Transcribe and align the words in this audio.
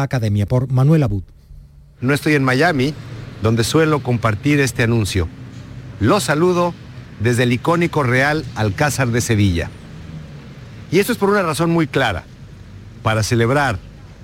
Academia 0.00 0.46
por 0.46 0.72
Manuel 0.72 1.02
Abud. 1.02 1.24
No 2.00 2.14
estoy 2.14 2.34
en 2.34 2.44
Miami, 2.44 2.94
donde 3.42 3.64
suelo 3.64 4.02
compartir 4.02 4.60
este 4.60 4.82
anuncio. 4.82 5.28
Lo 6.00 6.20
saludo 6.20 6.72
desde 7.20 7.42
el 7.42 7.52
icónico 7.52 8.02
Real 8.02 8.44
Alcázar 8.54 9.08
de 9.08 9.20
Sevilla. 9.20 9.68
Y 10.90 11.00
esto 11.00 11.12
es 11.12 11.18
por 11.18 11.28
una 11.28 11.42
razón 11.42 11.70
muy 11.70 11.86
clara, 11.86 12.24
para 13.02 13.22
celebrar, 13.22 13.78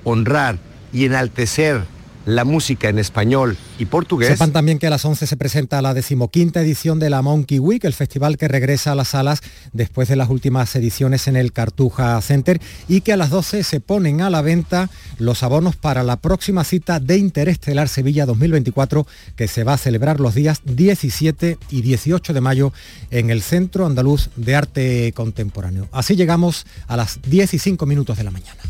honrar 0.04 0.58
y 0.92 1.04
enaltecer 1.04 1.82
la 2.28 2.44
música 2.44 2.90
en 2.90 2.98
español 2.98 3.56
y 3.78 3.86
portugués. 3.86 4.28
Sepan 4.28 4.52
también 4.52 4.78
que 4.78 4.86
a 4.86 4.90
las 4.90 5.02
11 5.02 5.26
se 5.26 5.36
presenta 5.38 5.80
la 5.80 5.94
decimoquinta 5.94 6.60
edición 6.60 6.98
de 6.98 7.08
la 7.08 7.22
Monkey 7.22 7.58
Week, 7.58 7.82
el 7.84 7.94
festival 7.94 8.36
que 8.36 8.48
regresa 8.48 8.92
a 8.92 8.94
las 8.94 9.08
salas 9.08 9.40
después 9.72 10.08
de 10.08 10.16
las 10.16 10.28
últimas 10.28 10.76
ediciones 10.76 11.26
en 11.26 11.36
el 11.36 11.54
Cartuja 11.54 12.20
Center 12.20 12.60
y 12.86 13.00
que 13.00 13.14
a 13.14 13.16
las 13.16 13.30
12 13.30 13.64
se 13.64 13.80
ponen 13.80 14.20
a 14.20 14.28
la 14.28 14.42
venta 14.42 14.90
los 15.16 15.42
abonos 15.42 15.76
para 15.76 16.02
la 16.02 16.18
próxima 16.18 16.64
cita 16.64 17.00
de 17.00 17.16
Interestelar 17.16 17.88
Sevilla 17.88 18.26
2024 18.26 19.06
que 19.34 19.48
se 19.48 19.64
va 19.64 19.72
a 19.72 19.78
celebrar 19.78 20.20
los 20.20 20.34
días 20.34 20.60
17 20.66 21.56
y 21.70 21.80
18 21.80 22.34
de 22.34 22.40
mayo 22.42 22.74
en 23.10 23.30
el 23.30 23.40
Centro 23.40 23.86
Andaluz 23.86 24.28
de 24.36 24.54
Arte 24.54 25.12
Contemporáneo. 25.14 25.88
Así 25.92 26.14
llegamos 26.14 26.66
a 26.88 26.98
las 26.98 27.22
10 27.22 27.54
y 27.54 27.58
5 27.58 27.86
minutos 27.86 28.18
de 28.18 28.24
la 28.24 28.30
mañana. 28.30 28.60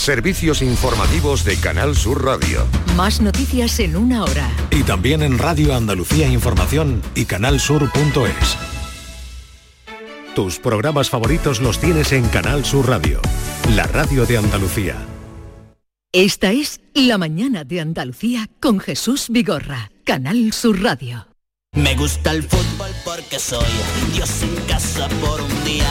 Servicios 0.00 0.62
informativos 0.62 1.44
de 1.44 1.58
Canal 1.58 1.94
Sur 1.94 2.24
Radio. 2.24 2.66
Más 2.96 3.20
noticias 3.20 3.78
en 3.80 3.96
una 3.96 4.24
hora. 4.24 4.50
Y 4.70 4.82
también 4.82 5.22
en 5.22 5.36
Radio 5.36 5.74
Andalucía 5.74 6.26
Información 6.26 7.02
y 7.14 7.26
canalsur.es. 7.26 8.56
Tus 10.34 10.58
programas 10.58 11.10
favoritos 11.10 11.60
los 11.60 11.78
tienes 11.78 12.12
en 12.12 12.26
Canal 12.28 12.64
Sur 12.64 12.88
Radio, 12.88 13.20
la 13.76 13.86
radio 13.88 14.24
de 14.24 14.38
Andalucía. 14.38 14.96
Esta 16.12 16.50
es 16.50 16.80
La 16.94 17.18
mañana 17.18 17.64
de 17.64 17.82
Andalucía 17.82 18.48
con 18.58 18.80
Jesús 18.80 19.26
Vigorra, 19.28 19.90
Canal 20.04 20.54
Sur 20.54 20.80
Radio. 20.82 21.26
Me 21.74 21.94
gusta 21.94 22.32
el 22.32 22.42
fútbol 22.42 22.90
porque 23.04 23.38
soy 23.38 23.68
Dios 24.14 24.42
en 24.44 24.56
casa 24.66 25.08
por 25.20 25.42
un 25.42 25.64
día, 25.64 25.90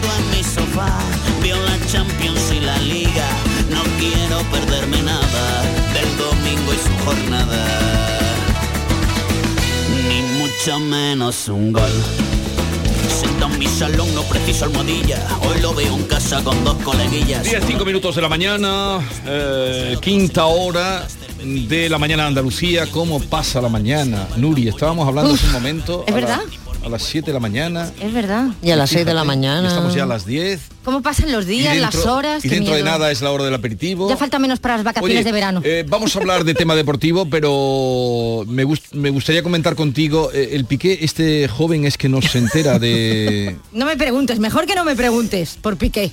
sentadito 0.00 0.18
en 0.18 0.30
mi 0.36 0.44
sofá, 0.44 0.98
veo 1.42 1.56
la 1.62 1.86
Champions 1.86 2.52
y 2.54 2.60
la 2.60 2.78
Liga, 2.78 3.28
no 3.70 3.82
quiero 3.98 4.38
perderme 4.50 5.02
nada 5.02 5.62
del 5.92 6.16
domingo 6.16 6.72
y 6.72 6.76
su 6.76 7.04
jornada, 7.04 7.66
ni 10.08 10.22
mucho 10.38 10.78
menos 10.80 11.48
un 11.48 11.72
gol. 11.72 11.90
Sentado 13.20 13.52
en 13.52 13.58
mi 13.58 13.66
salón 13.66 14.14
no 14.14 14.22
preciso 14.22 14.64
almohadilla, 14.66 15.26
hoy 15.42 15.60
lo 15.60 15.74
veo 15.74 15.94
en 15.96 16.04
casa 16.04 16.42
con 16.44 16.62
dos 16.64 16.76
coleguillas. 16.82 17.42
10, 17.44 17.64
5 17.66 17.84
minutos 17.84 18.14
de 18.14 18.22
la 18.22 18.28
mañana, 18.28 18.98
eh, 19.26 19.96
quinta 20.00 20.46
hora 20.46 21.06
de 21.42 21.88
la 21.88 21.98
mañana 21.98 22.24
de 22.24 22.28
Andalucía. 22.28 22.86
¿Cómo 22.90 23.20
pasa 23.20 23.60
la 23.60 23.68
mañana? 23.68 24.26
Nuri, 24.36 24.68
estábamos 24.68 25.06
hablando 25.08 25.34
hace 25.34 25.46
un 25.46 25.52
momento. 25.52 26.04
¿es 26.06 26.14
la- 26.14 26.20
verdad? 26.20 26.40
A 26.88 26.90
las 26.90 27.02
7 27.04 27.26
de 27.26 27.32
la 27.32 27.40
mañana. 27.40 27.90
Es 28.00 28.12
verdad. 28.12 28.48
Y 28.62 28.70
a 28.70 28.76
las 28.76 28.90
6 28.90 29.06
de 29.06 29.14
la 29.14 29.24
mañana. 29.24 29.68
Estamos 29.68 29.94
ya 29.94 30.02
a 30.02 30.06
las 30.06 30.26
10. 30.26 30.60
¿Cómo 30.84 31.02
pasan 31.02 31.30
los 31.30 31.44
y 31.44 31.48
días, 31.48 31.76
las 31.76 31.92
dentro- 31.92 32.14
horas? 32.14 32.44
Y 32.44 32.48
dentro 32.48 32.74
de 32.74 32.82
nada 32.82 33.10
es 33.10 33.20
la 33.22 33.30
hora 33.30 33.44
del 33.44 33.54
aperitivo. 33.54 34.08
Ya 34.08 34.16
falta 34.16 34.38
menos 34.38 34.58
para 34.58 34.76
las 34.76 34.84
vacaciones 34.84 35.16
Oye, 35.16 35.24
de 35.24 35.32
verano. 35.32 35.60
eh, 35.64 35.84
vamos 35.86 36.16
a 36.16 36.18
hablar 36.18 36.44
de 36.44 36.54
tema 36.54 36.74
deportivo, 36.74 37.26
pero 37.28 38.44
me, 38.48 38.64
gust- 38.64 38.92
me 38.92 39.10
gustaría 39.10 39.42
comentar 39.42 39.76
contigo, 39.76 40.30
eh, 40.32 40.50
el 40.52 40.64
Piqué, 40.64 40.98
este 41.02 41.46
joven 41.48 41.84
es 41.84 41.96
que 41.98 42.08
no 42.08 42.20
se 42.22 42.38
entera 42.38 42.78
de... 42.78 43.56
No 43.72 43.84
me 43.86 43.96
preguntes, 43.96 44.38
mejor 44.38 44.66
que 44.66 44.74
no 44.74 44.84
me 44.84 44.96
preguntes 44.96 45.58
por 45.60 45.76
Piqué. 45.76 46.10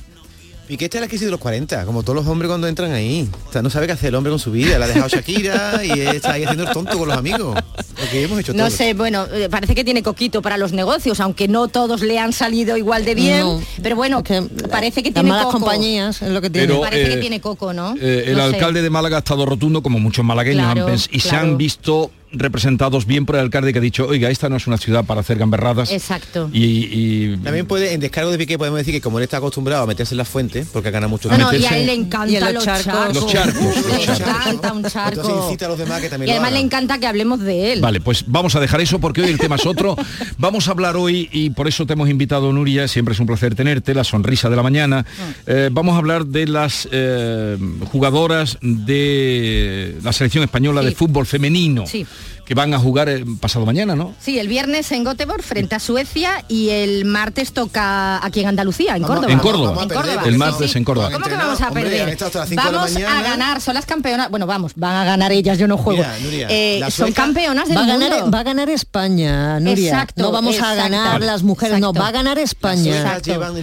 Piqué 0.67 0.85
está 0.85 0.97
en 0.97 1.03
la 1.03 1.07
crisis 1.07 1.25
de 1.27 1.31
los 1.31 1.39
40, 1.39 1.85
como 1.85 2.01
todos 2.01 2.15
los 2.15 2.27
hombres 2.27 2.49
cuando 2.49 2.67
entran 2.67 2.91
ahí. 2.91 3.29
O 3.47 3.51
sea, 3.51 3.61
no 3.61 3.69
sabe 3.69 3.85
qué 3.85 3.93
hacer 3.93 4.09
el 4.09 4.15
hombre 4.15 4.31
con 4.31 4.39
su 4.39 4.51
vida. 4.51 4.79
La 4.79 4.85
ha 4.85 4.87
dejado 4.87 5.07
Shakira 5.09 5.81
y 5.85 5.99
está 6.01 6.33
ahí 6.33 6.43
haciendo 6.43 6.63
el 6.63 6.69
tonto 6.71 6.97
con 6.97 7.07
los 7.07 7.17
amigos. 7.17 7.55
Lo 7.55 8.09
que 8.11 8.23
hemos 8.23 8.39
hecho 8.39 8.53
No 8.53 8.63
todos. 8.65 8.73
sé, 8.73 8.93
bueno, 8.95 9.25
eh, 9.31 9.47
parece 9.49 9.75
que 9.75 9.83
tiene 9.83 10.01
coquito 10.01 10.41
para 10.41 10.57
los 10.57 10.71
negocios, 10.73 11.19
aunque 11.19 11.47
no 11.47 11.67
todos 11.67 12.01
le 12.01 12.17
han 12.19 12.33
salido 12.33 12.77
igual 12.77 13.05
de 13.05 13.13
bien. 13.15 13.39
No. 13.41 13.61
pero 13.83 13.95
bueno, 13.95 14.23
parece 14.71 15.03
que 15.03 15.09
Las 15.09 15.15
tiene 15.15 15.29
malas 15.29 15.45
coco. 15.45 15.59
compañías 15.59 16.21
es 16.21 16.29
lo 16.31 16.41
que 16.41 16.49
tiene. 16.49 16.67
Pero, 16.67 16.81
Parece 16.81 17.05
eh, 17.11 17.15
que 17.15 17.17
tiene 17.21 17.39
coco, 17.41 17.71
¿no? 17.73 17.95
Eh, 18.01 18.23
el 18.27 18.33
No 18.37 18.49
sé. 18.49 18.55
alcalde 18.55 18.81
de 18.81 18.89
Málaga 18.89 19.17
ha 19.17 19.19
estado 19.19 19.45
rotundo, 19.45 19.83
como 19.83 19.99
muchos 19.99 20.25
malagueños, 20.25 20.63
Claro, 20.65 20.87
han 20.87 20.93
pens- 20.95 21.09
y 21.11 21.19
se 21.19 21.29
claro. 21.29 21.47
han 21.47 21.57
visto 21.57 22.11
representados 22.37 23.05
bien 23.05 23.25
por 23.25 23.35
el 23.35 23.41
alcalde 23.41 23.71
que 23.73 23.79
ha 23.79 23.81
dicho, 23.81 24.07
oiga, 24.07 24.29
esta 24.29 24.49
no 24.49 24.57
es 24.57 24.67
una 24.67 24.77
ciudad 24.77 25.05
para 25.05 25.21
hacer 25.21 25.37
gamberradas. 25.37 25.91
Exacto. 25.91 26.49
Y, 26.53 26.63
y- 26.63 27.37
También 27.43 27.65
puede, 27.65 27.93
en 27.93 27.99
descargo 27.99 28.31
de 28.31 28.37
Piqué 28.37 28.57
podemos 28.57 28.77
decir 28.79 28.93
que 28.93 29.01
como 29.01 29.17
él 29.19 29.23
está 29.23 29.37
acostumbrado 29.37 29.83
a 29.83 29.87
meterse 29.87 30.13
en 30.13 30.17
las 30.19 30.27
fuentes, 30.29 30.67
porque 30.71 30.91
gana 30.91 31.07
mucho 31.07 31.29
No, 31.29 31.53
y 31.53 31.65
a 31.65 31.77
él 31.77 31.85
le 31.85 31.93
encantan 31.93 32.53
los 32.53 32.53
los 32.53 32.63
charcos. 32.63 32.85
charcos. 32.85 33.15
Los 33.15 33.31
charcos, 33.31 33.63
los 33.63 34.07
Le 34.19 34.25
encanta 34.25 34.73
un 34.73 34.83
charco. 34.83 35.21
Entonces 35.21 35.43
incita 35.45 35.65
a 35.65 35.69
los 35.69 35.77
demás 35.77 36.01
que 36.01 36.09
también 36.09 36.29
Y 36.29 36.31
lo 36.33 36.39
además 36.39 36.53
le 36.53 36.65
encanta 36.65 36.97
que 36.99 37.07
hablemos 37.07 37.39
de 37.39 37.73
él. 37.73 37.81
Vale, 37.81 38.01
pues 38.01 38.23
vamos 38.27 38.55
a 38.55 38.59
dejar 38.59 38.81
eso 38.81 38.99
porque 38.99 39.21
hoy 39.21 39.29
el 39.29 39.37
tema 39.37 39.55
es 39.55 39.65
otro. 39.65 39.95
Vamos 40.37 40.67
a 40.67 40.71
hablar 40.71 40.95
hoy, 40.97 41.29
y 41.31 41.49
por 41.51 41.67
eso 41.67 41.85
te 41.85 41.93
hemos 41.93 42.09
invitado, 42.09 42.51
Nuria, 42.51 42.87
siempre 42.87 43.13
es 43.13 43.19
un 43.19 43.25
placer 43.25 43.55
tenerte, 43.55 43.93
la 43.93 44.03
sonrisa 44.03 44.49
de 44.49 44.55
la 44.55 44.63
mañana. 44.63 45.05
Eh, 45.47 45.69
vamos 45.71 45.95
a 45.95 45.97
hablar 45.97 46.25
de 46.25 46.45
las 46.47 46.87
eh, 46.91 47.57
jugadoras 47.91 48.57
de 48.61 49.95
la 50.03 50.13
selección 50.13 50.43
española 50.43 50.81
de 50.81 50.91
fútbol 50.91 51.25
femenino. 51.25 51.85
Sí. 51.87 52.05
Que 52.45 52.53
van 52.53 52.73
a 52.73 52.79
jugar 52.79 53.09
eh, 53.09 53.25
pasado 53.39 53.65
mañana, 53.65 53.95
¿no? 53.95 54.13
Sí, 54.21 54.37
el 54.39 54.47
viernes 54.47 54.91
en 54.91 55.03
Göteborg 55.03 55.41
frente 55.43 55.75
a 55.75 55.79
Suecia 55.79 56.45
y 56.47 56.69
el 56.69 57.03
martes 57.05 57.53
toca 57.53 58.23
aquí 58.25 58.41
en 58.41 58.47
Andalucía, 58.47 58.95
en 58.95 59.01
Vamos- 59.01 59.15
Córdoba. 59.17 59.33
En 59.33 59.39
Córdoba. 59.39 59.83
En 59.83 59.89
Córdoba, 59.89 60.21
El 60.25 60.37
martes 60.37 60.71
sí. 60.71 60.77
en 60.77 60.83
Córdoba. 60.83 61.09
¿Cómo 61.11 61.25
que 61.25 61.35
vamos 61.35 61.59
a 61.61 61.71
perder? 61.71 62.17
vamos 62.55 62.95
a 62.95 63.21
ganar, 63.23 63.61
son 63.61 63.73
las 63.73 63.85
campeonas. 63.85 64.29
Bueno, 64.29 64.45
vamos, 64.45 64.73
van 64.75 64.95
a 64.95 65.05
ganar 65.05 65.31
ellas, 65.31 65.57
yo 65.57 65.67
no 65.67 65.77
juego. 65.77 66.03
Nuria, 66.23 66.47
Eh, 66.49 66.83
son 66.91 67.11
campeonas 67.13 67.67
del 67.67 67.77
Va 67.77 67.81
a, 67.81 67.85
mundo. 67.85 68.09
ganar, 68.09 68.33
va 68.33 68.39
a 68.39 68.43
ganar 68.43 68.69
España, 68.69 69.59
Nuria. 69.59 69.89
Exacto, 69.89 70.21
no 70.21 70.31
vamos 70.31 70.55
exacto. 70.55 70.73
a 70.73 70.83
ganar 70.83 71.13
Vale. 71.13 71.25
las 71.25 71.43
mujeres, 71.43 71.79
no, 71.79 71.93
va 71.93 72.07
a 72.09 72.11
ganar 72.11 72.37
España. 72.37 73.19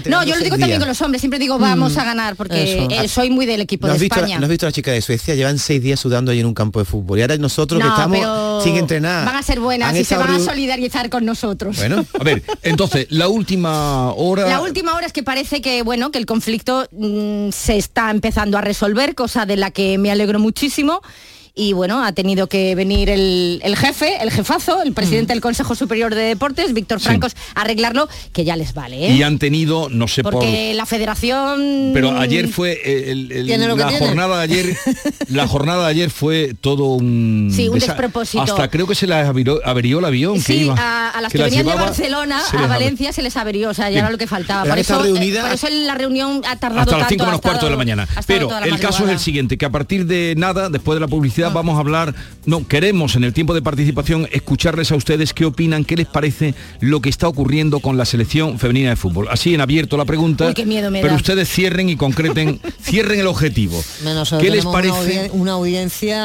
No, 0.07 0.25
yo 0.25 0.35
lo 0.37 0.43
digo 0.43 0.59
también 0.59 0.79
con 0.79 0.89
los 0.89 1.01
hombres, 1.03 1.21
siempre 1.21 1.39
digo 1.39 1.59
vamos 1.59 1.97
a 1.97 2.05
ganar 2.05 2.37
porque 2.37 2.87
eh, 2.91 3.09
soy 3.09 3.31
muy 3.31 3.47
del 3.47 3.61
equipo 3.61 3.87
¿No 3.87 3.93
de 3.93 3.97
has, 3.97 4.01
visto, 4.01 4.17
España. 4.17 4.39
¿No 4.39 4.45
has 4.47 4.51
visto 4.51 4.67
a 4.67 4.69
la 4.69 4.73
chica 4.73 4.91
de 4.91 5.01
Suecia? 5.01 5.35
Llevan 5.35 5.59
seis 5.59 5.83
días 5.83 6.01
sudando 6.01 6.33
ahí 6.33 6.41
en 6.41 6.47
un 6.47 6.55
campo 6.55 6.79
de 6.79 6.85
fútbol. 6.85 7.19
Y 7.19 7.23
ahora 7.23 7.37
nosotros 7.37 7.81
que 7.81 7.89
estamos 7.89 8.65
entrenar. 8.77 9.25
Van 9.27 9.37
a 9.37 9.43
ser 9.43 9.61
buenas 9.61 9.97
y 9.97 10.05
se 10.05 10.17
van 10.17 10.31
a 10.31 10.39
solidarizar 10.39 11.11
con 11.11 11.25
nosotros. 11.25 11.77
Bueno, 11.77 12.05
A 12.19 12.25
ver, 12.25 12.43
entonces, 12.63 13.07
la 13.11 13.29
última 13.29 14.13
hora... 14.13 14.47
La 14.47 14.61
última 14.61 14.95
hora 14.95 15.07
es 15.07 15.13
que 15.13 15.23
parece 15.23 15.61
que 15.61 15.83
bueno 15.83 16.11
que 16.11 16.19
el 16.19 16.27
conflicto 16.27 16.89
mm, 16.93 17.51
se 17.51 17.77
está 17.77 18.11
empezando 18.11 18.59
a 18.59 18.61
resolver, 18.61 19.15
cosa 19.15 19.47
de 19.47 19.57
la 19.57 19.71
que 19.71 19.99
me 19.99 20.11
alegro 20.11 20.39
muchísimo. 20.39 21.03
Y 21.55 21.75
bueno, 21.75 22.03
ha 22.03 22.13
tenido 22.13 22.47
que 22.47 22.75
venir 22.75 23.11
el, 23.11 23.61
el 23.63 23.77
jefe, 23.77 24.23
el 24.23 24.31
jefazo, 24.31 24.83
el 24.83 24.93
Mm. 24.93 24.95
presidente 24.95 25.33
del 25.35 25.43
Consejo 25.43 25.75
Superior 25.75 26.15
de 26.15 26.23
Deportes, 26.23 26.73
Víctor 26.73 26.99
Sí. 26.99 27.05
Francos, 27.07 27.37
a 27.55 27.61
arreglarlo, 27.61 28.09
que 28.33 28.45
ya 28.45 28.57
les 28.57 28.73
vale, 28.73 29.07
¿eh? 29.09 29.13
Y 29.15 29.23
han 29.23 29.39
tenido, 29.39 29.89
no 29.91 30.09
sé 30.09 30.23
por... 30.23 30.33
Porque 30.33 30.73
la 30.73 30.87
federación... 30.87 31.91
Pero 31.93 32.19
ayer 32.19 32.49
fue 32.49 32.81
el- 33.11 33.31
el- 33.33 33.47
la 33.77 33.89
tiene. 33.89 33.99
jornada 34.07 34.39
de 34.39 34.43
ayer, 34.45 34.77
la 35.29 35.47
jornada 35.47 35.85
de 35.85 35.91
ayer 35.91 36.11
fue 36.11 36.55
todo 36.59 36.85
un 36.95 37.51
Sí, 37.55 37.69
un 37.69 37.77
desa- 37.79 37.87
despropósito. 37.89 38.43
Hasta 38.43 38.71
creo 38.71 38.87
que 38.87 38.95
se 38.95 39.07
les 39.07 39.17
averió, 39.27 39.61
averió 39.65 39.99
el 39.99 40.07
avión 40.07 40.37
que 40.37 40.41
Sí, 40.55 40.55
iba. 40.65 40.75
a, 40.79 41.11
a 41.11 41.21
las 41.21 41.33
que, 41.33 41.39
las 41.39 41.47
venían 41.51 41.65
llevaba, 41.67 41.81
de 41.83 41.87
Barcelona 41.89 42.43
a 42.51 42.67
Valencia 42.67 43.13
se 43.13 43.21
les 43.23 43.37
averió, 43.37 43.71
o 43.71 43.75
sea, 43.75 43.87
ya 43.87 43.91
Bien. 43.91 44.05
era 44.05 44.11
lo 44.11 44.17
que 44.19 44.27
faltaba. 44.27 44.63
Pero 44.63 44.73
Por 44.75 44.79
eso, 44.79 44.95
eh, 45.05 45.11
por 45.61 45.71
la 45.71 45.95
reunión 45.95 46.41
ha 46.49 46.57
tardado 46.57 46.81
hasta 46.83 46.93
las 46.99 47.09
tanto, 47.09 47.11
5 47.11 47.23
ha 47.25 47.27
menos 47.27 47.41
cuarto 47.43 47.67
de 47.67 47.71
la 47.73 47.77
mañana. 47.77 48.09
Pero 48.27 48.49
el 48.65 48.79
caso 48.81 49.05
es 49.05 49.11
el 49.11 49.19
siguiente, 49.19 49.59
que 49.59 49.67
a 49.67 49.71
partir 49.71 50.07
de 50.07 50.35
nada, 50.37 50.71
después 50.71 50.97
de 50.97 51.01
la 51.01 51.09
publicidad, 51.09 51.42
Ah. 51.49 51.53
vamos 51.55 51.77
a 51.77 51.81
hablar, 51.81 52.15
no, 52.47 52.67
queremos 52.67 53.17
en 53.17 53.25
el 53.25 53.33
tiempo 53.33 53.55
de 53.55 53.63
participación 53.63 54.29
escucharles 54.33 54.93
a 54.93 54.97
ustedes 54.97 55.33
qué 55.33 55.45
opinan, 55.45 55.85
qué 55.85 55.97
les 55.97 56.07
parece 56.07 56.55
lo 56.81 57.01
que 57.01 57.09
está 57.09 57.29
ocurriendo 57.29 57.81
con 57.81 57.97
la 57.97 58.05
selección 58.05 58.59
femenina 58.59 58.91
de 58.91 58.97
fútbol. 58.97 59.29
Así 59.31 59.55
en 59.55 59.61
abierto 59.61 59.97
la 59.97 60.05
pregunta, 60.05 60.49
Uy, 60.49 60.55
qué 60.55 60.67
miedo 60.67 60.91
me 60.91 61.01
pero 61.01 61.13
da. 61.13 61.17
ustedes 61.17 61.49
cierren 61.49 61.89
y 61.89 61.97
concreten, 61.97 62.61
cierren 62.83 63.21
el 63.21 63.27
objetivo. 63.27 63.83
Nosotros 64.05 64.43
¿Qué 64.43 64.51
les 64.51 64.65
parece? 64.65 65.31
Una, 65.33 65.53
audiencia 65.53 66.19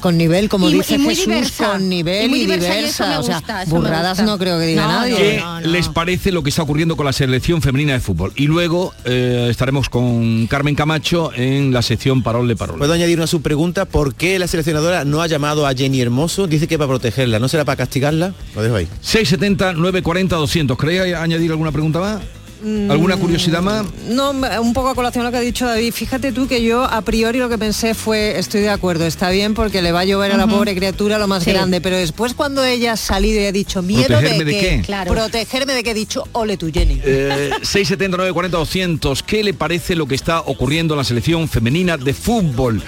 con 0.00 0.16
nivel, 0.18 0.48
como 0.48 0.68
Y 0.68 0.74
dice 0.74 0.94
y 0.94 0.98
muy 0.98 1.14
Jesús, 1.14 1.26
diversa. 1.32 1.72
con 1.72 1.88
nivel 1.88 2.22
Y 2.22 2.26
y, 2.26 2.28
muy 2.28 2.38
diversa, 2.40 2.80
y 2.80 2.84
eso 2.84 3.04
diversa. 3.04 3.06
me 3.08 3.16
o 3.18 3.22
sea, 3.22 3.36
gusta, 3.38 3.62
eso 3.62 3.74
me 3.74 3.80
burradas 3.80 4.18
gusta. 4.18 4.32
no 4.32 4.38
creo 4.38 4.58
que 4.58 4.66
diga 4.66 4.82
No, 4.82 4.88
nadie. 4.88 5.16
¿Qué 5.16 5.36
no, 5.40 5.60
no. 5.60 5.66
les 5.68 5.88
parece 5.88 6.32
lo 6.32 6.42
que 6.42 6.50
está 6.50 6.62
ocurriendo 6.62 6.96
con 6.96 7.06
la 7.06 7.12
selección 7.12 7.62
femenina 7.62 7.92
de 7.92 8.00
fútbol? 8.00 8.32
Y 8.36 8.46
luego 8.46 8.92
eh, 9.04 9.48
estaremos 9.50 9.88
con 9.88 10.46
Carmen 10.46 10.74
Camacho 10.74 11.32
en 11.34 11.72
la 11.72 11.82
sección 11.82 12.22
Parol 12.22 12.48
de 12.48 12.56
Parol. 12.56 12.78
puedo 12.78 12.92
añadir 12.92 13.18
una 13.18 13.26
subpregunta. 13.26 13.73
¿Por 13.84 14.14
qué 14.14 14.38
la 14.38 14.46
seleccionadora 14.46 15.04
no 15.04 15.20
ha 15.22 15.26
llamado 15.26 15.66
a 15.66 15.74
Jenny 15.74 16.00
Hermoso? 16.00 16.46
Dice 16.46 16.68
que 16.68 16.78
para 16.78 16.88
protegerla. 16.88 17.38
¿No 17.40 17.48
será 17.48 17.64
para 17.64 17.76
castigarla? 17.76 18.32
Lo 18.54 18.62
dejo 18.62 18.76
ahí. 18.76 18.86
670 19.00 19.72
940 19.72 20.36
200. 20.36 20.78
¿Queréis 20.78 21.14
añadir 21.14 21.50
alguna 21.50 21.72
pregunta 21.72 21.98
más? 22.00 22.22
¿Alguna 22.88 23.18
curiosidad 23.18 23.60
más? 23.60 23.84
No, 24.08 24.30
un 24.30 24.72
poco 24.72 24.88
a 24.88 24.94
colación 24.94 25.22
a 25.22 25.28
lo 25.28 25.32
que 25.32 25.36
ha 25.36 25.42
dicho 25.42 25.66
David. 25.66 25.92
Fíjate 25.92 26.32
tú 26.32 26.48
que 26.48 26.62
yo 26.62 26.82
a 26.84 27.02
priori 27.02 27.38
lo 27.38 27.50
que 27.50 27.58
pensé 27.58 27.92
fue, 27.92 28.38
estoy 28.38 28.62
de 28.62 28.70
acuerdo, 28.70 29.04
está 29.04 29.28
bien 29.28 29.52
porque 29.52 29.82
le 29.82 29.92
va 29.92 30.00
a 30.00 30.04
llover 30.06 30.32
a 30.32 30.38
la 30.38 30.46
pobre 30.46 30.74
criatura 30.74 31.18
lo 31.18 31.28
más 31.28 31.44
Sí. 31.44 31.50
grande, 31.50 31.82
pero 31.82 31.98
después 31.98 32.32
cuando 32.32 32.64
ella 32.64 32.92
ha 32.92 32.96
salido 32.96 33.38
y 33.42 33.44
ha 33.44 33.52
dicho 33.52 33.82
miedo 33.82 34.06
¿Protegerme 34.06 34.38
de, 34.38 34.44
de 34.46 34.52
que, 34.58 34.68
qué? 34.76 34.80
Claro. 34.82 35.12
protegerme 35.12 35.74
de 35.74 35.82
que 35.82 35.90
he 35.90 35.94
dicho 35.94 36.24
ole 36.32 36.56
tu 36.56 36.72
Jenny. 36.72 37.02
Eh, 37.04 37.50
679 37.60 38.32
40 38.32 38.56
200 38.56 39.22
¿Qué 39.24 39.44
le 39.44 39.52
parece 39.52 39.94
lo 39.94 40.06
que 40.06 40.14
está 40.14 40.40
ocurriendo 40.40 40.94
en 40.94 40.98
la 40.98 41.04
selección 41.04 41.46
femenina 41.50 41.98
de 41.98 42.14
fútbol? 42.14 42.80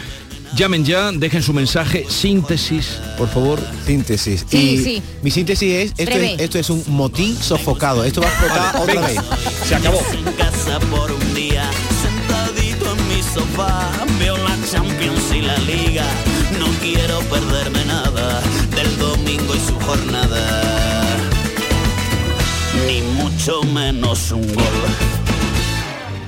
Llamen 0.56 0.86
ya, 0.86 1.12
dejen 1.12 1.42
su 1.42 1.52
mensaje, 1.52 2.06
síntesis, 2.08 2.98
por 3.18 3.28
favor. 3.28 3.60
Síntesis. 3.84 4.46
Sí, 4.48 4.56
y 4.56 4.78
sí. 4.82 5.02
mi 5.22 5.30
síntesis 5.30 5.70
es 5.70 5.92
esto, 5.98 6.16
es, 6.16 6.40
esto 6.40 6.58
es 6.58 6.70
un 6.70 6.82
motín 6.88 7.36
sofocado. 7.36 8.02
Esto 8.04 8.22
va 8.22 8.28
a 8.28 8.30
explotar 8.30 8.76
otra 8.76 8.94
venga. 9.02 9.06
vez. 9.06 9.20
Se 9.68 9.74
acabó. 9.74 10.00
en 10.14 10.32
casa 10.32 10.78
por 10.90 11.12
un 11.12 11.34
día, 11.34 11.68
sentadito 12.00 12.90
en 12.90 13.08
mi 13.08 13.22
sofá, 13.22 13.90
veo 14.18 14.38
la 14.38 14.56
Champions 14.70 15.24
y 15.34 15.42
la 15.42 15.58
Liga. 15.58 16.06
No 16.58 16.68
quiero 16.80 17.20
perderme 17.28 17.84
nada 17.84 18.40
del 18.74 18.96
domingo 18.96 19.54
y 19.54 19.60
su 19.60 19.78
jornada, 19.80 20.62
ni 22.86 23.02
mucho 23.02 23.62
menos 23.64 24.32
un 24.32 24.46
gol. 24.54 25.25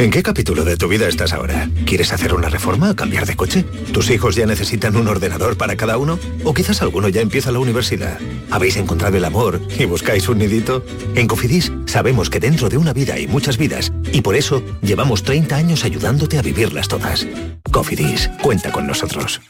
¿En 0.00 0.10
qué 0.10 0.22
capítulo 0.22 0.64
de 0.64 0.78
tu 0.78 0.88
vida 0.88 1.06
estás 1.08 1.34
ahora? 1.34 1.68
¿Quieres 1.84 2.10
hacer 2.14 2.32
una 2.32 2.48
reforma 2.48 2.90
o 2.90 2.96
cambiar 2.96 3.26
de 3.26 3.36
coche? 3.36 3.66
¿Tus 3.92 4.08
hijos 4.08 4.34
ya 4.34 4.46
necesitan 4.46 4.96
un 4.96 5.06
ordenador 5.08 5.58
para 5.58 5.76
cada 5.76 5.98
uno? 5.98 6.18
¿O 6.42 6.54
quizás 6.54 6.80
alguno 6.80 7.10
ya 7.10 7.20
empieza 7.20 7.52
la 7.52 7.58
universidad? 7.58 8.18
¿Habéis 8.50 8.78
encontrado 8.78 9.18
el 9.18 9.26
amor 9.26 9.60
y 9.78 9.84
buscáis 9.84 10.26
un 10.30 10.38
nidito? 10.38 10.82
En 11.14 11.26
Cofidis 11.26 11.70
sabemos 11.84 12.30
que 12.30 12.40
dentro 12.40 12.70
de 12.70 12.78
una 12.78 12.94
vida 12.94 13.12
hay 13.12 13.26
muchas 13.26 13.58
vidas 13.58 13.92
y 14.10 14.22
por 14.22 14.36
eso 14.36 14.62
llevamos 14.80 15.22
30 15.22 15.54
años 15.54 15.84
ayudándote 15.84 16.38
a 16.38 16.42
vivirlas 16.42 16.88
todas. 16.88 17.26
Cofidis, 17.70 18.30
cuenta 18.40 18.72
con 18.72 18.86
nosotros. 18.86 19.42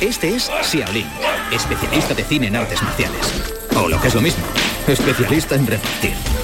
Este 0.00 0.34
es 0.34 0.50
Xiaolin, 0.64 1.06
especialista 1.52 2.12
de 2.12 2.24
cine 2.24 2.48
en 2.48 2.56
artes 2.56 2.82
marciales. 2.82 3.32
O 3.76 3.88
lo 3.88 4.00
que 4.00 4.08
es 4.08 4.14
lo 4.16 4.20
mismo, 4.20 4.42
especialista 4.88 5.54
en 5.54 5.68
repartir. 5.68 6.43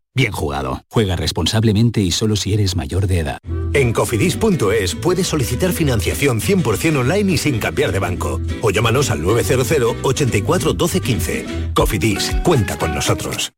bien 0.13 0.31
jugado. 0.31 0.83
Juega 0.89 1.15
responsablemente 1.15 2.01
y 2.01 2.11
solo 2.11 2.35
si 2.35 2.53
eres 2.53 2.75
mayor 2.75 3.07
de 3.07 3.19
edad. 3.19 3.39
En 3.73 3.93
cofidis.es 3.93 4.95
puedes 4.95 5.27
solicitar 5.27 5.71
financiación 5.71 6.41
100% 6.41 6.99
online 6.99 7.33
y 7.33 7.37
sin 7.37 7.59
cambiar 7.59 7.91
de 7.91 7.99
banco. 7.99 8.41
O 8.61 8.71
llámanos 8.71 9.09
al 9.09 9.21
900 9.21 9.95
84 10.03 10.73
12 10.73 10.99
15. 10.99 11.71
Cofidis, 11.73 12.31
cuenta 12.43 12.77
con 12.77 12.93
nosotros. 12.93 13.53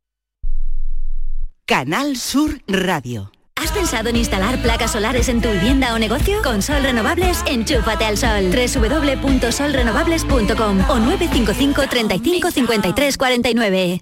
Canal 1.66 2.18
Sur 2.18 2.62
Radio. 2.68 3.32
¿Has 3.56 3.72
pensado 3.72 4.10
en 4.10 4.18
instalar 4.18 4.62
placas 4.62 4.92
solares 4.92 5.30
en 5.30 5.42
tu 5.42 5.50
vivienda 5.50 5.94
o 5.94 6.00
negocio? 6.00 6.42
Con 6.44 6.62
Sol 6.62 6.84
Renovables, 6.84 7.42
enchúfate 7.48 8.04
al 8.04 8.18
sol. 8.18 8.52
www.solrenovables.com 8.52 10.90
o 10.90 11.00
955 11.00 11.88
35 11.88 12.52
53 12.52 13.18
49. 13.18 14.02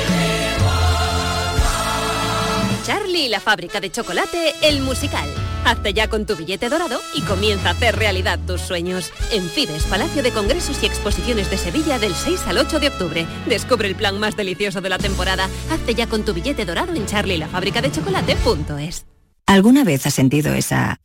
Charlie 2.83 3.25
y 3.25 3.29
la 3.29 3.39
fábrica 3.39 3.79
de 3.79 3.91
chocolate, 3.91 4.53
el 4.61 4.81
musical. 4.81 5.29
Hazte 5.65 5.93
ya 5.93 6.07
con 6.07 6.25
tu 6.25 6.35
billete 6.35 6.69
dorado 6.69 6.99
y 7.15 7.21
comienza 7.21 7.69
a 7.69 7.71
hacer 7.73 7.95
realidad 7.95 8.39
tus 8.45 8.61
sueños. 8.61 9.11
En 9.31 9.47
Fides, 9.47 9.83
Palacio 9.83 10.23
de 10.23 10.31
Congresos 10.31 10.81
y 10.81 10.87
Exposiciones 10.87 11.49
de 11.51 11.57
Sevilla 11.57 11.99
del 11.99 12.15
6 12.15 12.41
al 12.47 12.57
8 12.57 12.79
de 12.79 12.87
octubre. 12.87 13.27
Descubre 13.45 13.87
el 13.87 13.95
plan 13.95 14.19
más 14.19 14.35
delicioso 14.35 14.81
de 14.81 14.89
la 14.89 14.97
temporada. 14.97 15.47
Hazte 15.69 15.93
ya 15.93 16.07
con 16.07 16.25
tu 16.25 16.33
billete 16.33 16.65
dorado 16.65 16.93
en 16.93 17.05
charlielafabricadechocolate.es. 17.05 19.05
¿Alguna 19.45 19.83
vez 19.83 20.07
has 20.07 20.13
sentido 20.13 20.53
esa 20.53 20.99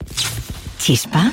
chispa? 0.78 1.32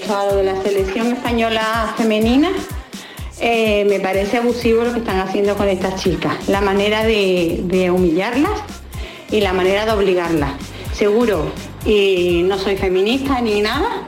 De 0.00 0.42
la 0.42 0.60
selección 0.62 1.12
española 1.12 1.94
femenina, 1.96 2.50
eh, 3.38 3.84
me 3.88 4.00
parece 4.00 4.38
abusivo 4.38 4.82
lo 4.82 4.92
que 4.92 5.00
están 5.00 5.20
haciendo 5.20 5.56
con 5.56 5.68
estas 5.68 6.02
chicas. 6.02 6.48
La 6.48 6.60
manera 6.60 7.04
de, 7.04 7.60
de 7.64 7.90
humillarlas 7.90 8.60
y 9.30 9.40
la 9.40 9.52
manera 9.52 9.84
de 9.84 9.92
obligarlas. 9.92 10.52
Seguro, 10.94 11.52
y 11.84 12.42
no 12.44 12.58
soy 12.58 12.76
feminista 12.76 13.40
ni 13.40 13.60
nada, 13.60 14.04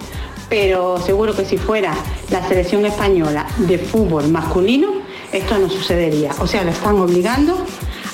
pero 0.49 0.99
seguro 0.99 1.37
que 1.37 1.45
si 1.45 1.59
fuera 1.59 1.95
la 2.31 2.49
selección 2.49 2.85
española 2.87 3.47
de 3.59 3.79
fútbol 3.79 4.29
masculino, 4.29 4.95
esto 5.31 5.59
no 5.59 5.69
sucedería. 5.69 6.33
O 6.41 6.47
sea, 6.47 6.65
la 6.65 6.73
están 6.73 6.97
obligando 6.97 7.65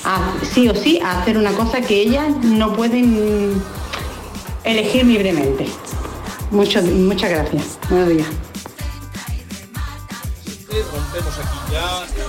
a 0.03 0.33
sí 0.43 0.67
o 0.67 0.75
sí 0.75 0.99
a 1.01 1.21
hacer 1.21 1.37
una 1.37 1.53
cosa 1.53 1.81
que 1.81 2.01
ellas 2.01 2.27
no 2.43 2.75
pueden 2.75 3.53
elegir 4.63 5.05
libremente. 5.05 5.65
Mucho- 6.51 6.81
muchas 6.81 7.29
gracias. 7.29 7.79
Buenos 7.89 8.09
días. 8.09 8.27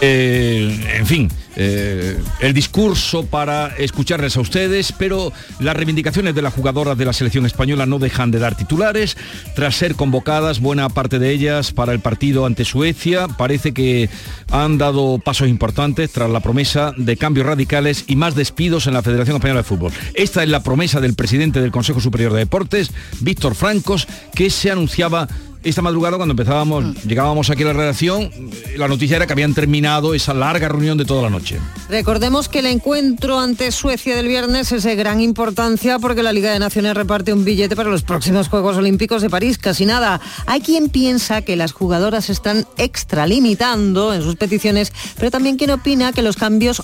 Eh, 0.02 0.94
en 0.98 1.06
fin, 1.06 1.28
eh, 1.56 2.18
el 2.40 2.54
discurso 2.54 3.26
para 3.26 3.68
escucharles 3.76 4.36
a 4.36 4.40
ustedes, 4.40 4.92
pero 4.92 5.32
las 5.58 5.76
reivindicaciones 5.76 6.34
de 6.34 6.42
las 6.42 6.54
jugadoras 6.54 6.96
de 6.96 7.04
la 7.04 7.12
selección 7.12 7.46
española 7.46 7.86
no 7.86 7.98
dejan 7.98 8.30
de 8.30 8.38
dar 8.38 8.56
titulares. 8.56 9.16
Tras 9.54 9.76
ser 9.76 9.94
convocadas, 9.94 10.60
buena 10.60 10.88
parte 10.88 11.18
de 11.18 11.30
ellas 11.30 11.72
para 11.72 11.92
el 11.92 12.00
partido 12.00 12.46
ante 12.46 12.64
Suecia, 12.64 13.28
parece 13.28 13.72
que 13.72 14.08
han 14.50 14.78
dado 14.78 15.18
pasos 15.18 15.48
importantes 15.48 16.12
tras 16.12 16.30
la 16.30 16.40
promesa 16.40 16.92
de 16.96 17.16
cambios 17.16 17.46
radicales 17.46 18.04
y 18.06 18.16
más 18.16 18.34
despidos 18.34 18.86
en 18.86 18.94
la 18.94 19.02
Federación 19.02 19.36
Española 19.36 19.60
de 19.60 19.64
Fútbol. 19.64 19.92
Esta 20.14 20.42
es 20.42 20.48
la 20.48 20.62
promesa 20.62 21.00
del 21.00 21.14
presidente 21.14 21.60
del 21.60 21.70
Consejo 21.70 22.00
Superior 22.00 22.32
de 22.32 22.40
Deportes, 22.40 22.90
Víctor 23.20 23.54
Francos, 23.54 24.06
que 24.34 24.50
se 24.50 24.70
anunciaba 24.70 25.28
esta 25.62 25.82
madrugada 25.82 26.16
cuando 26.16 26.32
empezábamos, 26.32 26.84
Mm. 26.84 26.94
llegábamos 27.08 27.50
aquí 27.50 27.62
a 27.62 27.66
la 27.66 27.72
redacción, 27.74 28.30
la 28.76 28.88
noticia 28.88 29.16
era 29.16 29.26
que 29.26 29.32
habían 29.34 29.52
terminado 29.54 30.14
esa 30.14 30.32
larga 30.32 30.68
reunión 30.68 30.96
de 30.96 31.04
toda 31.04 31.22
la 31.22 31.30
noche. 31.30 31.58
Recordemos 31.88 32.48
que 32.48 32.60
el 32.60 32.66
encuentro 32.66 33.38
ante 33.38 33.70
Suecia 33.72 34.16
del 34.16 34.28
viernes 34.28 34.72
es 34.72 34.84
de 34.84 34.96
gran 34.96 35.20
importancia 35.20 35.98
porque 35.98 36.22
la 36.22 36.32
Liga 36.32 36.52
de 36.52 36.58
Naciones 36.58 36.94
reparte 36.94 37.32
un 37.32 37.44
billete 37.44 37.76
para 37.76 37.90
los 37.90 38.02
próximos 38.02 38.48
Juegos 38.48 38.76
Olímpicos 38.76 39.20
de 39.22 39.28
París. 39.30 39.58
Casi 39.58 39.84
nada. 39.86 40.20
Hay 40.46 40.60
quien 40.60 40.88
piensa 40.88 41.42
que 41.42 41.56
las 41.56 41.72
jugadoras 41.72 42.30
están 42.30 42.66
extralimitando 42.78 44.14
en 44.14 44.22
sus 44.22 44.36
peticiones, 44.36 44.92
pero 45.16 45.30
también 45.30 45.56
quien 45.58 45.70
opina 45.70 46.12
que 46.12 46.22
los 46.22 46.36
cambios 46.36 46.82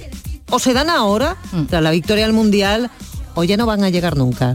o 0.50 0.58
se 0.58 0.74
dan 0.74 0.90
ahora, 0.90 1.36
tras 1.68 1.82
la 1.82 1.90
victoria 1.90 2.24
al 2.24 2.32
Mundial, 2.32 2.90
o 3.34 3.42
ya 3.42 3.56
no 3.56 3.66
van 3.66 3.82
a 3.84 3.90
llegar 3.90 4.16
nunca. 4.16 4.54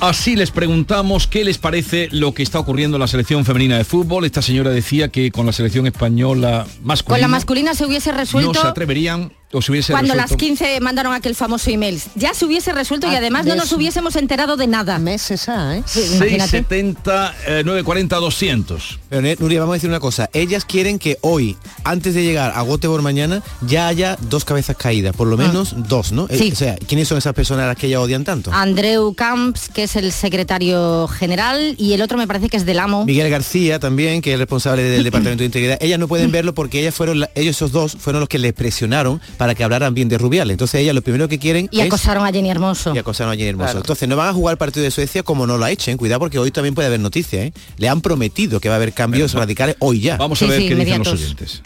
Así 0.00 0.36
les 0.36 0.50
preguntamos 0.50 1.26
qué 1.26 1.42
les 1.42 1.56
parece 1.56 2.08
lo 2.12 2.34
que 2.34 2.42
está 2.42 2.58
ocurriendo 2.58 2.98
en 2.98 3.00
la 3.00 3.06
selección 3.06 3.46
femenina 3.46 3.78
de 3.78 3.84
fútbol. 3.84 4.26
Esta 4.26 4.42
señora 4.42 4.70
decía 4.70 5.08
que 5.08 5.30
con 5.30 5.46
la 5.46 5.52
selección 5.52 5.86
española 5.86 6.66
masculina 6.82 7.14
Con 7.14 7.20
la 7.22 7.28
masculina 7.28 7.74
se 7.74 7.86
hubiese 7.86 8.12
resuelto 8.12 8.52
no 8.52 8.60
se 8.60 8.66
atreverían 8.66 9.32
o 9.56 9.62
se 9.62 9.72
hubiese 9.72 9.92
cuando 9.92 10.12
resuelto. 10.14 10.34
las 10.34 10.38
15 10.40 10.80
mandaron 10.80 11.12
aquel 11.12 11.34
famoso 11.34 11.70
email. 11.70 12.00
Ya 12.14 12.34
se 12.34 12.44
hubiese 12.44 12.72
resuelto 12.72 13.06
y 13.06 13.14
Ah, 13.14 13.18
además 13.18 13.46
no 13.46 13.54
nos 13.56 13.66
eso. 13.66 13.76
hubiésemos 13.76 14.16
enterado 14.16 14.56
de 14.56 14.66
nada. 14.66 14.98
Meses, 14.98 15.46
¿eh? 15.48 15.82
Sí, 15.86 16.00
imagínate. 16.16 16.50
670 16.50 17.34
eh, 17.46 17.62
940 17.64 18.16
200. 18.16 18.98
Pero 19.08 19.36
Nuria, 19.40 19.60
vamos 19.60 19.72
a 19.72 19.76
decir 19.76 19.88
una 19.90 20.00
cosa. 20.00 20.28
Ellas 20.32 20.64
quieren 20.64 20.98
que 20.98 21.18
hoy, 21.22 21.56
antes 21.84 22.14
de 22.14 22.22
llegar 22.22 22.52
a 22.54 22.62
Göteborg 22.64 23.02
mañana, 23.02 23.42
ya 23.62 23.88
haya 23.88 24.16
dos 24.28 24.44
cabezas 24.44 24.76
caídas, 24.76 25.14
por 25.16 25.26
lo 25.28 25.36
menos 25.36 25.74
dos, 25.88 26.12
¿no? 26.12 26.26
Eh, 26.28 26.36
Sí. 26.38 26.52
O 26.52 26.56
sea, 26.56 26.76
¿quiénes 26.76 27.08
son 27.08 27.18
esas 27.18 27.32
personas 27.34 27.64
a 27.64 27.68
las 27.68 27.76
que 27.76 27.86
ellas 27.86 28.00
odian 28.00 28.24
tanto? 28.24 28.52
Andreu 28.52 29.14
Camps, 29.14 29.68
que 29.68 29.84
es 29.84 29.96
el 29.96 30.12
secretario 30.12 31.08
general, 31.08 31.74
y 31.78 31.92
el 31.94 32.02
otro 32.02 32.18
me 32.18 32.26
parece 32.26 32.48
que 32.48 32.56
es 32.56 32.66
del 32.66 32.78
amo. 32.78 33.04
Miguel 33.06 33.30
García 33.30 33.78
también, 33.78 34.20
que 34.22 34.32
es 34.34 34.38
responsable 34.38 34.82
del 34.82 35.02
Departamento 35.04 35.40
de 35.40 35.46
Integridad. 35.46 35.78
Ellas 35.80 35.98
no 35.98 36.08
pueden 36.08 36.30
verlo 36.30 36.54
porque 36.54 36.80
ellas 36.80 36.94
fueron, 36.94 37.20
la- 37.20 37.30
ellos 37.34 37.56
esos 37.56 37.72
dos 37.72 37.96
fueron 37.98 38.20
los 38.20 38.28
que 38.28 38.38
les 38.38 38.52
presionaron 38.52 39.20
para 39.38 39.45
que 39.54 39.64
hablaran 39.64 39.94
bien 39.94 40.08
de 40.08 40.18
Rubiales. 40.18 40.54
Entonces 40.54 40.80
ellas 40.80 40.94
lo 40.94 41.02
primero 41.02 41.28
que 41.28 41.38
quieren 41.38 41.68
Y 41.70 41.80
es... 41.80 41.86
acosaron 41.86 42.26
a 42.26 42.32
Jenny 42.32 42.50
Hermoso. 42.50 42.94
Y 42.94 42.98
acosaron 42.98 43.32
a 43.32 43.36
Jenny 43.36 43.50
Hermoso. 43.50 43.66
Claro. 43.66 43.78
Entonces 43.80 44.08
no 44.08 44.16
van 44.16 44.28
a 44.28 44.32
jugar 44.32 44.52
el 44.52 44.58
partido 44.58 44.84
de 44.84 44.90
Suecia 44.90 45.22
como 45.22 45.46
no 45.46 45.58
lo 45.58 45.66
echen. 45.66 45.96
Cuidado 45.96 46.20
porque 46.20 46.38
hoy 46.38 46.50
también 46.50 46.74
puede 46.74 46.88
haber 46.88 47.00
noticias. 47.00 47.46
¿eh? 47.46 47.52
Le 47.78 47.88
han 47.88 48.00
prometido 48.00 48.60
que 48.60 48.68
va 48.68 48.74
a 48.74 48.76
haber 48.76 48.92
cambios 48.92 49.34
radicales 49.34 49.76
hoy 49.78 50.00
ya. 50.00 50.16
Vamos 50.16 50.42
a 50.42 50.46
ver 50.46 50.60
qué 50.60 50.74
dicen 50.74 50.98
los 50.98 51.08
oyentes. 51.08 51.62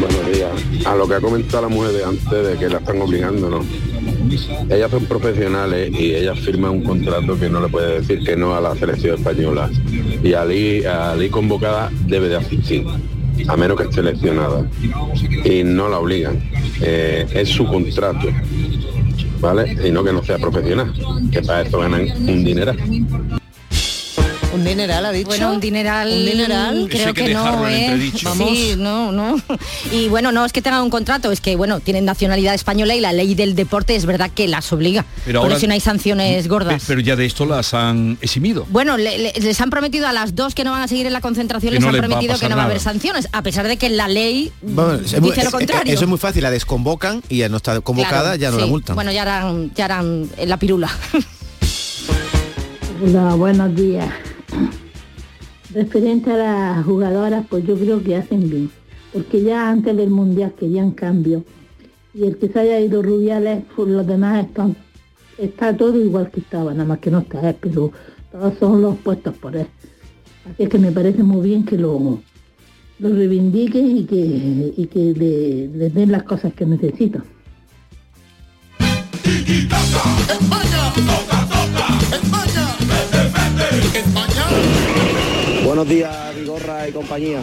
Buenos 0.00 0.26
días. 0.32 0.86
A 0.86 0.94
lo 0.94 1.08
que 1.08 1.14
ha 1.14 1.20
comentado 1.20 1.62
la 1.62 1.68
mujer 1.68 1.92
de 1.92 2.04
antes 2.04 2.46
de 2.46 2.56
que 2.56 2.68
la 2.68 2.78
están 2.78 3.00
obligando, 3.02 3.50
¿no? 3.50 3.64
Ellas 4.70 4.90
son 4.90 5.06
profesionales 5.06 5.90
y 5.98 6.14
ellas 6.14 6.38
firman 6.40 6.70
un 6.70 6.84
contrato 6.84 7.38
que 7.38 7.48
no 7.48 7.60
le 7.60 7.68
puede 7.68 8.00
decir 8.00 8.22
que 8.22 8.36
no 8.36 8.54
a 8.54 8.60
la 8.60 8.76
selección 8.76 9.18
española. 9.18 9.70
Y 10.22 10.34
al 10.34 10.52
ir, 10.52 10.86
al 10.86 11.22
ir 11.22 11.30
convocada 11.30 11.90
debe 12.06 12.28
de 12.28 12.36
asistir, 12.36 12.84
a 13.46 13.56
menos 13.56 13.76
que 13.76 13.84
esté 13.84 13.96
seleccionada. 13.96 14.66
Y 15.44 15.62
no 15.64 15.88
la 15.88 15.98
obligan. 15.98 16.40
Eh, 16.80 17.26
es 17.32 17.48
su 17.48 17.66
contrato. 17.66 18.28
¿Vale? 19.40 19.76
Y 19.86 19.92
no 19.92 20.02
que 20.02 20.12
no 20.12 20.24
sea 20.24 20.38
profesional, 20.38 20.92
que 21.30 21.42
para 21.42 21.62
eso 21.62 21.78
ganan 21.78 22.08
un 22.28 22.44
dinero. 22.44 22.72
Un 24.54 24.64
dineral, 24.64 25.04
ha 25.04 25.12
dicho. 25.12 25.28
Bueno, 25.28 25.52
un 25.52 25.60
dineral, 25.60 26.08
Un 26.10 26.24
dineral. 26.24 26.88
creo 26.90 27.12
que, 27.14 27.32
no, 27.34 27.68
¿eh? 27.68 28.10
Sí, 28.16 28.74
no, 28.78 29.12
no. 29.12 29.36
Y 29.92 30.08
bueno, 30.08 30.32
no 30.32 30.44
es 30.44 30.52
que 30.52 30.62
tengan 30.62 30.82
un 30.82 30.90
contrato, 30.90 31.30
es 31.30 31.40
que 31.40 31.54
bueno, 31.54 31.80
tienen 31.80 32.04
nacionalidad 32.06 32.54
española 32.54 32.94
y 32.94 33.00
la 33.00 33.12
ley 33.12 33.34
del 33.34 33.54
deporte 33.54 33.94
es 33.94 34.06
verdad 34.06 34.30
que 34.34 34.48
las 34.48 34.72
obliga. 34.72 35.04
Pero 35.26 35.40
Por 35.40 35.46
ahora- 35.48 35.58
eso 35.58 35.66
no 35.66 35.74
hay 35.74 35.80
sanciones 35.80 36.48
gordas. 36.48 36.82
Pero 36.86 37.00
ya 37.00 37.14
de 37.14 37.26
esto 37.26 37.44
las 37.44 37.74
han 37.74 38.16
eximido. 38.22 38.66
Bueno, 38.70 38.96
le- 38.96 39.18
le- 39.18 39.32
les 39.38 39.60
han 39.60 39.68
prometido 39.70 40.08
a 40.08 40.12
las 40.12 40.34
dos 40.34 40.54
que 40.54 40.64
no 40.64 40.72
van 40.72 40.82
a 40.82 40.88
seguir 40.88 41.06
en 41.06 41.12
la 41.12 41.20
concentración, 41.20 41.70
Que 41.70 41.74
les 41.74 41.82
no 41.82 41.88
han 41.88 41.94
les 41.94 42.00
prometido 42.02 42.38
que 42.38 42.48
no 42.48 42.56
va 42.56 42.62
a 42.62 42.64
haber 42.64 42.78
nada. 42.78 42.90
sanciones, 42.92 43.28
a 43.32 43.42
pesar 43.42 43.68
de 43.68 43.76
que 43.76 43.90
la 43.90 44.08
ley 44.08 44.50
Bueno, 44.62 44.94
es 44.94 45.12
muy- 45.20 45.30
dice 45.30 45.42
lo 45.42 45.48
es- 45.48 45.54
contrario. 45.54 45.92
Eso 45.92 46.04
es 46.04 46.08
muy 46.08 46.18
fácil, 46.18 46.42
la 46.42 46.50
desconvocan 46.50 47.22
y 47.28 47.38
ya 47.38 47.48
no 47.50 47.58
está 47.58 47.78
convocada, 47.82 48.22
Claro, 48.22 48.36
ya 48.36 48.50
no 48.50 48.58
la 48.58 48.66
multan. 48.66 48.94
Bueno, 48.96 49.12
ya 49.12 49.22
harán, 49.22 49.70
ya 49.74 49.84
harán 49.84 50.28
la 50.46 50.56
pirula. 50.56 50.90
Hola, 53.04 53.34
buenos 53.34 53.74
días. 53.76 54.08
Referente 55.72 56.30
a 56.32 56.36
las 56.36 56.84
jugadoras, 56.84 57.46
pues 57.48 57.64
yo 57.66 57.76
creo 57.76 58.02
que 58.02 58.16
hacen 58.16 58.48
bien, 58.48 58.70
porque 59.12 59.42
ya 59.42 59.68
antes 59.68 59.96
del 59.96 60.10
Mundial 60.10 60.54
querían 60.58 60.92
cambio 60.92 61.44
y 62.14 62.24
el 62.24 62.36
que 62.38 62.48
se 62.48 62.58
haya 62.58 62.80
ido 62.80 63.02
Rubiales, 63.02 63.64
pues 63.76 63.88
los 63.88 64.06
demás 64.06 64.46
están, 64.46 64.76
está 65.36 65.76
todo 65.76 66.00
igual 66.00 66.30
que 66.30 66.40
estaba, 66.40 66.72
nada 66.72 66.84
más 66.84 66.98
que 66.98 67.10
no 67.10 67.20
está 67.20 67.48
él, 67.48 67.56
pero 67.60 67.92
todos 68.32 68.54
son 68.58 68.82
los 68.82 68.96
puestos 68.96 69.36
por 69.36 69.56
él. 69.56 69.66
Así 70.44 70.64
es 70.64 70.68
que 70.68 70.78
me 70.78 70.90
parece 70.90 71.22
muy 71.22 71.46
bien 71.46 71.64
que 71.64 71.76
lo, 71.76 72.18
lo 72.98 73.08
reivindiquen 73.08 73.98
y 73.98 74.04
que, 74.04 74.74
y 74.76 74.86
que 74.86 74.98
le, 74.98 75.68
le 75.68 75.90
den 75.90 76.10
las 76.10 76.24
cosas 76.24 76.52
que 76.54 76.66
necesitan. 76.66 77.24
Buenos 85.78 85.94
días, 85.94 86.34
Vigorra 86.36 86.88
y 86.88 86.90
compañía. 86.90 87.38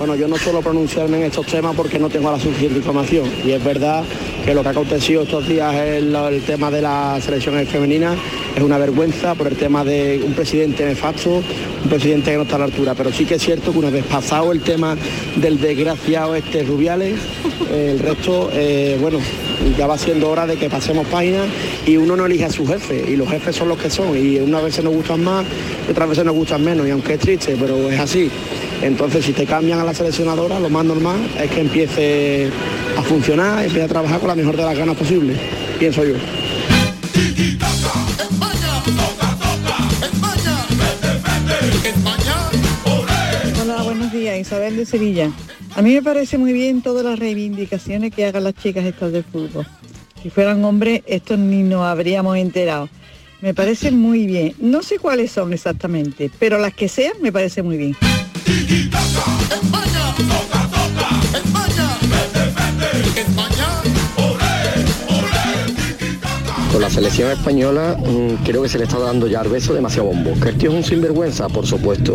Bueno, 0.00 0.16
yo 0.16 0.26
no 0.26 0.36
suelo 0.36 0.60
pronunciarme 0.62 1.18
en 1.18 1.22
estos 1.26 1.46
temas 1.46 1.76
porque 1.76 1.96
no 2.00 2.08
tengo 2.08 2.28
la 2.28 2.40
suficiente 2.40 2.78
información. 2.78 3.30
Y 3.46 3.52
es 3.52 3.62
verdad 3.62 4.02
que 4.44 4.52
lo 4.52 4.62
que 4.62 4.68
ha 4.68 4.70
acontecido 4.72 5.22
estos 5.22 5.46
días 5.46 5.72
lo- 6.02 6.26
el 6.26 6.42
tema 6.42 6.72
de 6.72 6.82
la 6.82 7.20
selección 7.20 7.54
femenina. 7.68 8.16
Es 8.56 8.64
una 8.64 8.78
vergüenza 8.78 9.36
por 9.36 9.46
el 9.46 9.56
tema 9.56 9.84
de 9.84 10.20
un 10.26 10.32
presidente 10.32 10.84
nefasto, 10.84 11.36
un 11.36 11.88
presidente 11.88 12.32
que 12.32 12.36
no 12.38 12.42
está 12.42 12.56
a 12.56 12.58
la 12.58 12.64
altura. 12.64 12.96
Pero 12.96 13.12
sí 13.12 13.24
que 13.24 13.36
es 13.36 13.42
cierto 13.44 13.70
que 13.70 13.78
una 13.78 13.90
vez 13.90 14.04
pasado 14.06 14.50
el 14.50 14.60
tema 14.62 14.96
del 15.36 15.60
desgraciado 15.60 16.34
este 16.34 16.64
Rubiales, 16.64 17.14
el 17.72 18.00
resto, 18.00 18.50
eh, 18.54 18.98
bueno, 19.00 19.20
ya 19.76 19.86
va 19.86 19.98
siendo 19.98 20.30
hora 20.30 20.46
de 20.46 20.56
que 20.56 20.68
pasemos 20.70 21.06
páginas 21.08 21.46
y 21.86 21.96
uno 21.96 22.16
no 22.16 22.26
elige 22.26 22.44
a 22.44 22.50
su 22.50 22.66
jefe 22.66 23.04
y 23.08 23.16
los 23.16 23.28
jefes 23.28 23.56
son 23.56 23.68
los 23.68 23.78
que 23.78 23.90
son 23.90 24.16
y 24.16 24.38
unas 24.38 24.62
veces 24.62 24.84
nos 24.84 24.94
gustan 24.94 25.22
más 25.22 25.44
y 25.86 25.90
otras 25.90 26.08
veces 26.08 26.24
nos 26.24 26.34
gustan 26.34 26.62
menos 26.64 26.86
y 26.86 26.90
aunque 26.90 27.14
es 27.14 27.20
triste 27.20 27.56
pero 27.58 27.90
es 27.90 27.98
así 27.98 28.30
entonces 28.82 29.24
si 29.24 29.32
te 29.32 29.46
cambian 29.46 29.80
a 29.80 29.84
la 29.84 29.94
seleccionadora 29.94 30.60
lo 30.60 30.68
más 30.68 30.84
normal 30.84 31.16
es 31.40 31.50
que 31.50 31.60
empiece 31.60 32.50
a 32.96 33.02
funcionar 33.02 33.64
empiece 33.64 33.84
a 33.84 33.88
trabajar 33.88 34.20
con 34.20 34.28
la 34.28 34.34
mejor 34.34 34.56
de 34.56 34.64
las 34.64 34.76
ganas 34.76 34.96
posible 34.96 35.34
pienso 35.78 36.04
yo 36.04 36.14
Hola, 43.60 43.82
buenos 43.82 44.12
días, 44.12 44.38
Isabel 44.38 44.76
de 44.76 44.86
Sevilla. 44.86 45.30
A 45.78 45.82
mí 45.82 45.94
me 45.94 46.02
parece 46.02 46.38
muy 46.38 46.52
bien 46.52 46.82
todas 46.82 47.04
las 47.04 47.16
reivindicaciones 47.16 48.12
que 48.12 48.24
hagan 48.24 48.42
las 48.42 48.54
chicas 48.54 48.84
estas 48.84 49.12
de 49.12 49.22
fútbol. 49.22 49.64
Si 50.20 50.28
fueran 50.28 50.64
hombres, 50.64 51.02
esto 51.06 51.36
ni 51.36 51.62
nos 51.62 51.82
habríamos 51.82 52.36
enterado. 52.36 52.88
Me 53.40 53.54
parece 53.54 53.92
muy 53.92 54.26
bien. 54.26 54.54
No 54.58 54.82
sé 54.82 54.98
cuáles 54.98 55.30
son 55.30 55.52
exactamente, 55.52 56.32
pero 56.40 56.58
las 56.58 56.74
que 56.74 56.88
sean 56.88 57.12
me 57.22 57.30
parece 57.30 57.62
muy 57.62 57.76
bien. 57.76 57.96
con 66.72 66.82
la 66.82 66.90
selección 66.90 67.30
española 67.30 67.96
mm, 67.98 68.44
creo 68.44 68.62
que 68.62 68.68
se 68.68 68.78
le 68.78 68.84
está 68.84 68.98
dando 68.98 69.26
ya 69.26 69.40
al 69.40 69.48
beso 69.48 69.74
demasiado 69.74 70.08
bombo 70.08 70.38
que 70.40 70.50
el 70.50 70.58
tío 70.58 70.70
es 70.70 70.76
un 70.76 70.84
sinvergüenza 70.84 71.48
por 71.48 71.66
supuesto 71.66 72.14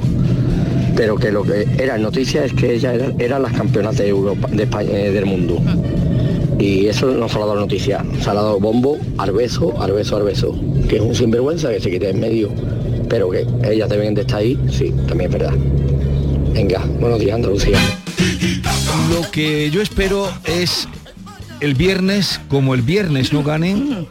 pero 0.95 1.15
que 1.15 1.31
lo 1.31 1.43
que 1.43 1.67
era 1.77 1.97
noticia 1.97 2.45
es 2.45 2.53
que 2.53 2.75
ellas 2.75 2.99
eran, 3.17 3.41
las 3.41 3.53
campeonas 3.53 3.97
de 3.97 4.07
Europa 4.07 4.47
de 4.51 4.63
España, 4.63 4.91
eh, 4.91 5.11
del 5.11 5.25
mundo. 5.25 5.59
Y 6.59 6.87
eso 6.87 7.07
no 7.07 7.27
se 7.27 7.37
ha 7.37 7.39
dado 7.39 7.55
noticia. 7.55 8.05
Se 8.21 8.29
ha 8.29 8.33
dado 8.33 8.59
bombo 8.59 8.97
beso 9.33 9.73
al 9.81 9.91
beso 9.91 10.15
que 10.87 10.97
es 10.97 11.01
un 11.01 11.15
sinvergüenza 11.15 11.69
que 11.69 11.79
se 11.79 11.89
quite 11.89 12.09
en 12.09 12.19
medio. 12.19 12.49
Pero 13.09 13.29
que 13.29 13.45
deben 13.87 14.13
de 14.13 14.21
estar 14.21 14.39
ahí 14.39 14.57
sí 14.71 14.93
también 15.07 15.31
es 15.31 15.39
verdad. 15.39 15.53
Venga 16.53 16.79
buenos 16.99 17.19
días 17.19 17.35
Andalucía. 17.35 17.77
Lo 19.09 19.29
que 19.31 19.69
yo 19.71 19.81
espero 19.81 20.29
es 20.45 20.87
el 21.59 21.73
viernes, 21.73 22.39
como 22.49 22.73
el 22.73 22.81
viernes 22.81 23.33
no 23.33 23.43
ganen. 23.43 24.07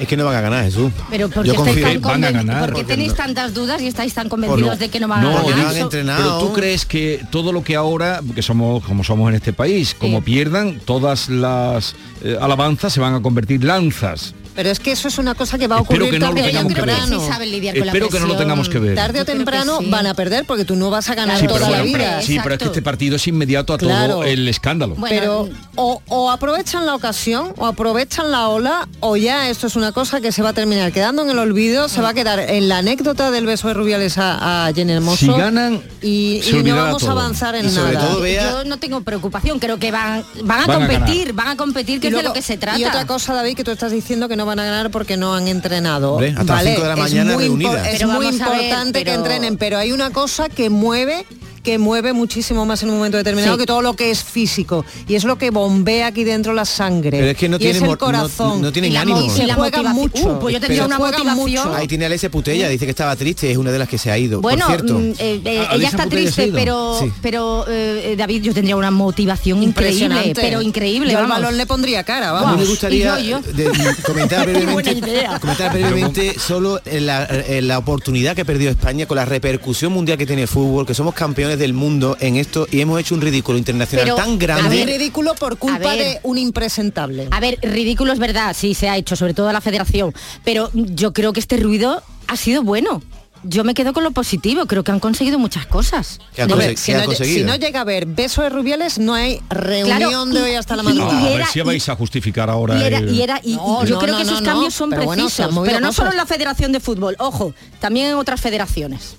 Es 0.00 0.08
que 0.08 0.16
no 0.16 0.24
van 0.24 0.36
a 0.36 0.40
ganar, 0.40 0.64
Jesús. 0.64 0.92
Pero 1.10 1.28
¿por 1.28 1.44
Yo 1.46 1.54
confío 1.54 1.82
tan 1.82 1.92
en- 1.92 2.00
van 2.02 2.24
a 2.24 2.28
conven- 2.30 2.32
ganar. 2.32 2.58
¿por 2.60 2.68
qué 2.68 2.72
Porque 2.82 2.92
tenéis 2.94 3.10
no- 3.10 3.16
tantas 3.16 3.54
dudas 3.54 3.80
y 3.82 3.86
estáis 3.86 4.12
tan 4.14 4.28
convencidos 4.28 4.78
de 4.78 4.88
que 4.88 4.98
no 5.00 5.08
van 5.08 5.20
a 5.20 5.22
no, 5.22 5.44
ganar? 5.46 5.76
eso- 5.76 5.88
Pero 5.90 6.38
tú 6.40 6.52
crees 6.52 6.84
que 6.84 7.24
todo 7.30 7.52
lo 7.52 7.62
que 7.62 7.76
ahora, 7.76 8.20
que 8.34 8.42
somos 8.42 8.82
como 8.84 9.04
somos 9.04 9.28
en 9.28 9.36
este 9.36 9.52
país, 9.52 9.94
como 9.98 10.22
pierdan, 10.22 10.80
todas 10.84 11.28
las 11.28 11.94
eh, 12.24 12.36
alabanzas 12.40 12.92
se 12.92 13.00
van 13.00 13.14
a 13.14 13.20
convertir 13.22 13.64
lanzas. 13.64 14.34
Pero 14.54 14.70
es 14.70 14.80
que 14.80 14.92
eso 14.92 15.08
es 15.08 15.18
una 15.18 15.34
cosa 15.34 15.58
que 15.58 15.66
va 15.66 15.76
a 15.76 15.80
ocurrir 15.80 16.10
que 16.10 16.18
no 16.18 16.28
lo 16.28 16.34
tarde 16.34 16.42
o 16.42 16.44
tengamos 16.46 16.74
que 16.74 16.80
ver. 16.80 16.94
temprano. 16.96 17.20
Sí 17.20 17.26
saben 17.32 17.50
lidiar 17.50 17.74
con 17.76 17.86
la 17.86 17.92
Espero 17.92 18.08
que 18.08 18.20
no 18.20 18.26
lo 18.26 18.36
tengamos 18.36 18.68
que 18.68 18.78
ver. 18.78 18.94
Tarde 18.94 19.20
o 19.20 19.24
temprano 19.24 19.78
sí. 19.80 19.90
van 19.90 20.06
a 20.06 20.14
perder 20.14 20.44
porque 20.44 20.64
tú 20.64 20.76
no 20.76 20.90
vas 20.90 21.08
a 21.08 21.14
ganar 21.14 21.38
Sí, 21.38 21.46
toda 21.46 21.60
pero, 21.60 21.70
la 21.78 21.82
vida. 21.82 22.22
sí, 22.22 22.38
pero 22.42 22.54
es 22.54 22.58
que 22.58 22.66
este 22.66 22.82
partido 22.82 23.16
es 23.16 23.26
inmediato 23.26 23.72
a 23.74 23.78
todo 23.78 24.24
el 24.24 24.46
escándalo. 24.48 24.96
pero 25.08 25.48
o, 25.76 26.02
o 26.08 26.30
aprovechan 26.30 26.84
la 26.86 26.94
ocasión 26.94 27.52
o 27.56 27.66
aprovechan 27.66 28.30
la 28.30 28.48
ola 28.48 28.88
o 29.00 29.16
ya 29.16 29.48
esto 29.48 29.66
es 29.66 29.76
una 29.76 29.92
cosa 29.92 30.20
que 30.20 30.32
se 30.32 30.42
va 30.42 30.50
a 30.50 30.52
terminar 30.52 30.92
quedando 30.92 31.22
en 31.22 31.30
el 31.30 31.38
olvido, 31.38 31.88
se 31.88 32.00
va 32.02 32.10
a 32.10 32.14
quedar 32.14 32.40
en 32.40 32.68
la 32.68 32.78
anécdota 32.78 33.30
del 33.30 33.46
beso 33.46 33.68
de 33.68 33.74
Rubiales 33.74 34.18
a, 34.18 34.66
a 34.66 34.72
Jenny 34.74 34.92
Hermoso. 34.92 35.16
Si 35.16 35.28
ganan, 35.28 35.82
y, 36.02 36.40
se 36.42 36.58
y 36.58 36.62
no 36.62 36.76
vamos 36.76 37.04
a 37.04 37.12
avanzar 37.12 37.54
en 37.54 37.66
Y 37.66 37.70
sobre 37.70 37.94
nada. 37.94 38.06
todo 38.08 38.26
Yo 38.26 38.64
no 38.64 38.76
tengo 38.78 39.00
preocupación, 39.00 39.58
creo 39.58 39.78
que 39.78 39.90
van, 39.90 40.24
van 40.44 40.60
a 40.60 40.66
Van 40.66 40.70
a 40.70 40.88
competir, 40.88 41.32
van 41.32 41.48
a 41.48 41.56
competir, 41.56 42.00
que 42.00 42.08
es 42.08 42.14
de 42.14 42.22
lo 42.22 42.32
que 42.32 42.42
se 42.42 42.56
trata. 42.56 42.78
Y 42.78 42.84
otra 42.84 43.06
cosa, 43.06 43.34
David, 43.34 43.56
que 43.56 43.64
tú 43.64 43.70
estás 43.70 43.92
diciendo 43.92 44.28
que 44.28 44.36
no 44.36 44.41
van 44.44 44.58
a 44.58 44.64
ganar 44.64 44.90
porque 44.90 45.16
no 45.16 45.34
han 45.34 45.48
entrenado. 45.48 46.12
Hombre, 46.12 46.28
hasta 46.30 46.44
las 46.44 46.46
Vale, 46.56 46.70
cinco 46.70 46.82
de 46.82 46.88
la 46.88 46.94
es 46.94 47.00
mañana 47.00 47.34
muy 47.34 47.44
reunidas. 47.44 47.86
Es 47.86 47.92
Pero 47.94 48.08
muy 48.08 48.26
a 48.26 48.30
ver, 48.30 48.34
importante 48.40 48.98
que 49.00 49.04
pero- 49.04 49.16
entrenen, 49.16 49.56
pero 49.56 49.78
hay 49.78 49.92
una 49.92 50.10
cosa 50.10 50.48
que 50.48 50.70
mueve 50.70 51.26
que 51.62 51.78
mueve 51.78 52.12
muchísimo 52.12 52.66
más 52.66 52.82
en 52.82 52.90
un 52.90 52.96
momento 52.96 53.16
determinado 53.16 53.54
Sí. 53.54 53.60
que 53.60 53.66
todo 53.66 53.82
lo 53.82 53.94
que 53.94 54.10
es 54.10 54.22
físico 54.24 54.84
y 55.06 55.14
es 55.14 55.24
lo 55.24 55.36
que 55.38 55.50
bombea 55.50 56.08
aquí 56.08 56.24
dentro 56.24 56.52
la 56.52 56.64
sangre 56.64 57.10
Pero 57.12 57.26
es 57.26 57.36
que 57.36 57.48
no 57.48 57.56
es 57.58 57.62
el 57.76 57.80
mor- 57.82 57.90
no- 57.90 57.98
corazón 57.98 58.60
no 58.62 58.72
tienen 58.72 58.92
y 58.92 58.96
ánimo. 58.96 59.20
mo- 59.20 59.26
y 59.26 59.30
se 59.30 59.44
Y 59.44 59.52
motivación. 59.52 59.92
mucho 59.94 60.22
Uh, 60.32 60.38
pues 60.40 60.54
yo 60.54 60.60
tendría 60.60 60.82
Se 60.82 60.86
una 60.86 60.98
motivación. 60.98 61.36
mucho. 61.36 61.74
Ahí 61.74 61.86
tiene 61.86 62.04
a 62.04 62.06
Alessia 62.08 62.30
Putella, 62.30 62.68
dice 62.68 62.84
que 62.84 62.90
estaba 62.90 63.14
triste, 63.16 63.50
es 63.50 63.56
una 63.56 63.70
de 63.70 63.78
las 63.78 63.88
que 63.88 63.98
se 63.98 64.10
ha 64.10 64.18
ido. 64.18 64.40
Bueno, 64.40 64.66
por 64.66 64.76
cierto. 64.76 64.98
mm, 64.98 65.10
eh, 65.18 65.40
eh, 65.44 65.66
Ah, 65.68 65.74
ella 65.76 65.88
está 65.88 66.04
Putella 66.04 66.22
triste, 66.22 66.50
pero, 66.52 66.98
Sí. 67.00 67.12
pero 67.22 67.64
eh, 67.68 68.14
David, 68.18 68.42
yo 68.42 68.54
tendría 68.54 68.76
una 68.76 68.90
motivación 68.90 69.62
increíble, 69.62 70.04
Impresionante. 70.04 70.40
pero 70.40 70.62
increíble. 70.62 71.12
Yo 71.12 71.18
al 71.20 71.26
balón 71.26 71.56
le 71.56 71.66
pondría 71.66 72.02
cara 72.04 72.30
A 72.30 72.34
mí 72.40 72.44
vamos 72.44 72.60
me 72.60 72.66
gustaría 72.66 73.20
y 73.20 73.28
yo, 73.28 73.40
yo. 73.40 73.52
de- 73.52 73.70
comentar 74.04 74.46
brevemente, 74.48 75.00
comentar 75.40 76.40
solo 76.40 76.80
en 76.84 77.06
la, 77.06 77.26
en 77.30 77.68
la 77.68 77.78
oportunidad 77.78 78.34
que 78.34 78.44
perdió 78.44 78.70
España 78.70 79.06
con 79.06 79.16
la 79.16 79.24
repercusión 79.24 79.92
mundial 79.92 80.18
que 80.18 80.26
tiene 80.26 80.42
el 80.42 80.48
fútbol, 80.48 80.84
que 80.86 80.94
somos 80.94 81.14
campeones 81.14 81.51
del 81.56 81.72
mundo 81.74 82.16
en 82.20 82.36
esto 82.36 82.66
y 82.70 82.80
hemos 82.80 83.00
hecho 83.00 83.14
un 83.14 83.20
ridículo 83.20 83.58
internacional 83.58 84.04
Pero, 84.04 84.16
tan 84.16 84.32
a 84.32 84.36
grande. 84.36 84.76
ver, 84.76 84.86
ridículo 84.98 85.34
por 85.34 85.58
culpa 85.58 85.78
ver. 85.78 85.98
de 85.98 86.20
un 86.22 86.38
impresentable 86.38 87.28
A 87.30 87.40
ver, 87.40 87.58
ridículo 87.62 88.12
es 88.12 88.18
verdad, 88.18 88.54
sí 88.58 88.74
se 88.74 88.88
ha 88.88 88.96
hecho, 88.96 89.16
sobre 89.16 89.34
todo 89.34 89.52
la 89.52 89.60
federación, 89.60 90.14
pero 90.44 90.70
yo 90.74 91.12
creo 91.12 91.32
que 91.32 91.40
este 91.40 91.56
ruido 91.56 92.02
ha 92.28 92.36
sido 92.36 92.62
bueno. 92.62 93.02
Yo 93.44 93.64
me 93.64 93.74
quedo 93.74 93.92
con 93.92 94.04
lo 94.04 94.12
positivo, 94.12 94.66
creo 94.66 94.84
que 94.84 94.92
han 94.92 95.00
conseguido 95.00 95.36
muchas 95.36 95.66
cosas. 95.66 96.20
No, 96.38 96.44
si, 96.76 96.92
no, 96.92 97.00
lle- 97.00 97.04
conseguido. 97.06 97.38
si 97.40 97.44
no 97.44 97.56
llega 97.56 97.80
a 97.80 97.82
haber 97.82 98.06
beso 98.06 98.40
de 98.42 98.50
Rubiales 98.50 99.00
no 99.00 99.14
hay 99.14 99.40
reunión 99.50 99.98
Claro, 99.98 100.26
de 100.26 100.38
y- 100.38 100.42
hoy 100.44 100.54
hasta 100.54 100.76
la 100.76 100.84
madrugada 100.84 101.18
a 101.18 101.24
ver 101.38 101.46
si 101.46 101.60
vais 101.60 101.88
a 101.88 101.96
justificar 101.96 102.48
ahora 102.48 102.78
Y 102.78 102.84
era, 102.84 102.98
el- 102.98 103.12
y 103.12 103.20
era- 103.20 103.40
y- 103.42 103.54
y 103.54 103.56
No, 103.56 103.84
yo 103.84 103.96
no, 103.96 104.00
creo 104.00 104.12
no, 104.12 104.16
que 104.18 104.22
esos 104.22 104.40
no, 104.42 104.46
cambios 104.46 104.72
no, 104.74 104.78
son 104.78 104.90
pero 104.90 105.08
precisos, 105.08 105.32
pero 105.64 105.80
no 105.80 105.86
cosas. 105.88 105.94
solo 105.96 106.10
en 106.12 106.16
la 106.18 106.26
Federación 106.26 106.70
de 106.70 106.78
Fútbol, 106.78 107.16
ojo, 107.18 107.52
también 107.80 108.06
en 108.10 108.14
otras 108.14 108.40
federaciones. 108.40 109.16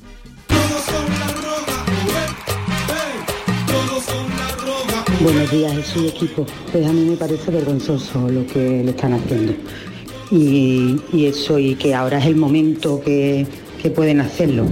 Buenos 5.22 5.51
días, 5.51 5.86
soy 5.86 6.08
equipo. 6.08 6.46
Pues 6.72 6.86
a 6.86 6.91
mí 6.91 7.05
me 7.05 7.15
parece 7.15 7.51
vergonzoso 7.51 8.27
lo 8.29 8.46
que 8.48 8.84
le 8.84 8.91
están 8.91 9.13
haciendo. 9.13 9.53
Y, 10.32 11.00
y 11.13 11.25
eso, 11.27 11.60
y 11.60 11.75
que 11.75 11.93
ahora 11.93 12.17
es 12.17 12.25
el 12.25 12.36
momento 12.36 13.00
que, 13.00 13.46
que 13.82 13.89
pueden 13.89 14.20
hacerlo. 14.20 14.65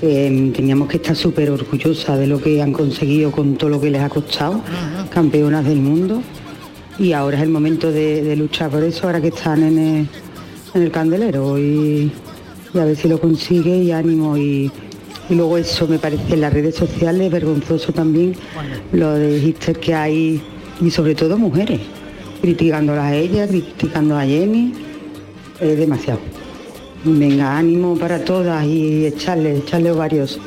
Que 0.00 0.30
mm, 0.30 0.52
teníamos 0.52 0.88
que 0.88 0.96
estar 0.98 1.16
súper 1.16 1.50
orgullosas 1.50 2.18
de 2.18 2.26
lo 2.26 2.40
que 2.40 2.62
han 2.62 2.72
conseguido 2.72 3.32
con 3.32 3.56
todo 3.56 3.70
lo 3.70 3.80
que 3.80 3.90
les 3.90 4.00
ha 4.00 4.08
costado, 4.08 4.62
campeonas 5.10 5.64
del 5.64 5.80
mundo. 5.80 6.22
Y 6.98 7.12
ahora 7.12 7.36
es 7.36 7.42
el 7.42 7.50
momento 7.50 7.90
de, 7.90 8.22
de 8.22 8.36
luchar 8.36 8.70
por 8.70 8.82
eso, 8.84 9.06
ahora 9.06 9.20
que 9.20 9.28
están 9.28 9.62
en 9.62 9.78
el, 9.78 10.08
en 10.74 10.82
el 10.82 10.90
candelero. 10.90 11.58
Y, 11.58 12.10
y 12.72 12.78
a 12.78 12.84
ver 12.84 12.96
si 12.96 13.08
lo 13.08 13.20
consigue 13.20 13.76
y 13.76 13.92
ánimo 13.92 14.38
y, 14.38 14.70
y 15.28 15.34
luego 15.34 15.56
eso 15.56 15.86
me 15.86 15.98
parece 15.98 16.34
en 16.34 16.40
las 16.40 16.52
redes 16.52 16.74
sociales 16.74 17.30
vergonzoso 17.30 17.92
también 17.92 18.34
lo 18.92 19.12
de 19.14 19.40
hipster 19.40 19.78
que 19.78 19.94
hay 19.94 20.42
y 20.80 20.90
sobre 20.90 21.14
todo 21.14 21.38
mujeres 21.38 21.80
criticándolas 22.42 23.04
a 23.04 23.14
ella, 23.14 23.46
criticando 23.46 24.18
a 24.18 24.24
Jenny, 24.24 24.72
es 25.60 25.78
demasiado. 25.78 26.18
Venga, 27.04 27.56
ánimo 27.56 27.96
para 27.96 28.24
todas 28.24 28.66
y 28.66 29.06
echarle, 29.06 29.58
echarle 29.58 29.92
ovarios. 29.92 30.40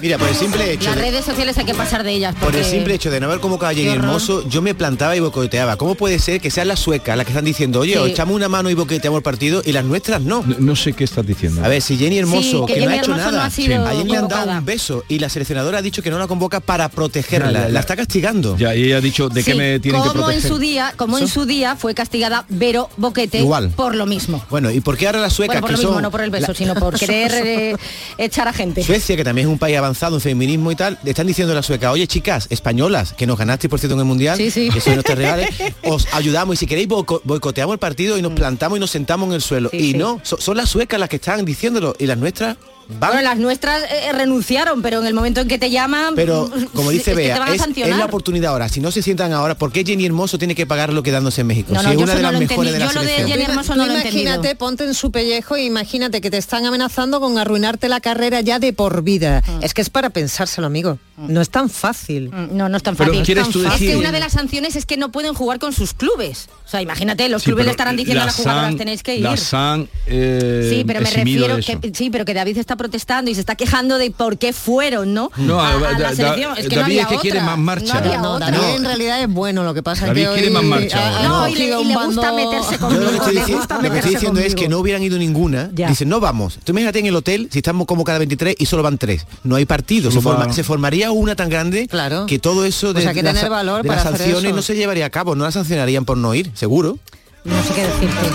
Mira, 0.00 0.16
por 0.16 0.28
el 0.28 0.34
simple 0.36 0.72
hecho 0.72 0.84
Las 0.86 0.94
de- 0.96 1.02
redes 1.02 1.24
sociales 1.24 1.58
hay 1.58 1.64
que 1.64 1.74
pasar 1.74 2.04
de 2.04 2.12
ellas. 2.12 2.34
Por 2.40 2.54
el 2.54 2.64
simple 2.64 2.94
hecho 2.94 3.10
de 3.10 3.18
no 3.20 3.26
haber 3.26 3.40
convocado 3.40 3.72
a 3.72 3.74
Jenny. 3.74 3.88
Hermoso, 3.90 4.48
yo 4.48 4.62
me 4.62 4.74
plantaba 4.74 5.16
y 5.16 5.20
bocoteaba. 5.20 5.76
¿Cómo 5.76 5.94
puede 5.96 6.18
ser 6.20 6.40
que 6.40 6.50
sean 6.50 6.68
las 6.68 6.78
suecas 6.78 7.16
las 7.16 7.26
que 7.26 7.32
están 7.32 7.44
diciendo, 7.44 7.80
oye, 7.80 7.94
Sí. 7.94 7.98
os 7.98 8.08
echamos 8.08 8.36
una 8.36 8.48
mano 8.48 8.70
y 8.70 8.74
boqueteamos 8.74 9.18
el 9.18 9.22
partido 9.24 9.60
y 9.64 9.72
las 9.72 9.84
nuestras 9.84 10.22
no? 10.22 10.44
No, 10.46 10.54
no 10.58 10.76
sé 10.76 10.92
qué 10.92 11.02
estás 11.04 11.26
diciendo. 11.26 11.64
A 11.64 11.68
ver, 11.68 11.82
si 11.82 11.96
Jenny 11.96 12.18
Hermoso, 12.18 12.66
Sí, 12.66 12.72
que 12.72 12.74
que, 12.80 12.86
no 12.86 12.90
ha 12.90 12.94
hecho 12.96 13.10
Hermoso 13.10 13.24
no 13.26 13.32
nada, 13.32 13.46
ha 13.46 13.50
sido 13.50 13.84
a 13.86 13.90
Jenny 13.90 14.10
le 14.12 14.16
han 14.18 14.28
dado 14.28 14.50
un 14.52 14.64
beso 14.64 15.04
y 15.08 15.18
la 15.18 15.28
seleccionadora 15.28 15.78
ha 15.78 15.82
dicho 15.82 16.02
que 16.02 16.10
no 16.10 16.18
la 16.18 16.26
convoca 16.28 16.60
para 16.60 16.88
protegerla, 16.88 17.50
Ya, 17.52 17.58
ya, 17.60 17.66
ya. 17.66 17.72
la 17.72 17.80
está 17.80 17.96
castigando. 17.96 18.56
Ya, 18.56 18.74
y 18.76 18.84
ella 18.84 18.98
ha 18.98 19.00
dicho 19.00 19.28
de 19.28 19.42
qué 19.42 19.52
Sí, 19.52 19.58
me 19.58 19.80
tienen 19.80 20.00
que 20.02 20.08
como 20.08 20.20
en 20.20 20.26
proteger. 20.26 20.48
su 20.50 20.58
día, 20.58 20.94
como 20.96 21.18
en 21.18 21.26
su 21.28 21.44
día 21.44 21.74
fue 21.76 21.94
castigada 21.94 22.44
Vero 22.48 22.88
Boquete 22.96 23.38
Igual. 23.40 23.70
por 23.70 23.94
lo 23.96 24.06
mismo. 24.06 24.44
Bueno, 24.48 24.70
¿y 24.70 24.80
por 24.80 24.96
qué 24.96 25.06
ahora 25.06 25.18
las 25.20 25.32
suecas 25.32 25.60
Bueno, 25.60 25.66
por 25.66 25.76
que 25.76 25.82
lo 25.82 25.88
mismo, 25.88 26.00
no 26.02 26.10
por 26.12 26.20
el 26.20 26.30
beso, 26.30 26.48
la- 26.48 26.54
sino 26.54 26.74
por 26.76 26.96
querer 27.00 27.32
eh, 27.34 27.76
echar 28.16 28.46
a 28.46 28.52
gente. 28.52 28.84
Suecia, 28.84 29.16
que 29.16 29.24
también 29.24 29.48
es 29.48 29.52
un 29.52 29.58
país 29.58 29.76
avanzado 29.76 29.87
en 30.16 30.20
feminismo 30.20 30.70
y 30.72 30.76
tal, 30.76 30.98
le 31.02 31.10
están 31.10 31.26
diciendo 31.26 31.52
a 31.52 31.56
la 31.56 31.62
sueca, 31.62 31.90
oye 31.92 32.06
chicas, 32.06 32.46
españolas, 32.50 33.12
que 33.12 33.26
nos 33.26 33.38
ganasteis 33.38 33.70
por 33.70 33.78
cierto 33.78 33.94
en 33.94 34.00
el 34.00 34.06
Mundial, 34.06 34.36
Sí, 34.36 34.50
sí. 34.50 34.68
que 34.70 34.80
sois 34.80 34.96
nuestras 34.96 35.18
rivales, 35.18 35.48
os 35.84 36.06
ayudamos 36.12 36.54
y 36.54 36.56
si 36.58 36.66
queréis 36.66 36.88
boico- 36.88 37.20
boicoteamos 37.24 37.72
el 37.74 37.78
partido 37.78 38.18
y 38.18 38.22
nos 38.22 38.32
plantamos 38.32 38.78
y 38.78 38.80
nos 38.80 38.90
sentamos 38.90 39.28
en 39.28 39.34
el 39.34 39.42
suelo. 39.42 39.68
Sí, 39.70 39.90
y 39.90 39.94
no, 39.94 40.20
so- 40.22 40.38
son 40.40 40.56
las 40.56 40.68
suecas 40.68 40.98
las 41.00 41.08
que 41.08 41.16
están 41.16 41.44
diciéndolo 41.44 41.94
y 41.98 42.06
las 42.06 42.18
nuestras 42.18 42.56
van 42.88 43.10
Bueno, 43.12 43.22
las 43.22 43.38
nuestras 43.38 43.82
eh, 43.84 44.12
renunciaron, 44.12 44.82
pero 44.82 45.00
en 45.00 45.06
el 45.06 45.14
momento 45.14 45.40
en 45.40 45.48
que 45.48 45.58
te 45.58 45.70
llaman, 45.70 46.14
Pero, 46.14 46.50
como 46.74 46.90
dice 46.90 47.10
es 47.10 47.16
Bea, 47.16 47.54
es, 47.54 47.62
es 47.76 47.96
la 47.96 48.04
oportunidad 48.06 48.52
ahora. 48.52 48.68
Si 48.68 48.80
no 48.80 48.90
se 48.90 49.02
sientan 49.02 49.32
ahora, 49.32 49.56
¿por 49.56 49.72
qué 49.72 49.84
Jenny 49.84 50.06
Hermoso 50.06 50.38
tiene 50.38 50.54
que 50.54 50.66
pagar 50.66 50.92
lo 50.92 51.02
quedándose 51.02 51.42
en 51.42 51.48
México? 51.48 51.72
No, 51.74 51.80
si 51.80 51.86
no, 51.86 51.92
es 51.92 51.98
yo 51.98 52.04
una 52.04 52.14
de 52.14 52.22
no 52.22 52.32
las 52.32 52.32
lo 52.32 52.46
mejores 52.46 52.72
de 52.72 52.78
entendí. 52.78 52.84
la 52.84 52.92
Yo 52.92 52.94
lo 52.94 53.00
de 53.00 53.06
selección. 53.08 53.38
Jenny 53.38 53.50
Hermoso 53.50 53.76
no 53.76 53.86
lo 53.86 53.92
he 53.92 53.96
entendido. 53.96 54.22
imagínate, 54.22 54.56
ponte 54.56 54.84
en 54.84 54.94
su 54.94 55.10
pellejo 55.10 55.56
e 55.56 55.64
imagínate 55.64 56.20
que 56.20 56.30
te 56.30 56.38
están 56.38 56.66
amenazando 56.66 57.20
con 57.20 57.38
arruinarte 57.38 57.88
la 57.88 58.00
carrera 58.00 58.40
ya 58.40 58.58
de 58.58 58.72
por 58.72 59.02
vida. 59.02 59.42
Es 59.62 59.74
que 59.74 59.82
es 59.82 59.90
para 59.90 60.10
pensárselo, 60.10 60.66
amigo. 60.66 60.98
No 61.18 61.40
es 61.40 61.50
tan 61.50 61.68
fácil. 61.68 62.30
Mm, 62.30 62.56
No, 62.56 62.68
no 62.68 62.76
es 62.76 62.82
tan 62.82 62.94
Pero 62.96 63.10
fácil. 63.10 63.24
¿quieres 63.24 63.48
tú 63.50 63.62
es 63.64 63.72
decir- 63.72 63.90
que 63.90 63.96
una 63.96 64.12
de 64.12 64.20
las 64.20 64.32
sanciones 64.32 64.76
es 64.76 64.86
que 64.86 64.96
no 64.96 65.10
pueden 65.10 65.34
jugar 65.34 65.58
con 65.58 65.72
sus 65.72 65.94
clubes. 65.94 66.48
O 66.64 66.68
sea, 66.70 66.80
imagínate, 66.82 67.28
los 67.28 67.42
Sí, 67.42 67.46
clubes 67.46 67.64
le 67.64 67.70
estarán 67.72 67.96
diciendo 67.96 68.22
a 68.22 68.26
las 68.26 68.36
jugadoras 68.36 68.76
tenéis 68.76 69.02
que 69.02 69.16
ir. 69.16 69.22
las 69.22 69.52
han, 69.54 69.88
eh, 70.06 70.68
sí, 70.72 70.84
pero 70.86 71.00
me 71.00 71.10
refiero 71.10 71.56
que 71.56 71.90
sí, 71.94 72.10
pero 72.10 72.24
que 72.24 72.34
David 72.34 72.58
está 72.58 72.76
protestando 72.76 73.30
y 73.30 73.34
se 73.34 73.40
está 73.40 73.54
quejando 73.54 73.98
de 73.98 74.10
por 74.10 74.38
qué 74.38 74.52
fueron, 74.52 75.14
¿no? 75.14 75.30
No, 75.36 75.60
a, 75.60 75.70
a 75.70 75.78
Da- 75.78 75.92
la 75.92 75.98
Da- 76.10 76.14
selección. 76.14 76.56
Es 76.58 76.68
que 76.68 76.76
no 76.76 76.82
David 76.82 76.98
había 76.98 77.02
es 77.02 77.08
que 77.08 77.16
quiere 77.18 77.38
otra. 77.38 77.50
más 77.56 77.58
marcha. 77.58 77.94
No 77.94 77.98
había 78.00 78.18
No, 78.18 78.32
otra. 78.34 78.50
David 78.50 78.76
en 78.76 78.84
realidad 78.84 79.22
es 79.22 79.28
bueno, 79.28 79.64
lo 79.64 79.74
que 79.74 79.82
pasa 79.82 80.06
David 80.06 80.22
es 80.22 80.28
que 80.28 80.34
quiere 80.34 80.48
hoy 80.48 80.54
más 80.54 80.64
marcha 80.64 81.18
ha 81.20 81.22
No, 81.28 81.48
y 81.48 81.54
le- 81.54 81.64
y 81.68 81.72
gusta 81.72 81.98
bando- 81.98 82.34
meterse 82.36 82.72
Yo 82.74 82.78
conmigo. 82.80 83.04
lo 83.04 83.10
que 83.10 83.16
estoy, 83.16 83.34
le 83.34 83.40
dici- 83.42 83.52
gusta 83.54 83.74
lo 83.74 83.80
que 83.80 83.86
estoy 83.86 83.90
meterse 83.96 84.08
diciendo 84.10 84.40
es 84.40 84.54
que 84.54 84.68
no 84.68 84.78
hubieran 84.78 85.02
ido 85.02 85.18
ninguna. 85.18 85.70
Ya. 85.74 85.88
Dicen, 85.88 86.08
no 86.08 86.20
vamos. 86.20 86.58
Tú 86.64 86.72
imagínate 86.72 86.98
en 87.00 87.06
el 87.06 87.16
hotel, 87.16 87.48
si 87.50 87.58
estamos 87.58 87.86
como 87.86 88.04
cada 88.04 88.18
23 88.18 88.56
y 88.58 88.66
solo 88.66 88.82
van 88.82 88.98
tres. 88.98 89.26
No 89.44 89.56
hay 89.56 89.64
partido. 89.64 90.10
Forma- 90.18 90.52
se 90.52 90.64
formaría 90.64 91.07
una 91.12 91.34
tan 91.36 91.48
grande 91.48 91.86
Claro. 91.88 92.26
que 92.26 92.38
todo 92.38 92.64
eso 92.64 92.88
de, 92.88 92.94
Pues 92.94 93.06
hay 93.06 93.14
que 93.14 93.22
las- 93.22 93.34
tener 93.34 93.50
valor 93.50 93.82
de 93.82 93.88
para 93.88 94.04
las 94.04 94.06
hacer 94.14 94.18
sanciones 94.26 94.44
eso. 94.48 94.56
no 94.56 94.62
se 94.62 94.76
llevaría 94.76 95.06
a 95.06 95.10
cabo. 95.10 95.34
No 95.34 95.44
las 95.44 95.54
sancionarían 95.54 96.04
por 96.04 96.16
no 96.16 96.34
ir, 96.34 96.50
seguro. 96.54 96.98
No 97.44 97.62
sé 97.62 97.74
qué 97.74 97.82
decirte. 97.82 98.28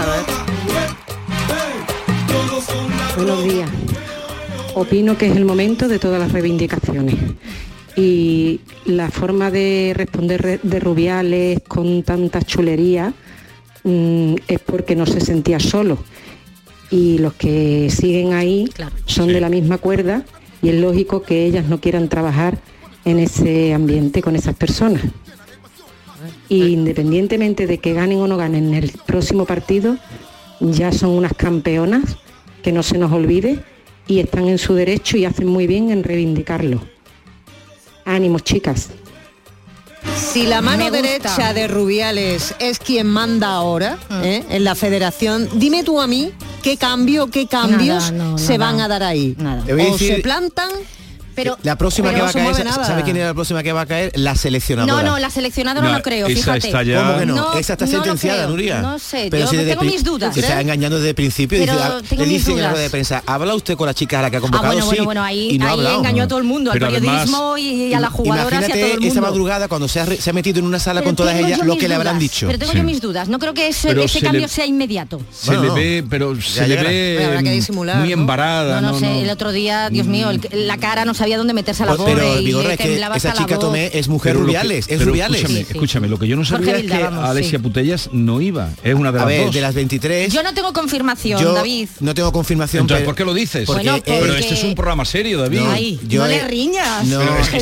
Buenos 3.16 3.44
días. 3.44 3.70
Opino 4.76 5.18
que 5.18 5.28
es 5.30 5.36
el 5.38 5.46
momento 5.46 5.88
de 5.88 6.00
todas 6.00 6.20
las 6.20 6.32
reivindicaciones. 6.32 7.16
Y 7.96 8.62
la 8.86 9.12
forma 9.12 9.52
de 9.52 9.94
responder 9.96 10.42
re- 10.42 10.60
de 10.64 10.80
Rubiales 10.80 11.60
con 11.68 12.02
tanta 12.04 12.42
chulería 12.42 13.14
mm, 13.84 14.36
es 14.48 14.60
porque 14.60 14.96
no 14.96 15.06
se 15.06 15.22
sentía 15.22 15.60
solo. 15.60 16.00
Y 16.90 17.20
los 17.20 17.34
que 17.34 17.90
siguen 17.96 18.34
ahí 18.34 18.68
son 19.06 19.28
de 19.28 19.42
la 19.42 19.50
misma 19.50 19.78
cuerda 19.78 20.24
y 20.64 20.70
es 20.70 20.76
lógico 20.76 21.22
que 21.22 21.46
ellas 21.46 21.66
no 21.68 21.80
quieran 21.80 22.08
trabajar 22.08 22.58
en 23.06 23.20
ese 23.20 23.74
ambiente 23.74 24.22
con 24.22 24.36
esas 24.36 24.56
personas. 24.56 25.04
Y 26.48 26.68
independientemente 26.68 27.68
de 27.68 27.80
que 27.80 27.94
ganen 27.94 28.20
o 28.20 28.28
no 28.28 28.38
ganen 28.38 28.74
el 28.74 28.92
próximo 29.06 29.46
partido, 29.46 29.98
ya 30.62 30.94
son 30.94 31.12
unas 31.12 31.34
campeonas, 31.34 32.18
que 32.64 32.72
no 32.72 32.82
se 32.82 32.98
nos 32.98 33.12
olvide, 33.12 33.60
y 34.08 34.20
están 34.20 34.48
en 34.48 34.58
su 34.58 34.74
derecho 34.74 35.18
y 35.18 35.26
hacen 35.26 35.48
muy 35.48 35.68
bien 35.68 35.92
en 35.92 36.04
reivindicarlo. 36.04 36.82
Ánimos, 38.06 38.44
chicas. 38.44 38.90
Si 40.16 40.46
la 40.46 40.62
mano 40.62 40.90
derecha 40.92 41.54
de 41.54 41.68
Rubiales 41.68 42.56
es 42.60 42.80
quien 42.80 43.08
manda 43.08 43.50
ahora 43.54 43.98
¿eh? 44.24 44.44
en 44.50 44.64
la 44.64 44.76
federación, 44.76 45.48
dime 45.56 45.84
tú 45.84 46.02
a 46.02 46.08
mí 46.08 46.32
qué 46.62 46.78
cambio, 46.78 47.28
qué 47.28 47.48
cambios 47.48 48.12
Nada, 48.12 48.32
no, 48.32 48.38
se 48.38 48.58
nada. 48.58 48.72
van 48.72 48.82
a 48.82 48.88
dar 48.88 49.04
ahí. 49.04 49.36
Nada. 49.38 49.64
O 49.64 49.76
decir- 49.76 50.16
se 50.16 50.22
plantan 50.22 50.70
Pero- 51.36 51.58
la 51.64 51.76
próxima 51.78 52.10
pero 52.10 52.16
que 52.18 52.22
va 52.22 52.26
no 52.26 52.30
a 52.30 52.54
se 52.54 52.64
caer, 52.64 52.74
¿sabe 52.86 53.04
quién 53.04 53.18
es 53.18 53.26
la 53.26 53.34
próxima 53.34 53.64
que 53.64 53.72
va 53.74 53.82
a 53.82 53.86
caer? 53.86 54.12
La 54.16 54.36
seleccionadora. 54.36 55.04
No, 55.04 55.10
no, 55.12 55.20
la 55.20 55.30
seleccionadora 55.30 55.88
no, 55.88 55.94
No, 55.98 56.02
creo, 56.02 56.28
esa 56.28 56.36
fíjate. 56.54 56.68
está 56.68 56.84
ya- 56.84 57.04
¿Cómo 57.08 57.20
que 57.20 57.26
no? 57.26 57.54
Esa 57.60 57.74
está 57.74 57.86
no 57.86 57.92
sentenciada. 57.92 58.48
Nuria. 58.48 58.82
No 58.82 59.00
sé, 59.00 59.28
Pero 59.32 59.46
yo 59.46 59.50
si 59.52 59.58
desde 59.58 59.72
tengo 59.72 59.84
mis 59.84 60.04
dudas. 60.04 60.34
Se 60.34 60.40
está 60.42 60.58
¿eh? 60.60 60.62
engañando 60.62 60.98
desde 60.98 61.10
el 61.10 61.16
principio. 61.16 61.58
Pero 61.60 61.74
dice, 61.74 61.84
ah, 61.86 62.02
tengo 62.08 62.24
le 62.24 62.28
mis 62.30 62.38
dicen 62.40 62.52
en 62.54 62.58
la 62.58 62.62
dudas. 62.64 62.72
rueda 62.74 62.84
de 62.84 62.90
prensa, 62.90 63.24
¿habla 63.26 63.56
usted 63.56 63.76
con 63.76 63.88
la 63.88 63.94
chica 63.94 64.20
a 64.20 64.22
la 64.24 64.30
que 64.30 64.38
ha 64.38 64.40
Ah, 64.40 64.42
convocado? 64.42 64.68
bueno, 64.74 64.86
bueno, 64.86 65.02
Sí, 65.02 65.06
bueno, 65.06 65.24
ahí, 65.24 65.58
no 65.58 65.66
ahí 65.66 65.72
hablado. 65.72 66.00
engañó 66.00 66.24
a 66.24 66.28
todo 66.28 66.40
el 66.40 66.46
mundo, 66.46 66.72
al 66.72 66.76
Pero 66.80 66.88
además, 66.88 67.22
periodismo 67.30 67.58
y, 67.58 67.64
y 67.86 67.94
a 67.94 68.00
las 68.00 68.12
jugadoras 68.12 68.62
y 68.62 68.66
a 68.66 68.68
todo 68.76 68.86
el 68.86 68.92
mundo. 69.00 69.08
esa 69.08 69.22
madrugada 69.22 69.68
cuando 69.68 69.88
se 69.88 70.00
ha, 70.00 70.06
re- 70.06 70.18
se 70.18 70.30
ha 70.30 70.34
metido 70.34 70.60
en 70.60 70.66
una 70.66 70.80
sala 70.80 71.02
Pero 71.02 71.10
con 71.10 71.16
todas 71.16 71.36
ellas, 71.38 71.60
lo 71.66 71.78
que 71.78 71.88
le 71.88 71.96
habrán 71.96 72.20
dicho. 72.20 72.48
Pero 72.48 72.60
tengo 72.60 72.74
yo 72.74 72.84
mis 72.84 73.02
dudas. 73.02 73.28
No 73.28 73.40
creo 73.40 73.54
que 73.54 73.68
ese, 73.68 74.08
se 74.08 74.22
cambio 74.22 74.48
sea 74.48 74.66
inmediato. 74.66 75.22
Se 75.32 75.58
le 75.58 75.70
ve, 75.70 76.04
pero 76.10 76.40
se 76.42 76.68
le 76.68 76.76
ve 76.76 77.16
Pero 77.18 77.30
habrá 77.30 77.44
que 77.44 77.52
disimular, 77.52 77.98
muy 77.98 78.10
¿no? 78.10 78.14
embarada. 78.14 78.82
No, 78.82 78.88
no, 78.88 78.94
no, 78.94 79.00
sé, 79.00 79.06
no. 79.06 79.20
el 79.20 79.30
otro 79.30 79.52
día, 79.52 79.90
Dios 79.90 80.08
mío, 80.08 80.30
la 80.52 80.78
cara 80.78 81.06
no 81.06 81.14
sabía 81.24 81.38
dónde 81.38 81.54
meterse 81.54 81.84
a 81.84 81.86
la 81.86 81.96
Pues, 81.96 82.02
pobre 82.10 82.16
pero, 82.22 82.42
y 82.42 82.46
Vigorra, 82.46 82.68
le 82.68 82.74
es 82.74 82.78
que 82.80 82.84
temblaba 82.88 83.16
esa 83.16 83.30
la 83.30 83.36
chica. 83.36 83.58
Tomé 83.60 83.92
es 83.94 84.08
mujer 84.10 84.34
Pero 84.34 84.42
lo 84.42 84.46
que- 84.48 84.58
Rubiales, 84.60 84.86
es 84.90 85.06
Rubiales. 85.06 85.42
Escúchame, 85.42 85.62
escúchame, 85.62 86.08
lo 86.10 86.20
que 86.20 86.28
yo 86.28 86.36
no 86.36 86.44
sabía 86.44 86.76
es 86.78 86.84
que 86.84 86.98
vamos, 86.98 87.24
Alessia 87.30 87.60
sí. 87.60 87.64
Putellas 87.64 88.10
no 88.12 88.42
iba. 88.42 88.70
Es 88.84 88.94
una 88.94 89.12
de 89.12 89.18
A 89.20 89.22
las 89.22 89.28
ver, 89.30 89.46
dos. 89.46 89.56
de 89.56 89.62
las 89.62 89.74
23, 89.74 90.34
Yo 90.34 90.44
no 90.44 90.54
tengo 90.54 90.74
confirmación, 90.74 91.40
yo 91.42 91.54
David. 91.54 91.88
no 92.02 92.14
tengo 92.14 92.32
confirmación. 92.34 92.82
Entonces, 92.82 93.02
pero- 93.04 93.06
¿por 93.12 93.16
qué 93.16 93.24
lo 93.26 93.34
dices? 93.34 93.66
porque 93.66 93.84
Bueno, 93.90 94.04
Pero 94.06 94.36
este 94.36 94.54
es 94.56 94.64
un 94.64 94.76
programa 94.76 95.06
serio, 95.06 95.40
David. 95.40 95.60
No, 95.60 95.72
Ay, 95.72 96.00
yo 96.08 96.20
no 96.22 96.26
he- 96.28 96.38
le 96.38 96.48
riñas. 96.48 97.06
No. 97.06 97.20
Pero 97.20 97.38
es 97.38 97.50
que 97.50 97.58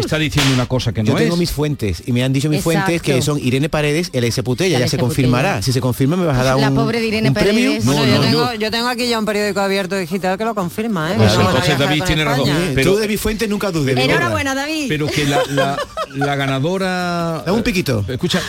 está, 0.00 0.18
diciendo 0.18 0.52
una 0.52 0.66
cosa 0.66 0.92
que 0.92 1.02
no 1.02 1.12
Yo 1.12 1.16
tengo 1.16 1.34
es. 1.34 1.40
mis 1.40 1.50
fuentes 1.50 2.02
y 2.06 2.12
me 2.12 2.22
han 2.24 2.32
dicho 2.32 2.48
mis 2.50 2.58
Exacto. 2.58 2.80
fuentes 2.86 3.02
que 3.02 3.22
son 3.22 3.38
Irene 3.38 3.68
Paredes, 3.70 4.10
el 4.12 4.24
S. 4.24 4.42
Putella, 4.42 4.72
ya 4.72 4.76
se 4.78 4.82
Alessia 4.82 4.98
confirmará. 4.98 5.62
Si 5.62 5.72
se 5.72 5.80
confirma 5.80 6.16
me 6.16 6.26
vas 6.26 6.36
a 6.38 6.44
dar 6.44 6.58
La 6.60 6.68
un, 6.68 6.74
pobre 6.74 7.02
Irene. 7.04 7.32
Paredes. 7.32 7.84
No, 7.84 7.94
yo, 8.04 8.20
tengo, 8.20 8.52
yo- 8.52 8.54
yo 8.54 8.70
tengo 8.70 8.88
aquí 8.88 9.08
ya 9.08 9.18
un 9.18 9.24
periódico 9.24 9.60
abierto 9.60 9.96
digital 9.96 10.36
que 10.36 10.44
lo 10.44 10.54
confirma, 10.54 11.12
¿eh? 11.12 11.14
Pues 11.16 11.30
a 11.32 11.40
entonces 11.40 11.78
David 11.78 12.02
tiene 12.04 12.24
razón. 12.24 12.48
Pero- 12.74 12.97
de 12.98 13.08
mis 13.08 13.20
fuentes 13.20 13.48
nunca 13.48 13.70
dudes. 13.70 13.94
Vigorra. 13.94 14.14
Enhorabuena, 14.14 14.54
David. 14.54 14.86
Pero 14.88 15.06
que 15.06 15.24
la, 15.26 15.42
la, 15.50 15.78
la 16.14 16.36
ganadora... 16.36 17.42
Da 17.46 17.52
un 17.52 17.62
piquito. 17.62 18.04
Escucha, 18.08 18.40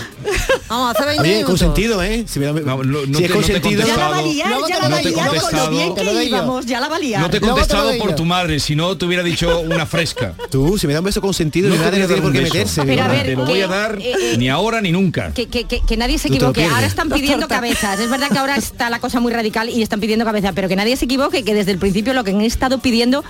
Vamos, 0.68 0.96
hace 0.96 1.06
20 1.06 1.22
Oye, 1.22 1.32
minutos. 1.38 1.50
consentido, 1.50 2.04
¿eh? 2.04 2.24
Si, 2.28 2.40
me 2.40 2.46
da- 2.46 2.54
No, 2.54 2.84
no, 2.84 2.84
no 2.84 2.92
si 3.02 3.02
te- 3.02 3.08
es 3.08 3.10
no 3.10 3.18
te 3.20 3.26
he 3.26 3.30
consentido, 3.30 3.82
ya 3.82 3.88
la 3.88 3.94
contestado. 4.08 4.12
valía, 4.24 4.48
Luego 4.48 4.68
ya 4.68 4.76
la 4.80 4.90
valía 4.90 5.14
con 5.14 5.26
lo 5.66 5.70
bien 5.72 5.96
que 5.96 6.24
íbamos, 6.26 6.66
ya 6.66 6.80
la 6.80 6.88
valía. 6.90 7.20
no 7.20 7.30
te 7.30 7.38
he 7.38 7.42
contestado 7.42 7.98
por 7.98 8.16
tu 8.16 8.26
madre, 8.26 8.60
si 8.60 8.76
no 8.76 8.96
te 8.98 9.06
hubiera 9.06 9.24
dicho 9.24 9.60
una 9.62 9.86
fresca. 9.86 10.34
tú, 10.52 10.78
si 10.78 10.86
me 10.88 10.94
da 10.94 11.00
un 11.00 11.06
beso 11.06 11.22
consentido, 11.22 11.70
No 11.70 11.76
tiene 11.90 12.08
dar 12.08 12.22
por 12.22 12.32
qué 12.32 12.42
meterse. 12.42 12.82
Pero 12.84 13.02
a 13.04 13.08
Vigorra. 13.08 13.14
ver, 13.14 13.26
te 13.26 13.36
lo 13.36 13.46
voy 13.46 13.62
a 13.62 13.68
dar 13.68 13.98
eh, 14.00 14.14
eh, 14.34 14.36
ni 14.38 14.50
ahora 14.50 14.82
ni 14.82 14.92
nunca. 14.92 15.32
Que, 15.34 15.48
que- 15.48 15.64
que- 15.66 15.82
que 15.82 15.98
nadie 15.98 16.18
se 16.20 16.28
equivoque. 16.28 16.64
Ahora 16.66 16.86
están 16.86 17.10
pidiendo 17.10 17.48
cabezas. 17.48 18.00
Es 18.00 18.10
verdad 18.10 18.30
que 18.30 18.38
ahora 18.38 18.56
está 18.56 18.90
la 18.90 19.00
cosa 19.00 19.20
muy 19.20 19.34
radical 19.34 19.70
y 19.70 19.82
están 19.82 20.00
pidiendo 20.00 20.24
cabezas, 20.26 20.52
pero 20.54 20.68
que 20.68 20.76
nadie 20.76 20.96
se 20.98 21.06
equivoque, 21.06 21.44
que 21.44 21.54
desde 21.54 21.72
el 21.72 21.78
principio 21.80 22.14
lo 22.14 22.24
que 22.24 22.32
han 22.32 22.42
estado 22.42 22.80
pidiendo 22.80 23.24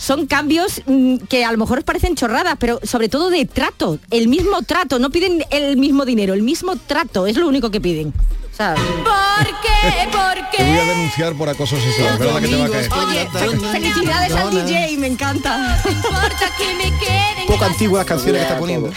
son 0.00 0.26
cambios 0.26 0.80
mm, 0.86 1.16
que 1.28 1.44
a 1.44 1.52
lo 1.52 1.58
mejor 1.58 1.78
os 1.78 1.84
parecen 1.84 2.16
chorradas, 2.16 2.56
pero 2.58 2.80
sobre 2.82 3.10
todo 3.10 3.28
de 3.28 3.44
trato, 3.44 3.98
el 4.10 4.28
mismo 4.28 4.62
trato, 4.62 4.98
no 4.98 5.10
piden 5.10 5.44
el 5.50 5.76
mismo 5.76 6.06
dinero, 6.06 6.32
el 6.32 6.42
mismo 6.42 6.74
trato, 6.76 7.26
es 7.26 7.36
lo 7.36 7.46
único 7.46 7.70
que 7.70 7.82
piden. 7.82 8.12
¿Por 8.12 9.46
qué? 9.62 10.08
¿Por 10.10 10.50
Te 10.56 10.62
voy 10.64 10.78
a 10.78 10.82
qué? 10.82 10.86
denunciar 10.90 11.34
por 11.34 11.48
acoso 11.48 11.76
sexual, 11.80 12.18
¿verdad 12.18 12.40
que 12.40 12.48
te 12.48 12.56
va 12.56 12.64
a 12.64 12.68
caer? 12.68 12.88
oye, 12.92 13.28
fe- 13.30 13.58
felicidades 13.72 14.32
al 14.32 14.50
DJ, 14.50 14.96
me 14.98 15.06
encanta. 15.06 15.80
No 15.84 15.90
importa 15.90 16.50
que 16.58 16.74
me 16.74 16.98
queden 16.98 17.46
Poco 17.46 17.64
antiguas 17.64 18.00
las 18.00 18.06
canciones 18.06 18.40
que 18.42 18.46
está 18.48 18.58
poniendo. 18.58 18.90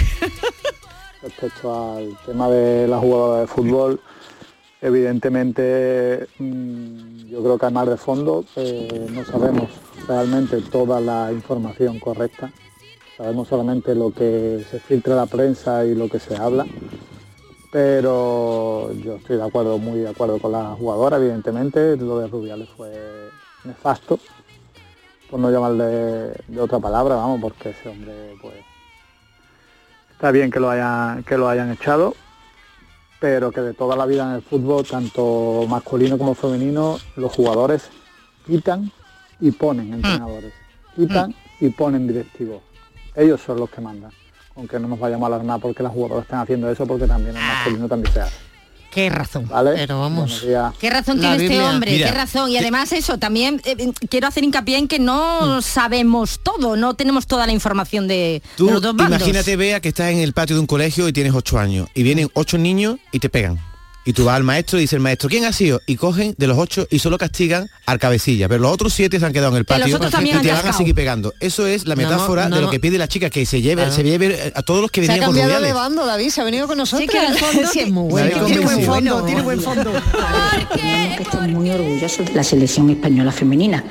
Respecto 1.21 1.95
al 1.97 2.17
tema 2.25 2.49
de 2.49 2.87
la 2.87 2.97
jugadora 2.97 3.41
de 3.41 3.47
fútbol, 3.47 4.01
evidentemente 4.81 6.27
mm, 6.39 7.12
yo 7.33 7.41
creo 7.41 7.57
que 7.57 7.65
al 7.65 7.73
mar 7.73 7.89
de 7.89 7.97
fondo 7.97 8.45
eh, 8.55 9.07
no 9.11 9.25
sabemos 9.25 9.67
realmente 10.07 10.61
toda 10.61 11.01
la 11.01 11.31
información 11.31 11.99
correcta. 11.99 12.51
Sabemos 13.17 13.47
solamente 13.47 13.95
lo 13.95 14.11
que 14.11 14.63
se 14.69 14.79
filtra 14.79 15.15
la 15.15 15.25
prensa 15.25 15.83
y 15.83 15.95
lo 15.95 16.07
que 16.07 16.19
se 16.19 16.37
habla. 16.37 16.67
Pero 17.71 18.93
yo 18.93 19.15
estoy 19.15 19.37
de 19.37 19.43
acuerdo, 19.43 19.79
muy 19.79 20.01
de 20.01 20.09
acuerdo 20.09 20.37
con 20.37 20.51
la 20.51 20.75
jugadora, 20.75 21.17
evidentemente. 21.17 21.97
Lo 21.97 22.19
de 22.19 22.27
Rubiales 22.27 22.69
fue 22.69 22.91
nefasto, 23.63 24.19
por 25.31 25.39
no 25.39 25.49
llamarle 25.49 25.85
de 26.47 26.59
otra 26.59 26.77
palabra, 26.77 27.15
vamos, 27.15 27.41
porque 27.41 27.71
ese 27.71 27.89
hombre 27.89 28.35
pues 28.43 28.57
está 30.11 30.29
bien 30.29 30.51
que 30.51 30.59
lo 30.59 30.69
hayan 30.69 31.23
que 31.23 31.35
lo 31.35 31.49
hayan 31.49 31.71
echado 31.71 32.13
pero 33.23 33.53
que 33.53 33.61
de 33.61 33.73
toda 33.73 33.95
la 33.95 34.05
vida 34.05 34.25
en 34.25 34.35
el 34.35 34.41
fútbol 34.41 34.85
tanto 34.85 35.65
masculino 35.69 36.17
como 36.17 36.35
femenino 36.35 36.97
los 37.15 37.31
jugadores 37.31 37.89
quitan 38.45 38.91
y 39.39 39.51
ponen 39.51 39.93
entrenadores. 39.93 40.51
Quitan 40.93 41.33
y 41.61 41.69
ponen 41.69 42.05
directivos. 42.05 42.61
Ellos 43.15 43.39
son 43.39 43.61
los 43.61 43.69
que 43.69 43.79
mandan 43.79 44.11
aunque 44.57 44.77
no 44.77 44.89
nos 44.89 44.99
vayamos 44.99 45.23
a 45.23 45.27
alarmar 45.27 45.61
porque 45.61 45.81
las 45.81 45.93
jugadoras 45.93 46.25
están 46.25 46.41
haciendo 46.41 46.69
eso 46.69 46.85
porque 46.85 47.07
también 47.07 47.37
el 47.37 47.41
masculino 47.41 47.87
también 47.87 48.13
se 48.13 48.19
hace 48.19 48.52
Qué 48.93 49.09
razón. 49.09 49.47
vale 49.47 49.71
Pero 49.75 49.99
vamos. 49.99 50.45
Qué 50.79 50.89
razón 50.89 51.19
La 51.21 51.35
tiene 51.35 51.45
este 51.45 51.61
hombre, 51.61 51.91
Mira, 51.91 52.09
qué 52.09 52.15
razón. 52.15 52.49
Y 52.49 52.57
además 52.57 52.91
eso, 52.91 53.17
también 53.17 53.61
eh, 53.65 53.75
eh, 53.77 53.91
quiero 54.09 54.27
hacer 54.27 54.43
hincapié 54.43 54.77
en 54.77 54.87
que 54.87 54.99
no 54.99 55.61
sabemos 55.61 56.39
todo, 56.43 56.75
no 56.75 56.93
tenemos 56.93 57.25
toda 57.25 57.47
la 57.47 57.53
información 57.53 58.07
de, 58.07 58.41
Tú 58.55 58.67
de 58.67 58.73
los 58.73 58.81
dos 58.81 58.95
bandos. 58.95 59.19
imagínate, 59.19 59.55
Bea, 59.55 59.79
que 59.79 59.89
estás 59.89 60.11
en 60.11 60.19
el 60.19 60.33
patio 60.33 60.55
de 60.55 60.59
un 60.61 60.67
colegio 60.67 61.07
y 61.07 61.13
tienes 61.13 61.33
ocho 61.33 61.57
años 61.57 61.87
y 61.93 62.03
vienen 62.03 62.29
ocho 62.33 62.57
niños 62.57 62.97
y 63.11 63.19
te 63.19 63.29
pegan. 63.29 63.59
Y 64.05 64.11
tú 64.11 64.25
vas 64.25 64.35
al 64.35 64.43
maestro 64.43 64.77
y 64.77 64.81
dice 64.81 64.97
el 64.97 65.01
maestro, 65.01 65.29
¿quién 65.29 65.45
ha 65.45 65.53
sido? 65.53 65.81
Y 65.85 65.95
cogen 65.95 66.35
de 66.37 66.45
los 66.47 66.57
ocho 66.57 66.85
y 66.91 66.99
solo 66.99 67.17
castigan 67.17 67.69
al 67.85 67.99
cabecilla. 67.99 68.49
Pero 68.49 68.61
los 68.63 68.73
otros 68.73 68.93
siete 68.93 69.17
se 69.17 69.25
han 69.25 69.31
quedado 69.31 69.51
en 69.53 69.59
el 69.59 69.65
patio 69.65 69.87
y 69.87 69.91
te 70.41 70.51
van 70.51 70.67
a 70.67 70.73
seguir 70.73 70.93
pegando. 70.93 71.33
Eso 71.39 71.65
es 71.65 71.85
la 71.87 71.95
No, 71.95 72.01
no, 72.01 72.09
metáfora 72.09 72.49
no, 72.49 72.55
de 72.57 72.61
lo 72.63 72.69
que 72.69 72.81
pide 72.81 72.97
la 72.97 73.07
chica, 73.07 73.29
que 73.29 73.45
se 73.45 73.61
lleve, 73.61 73.83
Claro. 73.83 73.95
se 73.95 74.03
lleve 74.03 74.51
a 74.53 74.61
todos 74.61 74.81
los 74.81 74.91
que 74.91 75.05
Se 75.05 75.11
ha 75.11 75.13
venían 75.13 75.27
con 75.27 75.35
cambiado 75.37 75.51
de 75.61 75.69
rubiales. 75.69 75.73
bando, 75.75 76.05
David, 76.05 76.29
se 76.31 76.41
ha 76.41 76.43
venido 76.43 76.67
con 76.67 76.77
nosotros. 76.77 77.09
Sí, 77.09 77.17
que 77.17 77.25
el 77.25 77.33
fondo 77.37 77.69
Sí, 77.71 77.79
es 77.79 77.91
muy 77.91 78.09
bueno. 78.09 78.45
Tiene 78.45 78.61
buen 78.61 78.83
fondo, 78.83 79.23
tiene 79.23 79.41
buen 79.41 79.61
fondo. 79.61 79.91
Tenemos 80.75 81.17
que 81.17 81.23
estar 81.23 81.47
muy 81.47 81.69
orgullosos 81.69 82.25
de 82.25 82.33
la 82.33 82.43
selección 82.43 82.89
española 82.89 83.31
femenina. 83.31 83.83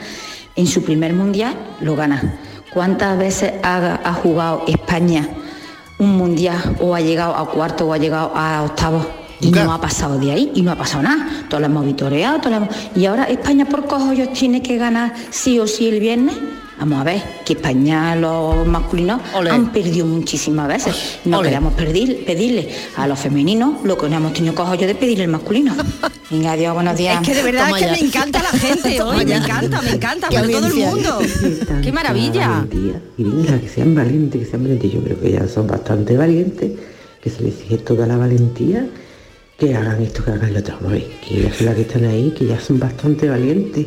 En 0.57 0.67
su 0.67 0.83
primer 0.85 1.15
mundial 1.15 1.57
lo 1.81 1.97
gana. 1.97 2.39
¿Cuántas 2.75 3.19
veces 3.19 3.53
ha, 3.63 4.01
ha 4.05 4.13
jugado 4.15 4.65
España 4.67 5.27
un 5.99 6.17
mundial 6.17 6.77
o 6.81 6.95
ha 6.95 7.01
llegado 7.01 7.35
a 7.35 7.51
cuarto 7.51 7.87
o 7.87 7.93
ha 7.95 7.99
llegado 7.99 8.33
a 8.35 8.63
octavos? 8.65 9.07
Y 9.43 9.51
no 9.51 9.73
ha 9.73 9.81
pasado 9.81 10.19
de 10.19 10.31
ahí 10.33 10.53
y 10.55 10.63
no 10.63 10.71
ha 10.73 10.77
pasado 10.77 11.03
nada. 11.03 11.27
Todos 11.49 11.61
lo 11.61 11.67
hemos 11.67 11.85
vitoreado. 11.85 12.39
todos 12.39 12.51
lo 12.53 12.57
hemos- 12.59 12.69
Y 12.95 13.05
ahora 13.07 13.25
España 13.25 13.65
por 13.67 13.87
cojollos 13.87 14.33
tiene 14.33 14.63
que 14.63 14.77
ganar 14.79 15.13
sí 15.31 15.59
o 15.59 15.67
sí 15.67 15.89
el 15.89 16.01
viernes. 16.01 16.37
Vamos 16.79 17.01
a 17.01 17.05
ver, 17.05 17.23
que 17.45 17.53
España 17.53 18.17
los 18.17 18.67
masculinos 18.67 19.21
Ole. 19.35 19.51
han 19.51 19.71
perdido 19.71 20.05
muchísimas 20.07 20.67
veces. 20.67 21.19
No 21.25 21.39
Ole. 21.39 21.51
queremos 21.51 21.75
pedir- 21.75 22.25
pedirle 22.25 22.71
a 22.97 23.07
los 23.07 23.19
femeninos 23.21 23.85
lo 23.85 23.97
que 23.97 24.09
no 24.09 24.17
hemos 24.17 24.33
tenido 24.33 24.55
cojollos 24.55 24.87
de 24.89 24.95
pedirle 24.97 25.25
al 25.25 25.31
masculino. 25.31 25.75
Venga, 26.31 26.53
adiós, 26.53 26.75
buenos 26.75 26.97
días. 26.97 27.21
Es 27.23 27.29
que 27.29 27.35
de 27.37 27.43
verdad 27.43 27.67
Toma 27.67 27.79
es 27.79 27.85
que 27.87 27.91
ya. 27.95 28.01
me 28.01 28.09
encanta 28.09 28.43
la 28.43 28.59
gente 28.59 29.03
hoy, 29.03 29.25
me 29.27 29.35
encanta, 29.37 29.83
me 29.83 29.91
encanta, 29.91 30.27
pero 30.31 30.49
todo 30.51 30.67
el 30.67 30.75
mundo. 30.75 31.19
Qué 31.83 31.93
maravilla. 31.93 32.49
valentía. 32.49 33.01
Y 33.19 33.23
venga, 33.25 33.61
que 33.61 33.69
sean 33.69 33.95
valientes, 33.95 34.41
que 34.45 34.51
sean 34.51 34.63
valientes. 34.63 34.93
Yo 34.93 35.01
creo 35.05 35.21
que 35.21 35.31
ya 35.31 35.47
son 35.47 35.67
bastante 35.69 36.17
valientes, 36.17 36.73
que 37.23 37.31
se 37.31 37.43
les 37.43 37.55
exige 37.55 37.79
toda 37.79 38.07
la 38.09 38.17
valentía, 38.17 38.87
que 39.67 39.77
hagan 39.77 40.03
esto, 40.03 40.25
que 40.25 40.33
hagan 40.33 40.53
lo 40.53 40.59
otro. 40.59 40.79
Que 40.81 41.53
son 41.57 41.67
las 41.67 41.75
que 41.77 41.83
están 41.83 42.05
ahí, 42.05 42.35
que 42.37 42.47
ya 42.47 42.59
son 42.59 42.81
bastante 42.81 43.29
valientes. 43.29 43.87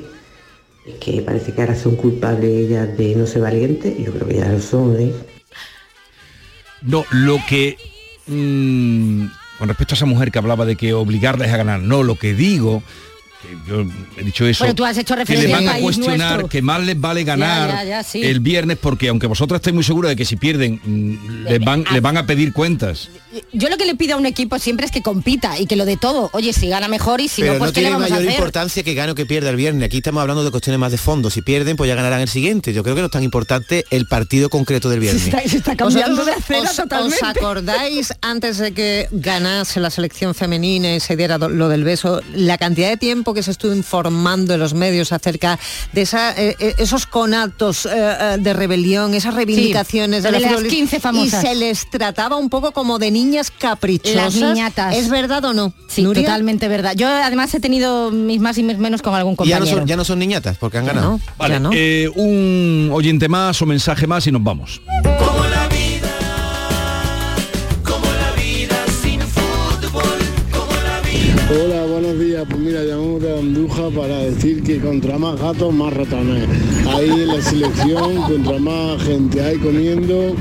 Es 0.85 0.95
que 0.95 1.21
parece 1.21 1.53
que 1.53 1.61
ahora 1.61 1.75
son 1.75 1.95
culpables 1.97 2.49
ellas 2.49 2.97
de 2.97 3.15
no 3.15 3.27
ser 3.27 3.41
valientes. 3.41 3.97
Yo 3.97 4.13
creo 4.13 4.27
que 4.27 4.35
ya 4.35 4.49
lo 4.49 4.61
son, 4.61 4.95
¿eh? 4.99 5.13
No, 6.81 7.03
lo 7.11 7.39
que... 7.49 7.77
mm, 8.27 9.25
con 9.57 9.67
respecto 9.67 9.95
a 9.95 9.97
esa 9.97 10.05
mujer 10.05 10.31
que 10.31 10.39
hablaba 10.39 10.65
de 10.65 10.75
que 10.77 10.93
obligarles 10.93 11.51
a 11.51 11.57
ganar, 11.57 11.81
no, 11.81 12.03
lo 12.03 12.15
que 12.15 12.33
digo, 12.33 12.81
yo 13.67 13.85
he 14.17 14.23
dicho 14.23 14.45
eso, 14.45 14.63
Bueno, 14.63 14.75
tú 14.75 14.85
has 14.85 14.97
hecho 14.97 15.15
que 15.25 15.37
le 15.37 15.51
van 15.51 15.67
a 15.67 15.79
cuestionar 15.79 16.17
nuestro. 16.17 16.49
que 16.49 16.61
más 16.61 16.83
les 16.83 16.99
vale 16.99 17.23
ganar 17.23 17.69
Ya, 17.69 17.83
ya, 17.83 17.89
ya, 17.89 18.03
sí. 18.03 18.21
el 18.23 18.39
viernes 18.39 18.77
porque 18.79 19.09
aunque 19.09 19.27
vosotras 19.27 19.59
estáis 19.59 19.73
muy 19.73 19.83
seguras 19.83 20.09
de 20.09 20.15
que 20.15 20.25
si 20.25 20.35
pierden 20.35 20.79
mm, 20.83 21.43
les 21.45 21.59
van, 21.63 21.85
les 21.91 22.01
van 22.01 22.17
a 22.17 22.25
pedir 22.25 22.53
cuentas. 22.53 23.09
Yo 23.51 23.69
lo 23.69 23.77
que 23.77 23.85
le 23.85 23.95
pido 23.95 24.15
a 24.15 24.17
un 24.17 24.25
equipo 24.25 24.57
siempre 24.59 24.85
es 24.85 24.91
que 24.91 25.01
compita 25.01 25.59
y 25.59 25.65
que 25.65 25.75
lo 25.75 25.85
de 25.85 25.97
todo. 25.97 26.29
Oye, 26.33 26.53
si 26.53 26.69
gana 26.69 26.87
mejor 26.87 27.19
y 27.21 27.27
si 27.27 27.41
Pero 27.41 27.53
no, 27.53 27.59
pues 27.59 27.71
no 27.71 27.73
¿qué 27.75 27.81
le 27.81 27.89
vamos 27.89 28.11
a 28.11 28.15
hacer? 28.15 28.29
importancia 28.29 28.83
que 28.83 28.93
gane 28.93 29.11
o 29.11 29.15
que 29.15 29.25
pierda 29.25 29.49
el 29.49 29.57
viernes. 29.57 29.83
Aquí 29.83 29.97
estamos 29.97 30.21
hablando 30.21 30.43
de 30.43 30.51
cuestiones 30.51 30.79
más 30.79 30.91
de 30.91 30.97
fondo. 30.97 31.29
Si 31.29 31.41
pierden, 31.41 31.75
pues 31.75 31.87
ya 31.87 31.95
ganarán 31.95 32.21
el 32.21 32.29
siguiente. 32.29 32.73
Yo 32.73 32.81
creo 32.83 32.95
que 32.95 33.01
no 33.01 33.07
es 33.07 33.11
tan 33.11 33.23
importante 33.23 33.83
el 33.91 34.07
partido 34.07 34.49
concreto 34.49 34.89
del 34.89 34.99
viernes. 35.01 35.23
se 35.47 35.57
está 35.57 35.75
cambiando 35.75 36.23
de 36.23 36.31
¿Vosotros 36.31 36.43
acera 36.43 36.69
os, 36.69 36.75
totalmente. 36.77 37.25
¿Os 37.25 37.37
acordáis 37.37 38.13
antes 38.21 38.57
de 38.57 38.71
que 38.73 39.07
ganase 39.11 39.79
la 39.81 39.89
selección 39.89 40.33
femenina 40.33 40.95
y 40.95 40.99
se 41.01 41.15
diera 41.17 41.37
lo 41.37 41.67
del 41.69 41.83
beso, 41.83 42.21
la 42.33 42.57
cantidad 42.57 42.89
de 42.89 42.97
tiempo 42.97 43.33
que 43.35 43.43
se 43.43 43.51
estuvo 43.51 43.73
informando 43.75 44.55
en 44.55 44.59
los 44.59 44.73
medios 44.73 45.11
acerca 45.11 45.59
de 45.93 46.01
esa, 46.01 46.31
eh, 46.31 46.55
eh, 46.59 46.73
esos 46.79 47.05
conatos 47.05 47.85
eh, 47.85 47.89
eh, 47.93 48.37
de 48.39 48.53
rebelión, 48.53 49.13
esas 49.13 49.35
reivindicaciones 49.35 50.23
de, 50.23 50.31
de 50.31 50.39
la 50.39 50.39
las 50.39 50.51
futbolista- 50.53 50.75
15 50.75 50.99
famosas. 50.99 51.43
Y 51.43 51.47
se 51.47 51.55
les 51.55 51.89
trataba 51.89 52.35
un 52.37 52.49
poco 52.49 52.71
como 52.71 52.97
de 52.97 53.11
niñas 53.11 53.51
caprichosas. 53.51 54.15
Las 54.15 54.35
niñatas. 54.35 54.95
¿Es 54.95 55.09
verdad 55.09 55.45
o 55.45 55.53
no? 55.53 55.73
Sí, 55.87 56.01
Nuria? 56.01 56.23
totalmente 56.23 56.67
verdad. 56.67 56.93
Yo 56.95 57.07
además 57.07 57.53
he 57.53 57.59
tenido 57.59 58.09
mis 58.11 58.39
más 58.39 58.57
y 58.57 58.63
mis 58.63 58.77
menos 58.77 59.01
con 59.01 59.13
algún 59.13 59.33
ya 59.33 59.37
compañero. 59.37 59.59
no, 59.65 59.65
son, 59.67 59.85
ya 59.85 59.97
no 59.97 60.03
son 60.05 60.19
niñatas 60.19 60.57
porque 60.57 60.77
han 60.79 60.85
ganado. 60.85 61.19
Vale, 61.37 61.59
eh, 61.73 62.09
un 62.15 62.89
oyente 62.93 63.27
más 63.27 63.61
o 63.61 63.65
mensaje 63.65 64.07
más 64.07 64.25
y 64.27 64.31
nos 64.31 64.43
vamos. 64.43 64.81
De 73.19 73.39
Andújar 73.39 73.91
para 73.91 74.17
decir 74.19 74.63
que 74.63 74.79
contra 74.79 75.17
más 75.17 75.39
gatos, 75.39 75.73
más 75.73 75.93
ratones. 75.93 76.47
Ahí 76.87 77.09
en 77.09 77.27
la 77.27 77.41
selección, 77.41 78.21
contra 78.23 78.57
más 78.59 79.01
gente 79.03 79.41
hay 79.41 79.57
comiendo, 79.57 80.35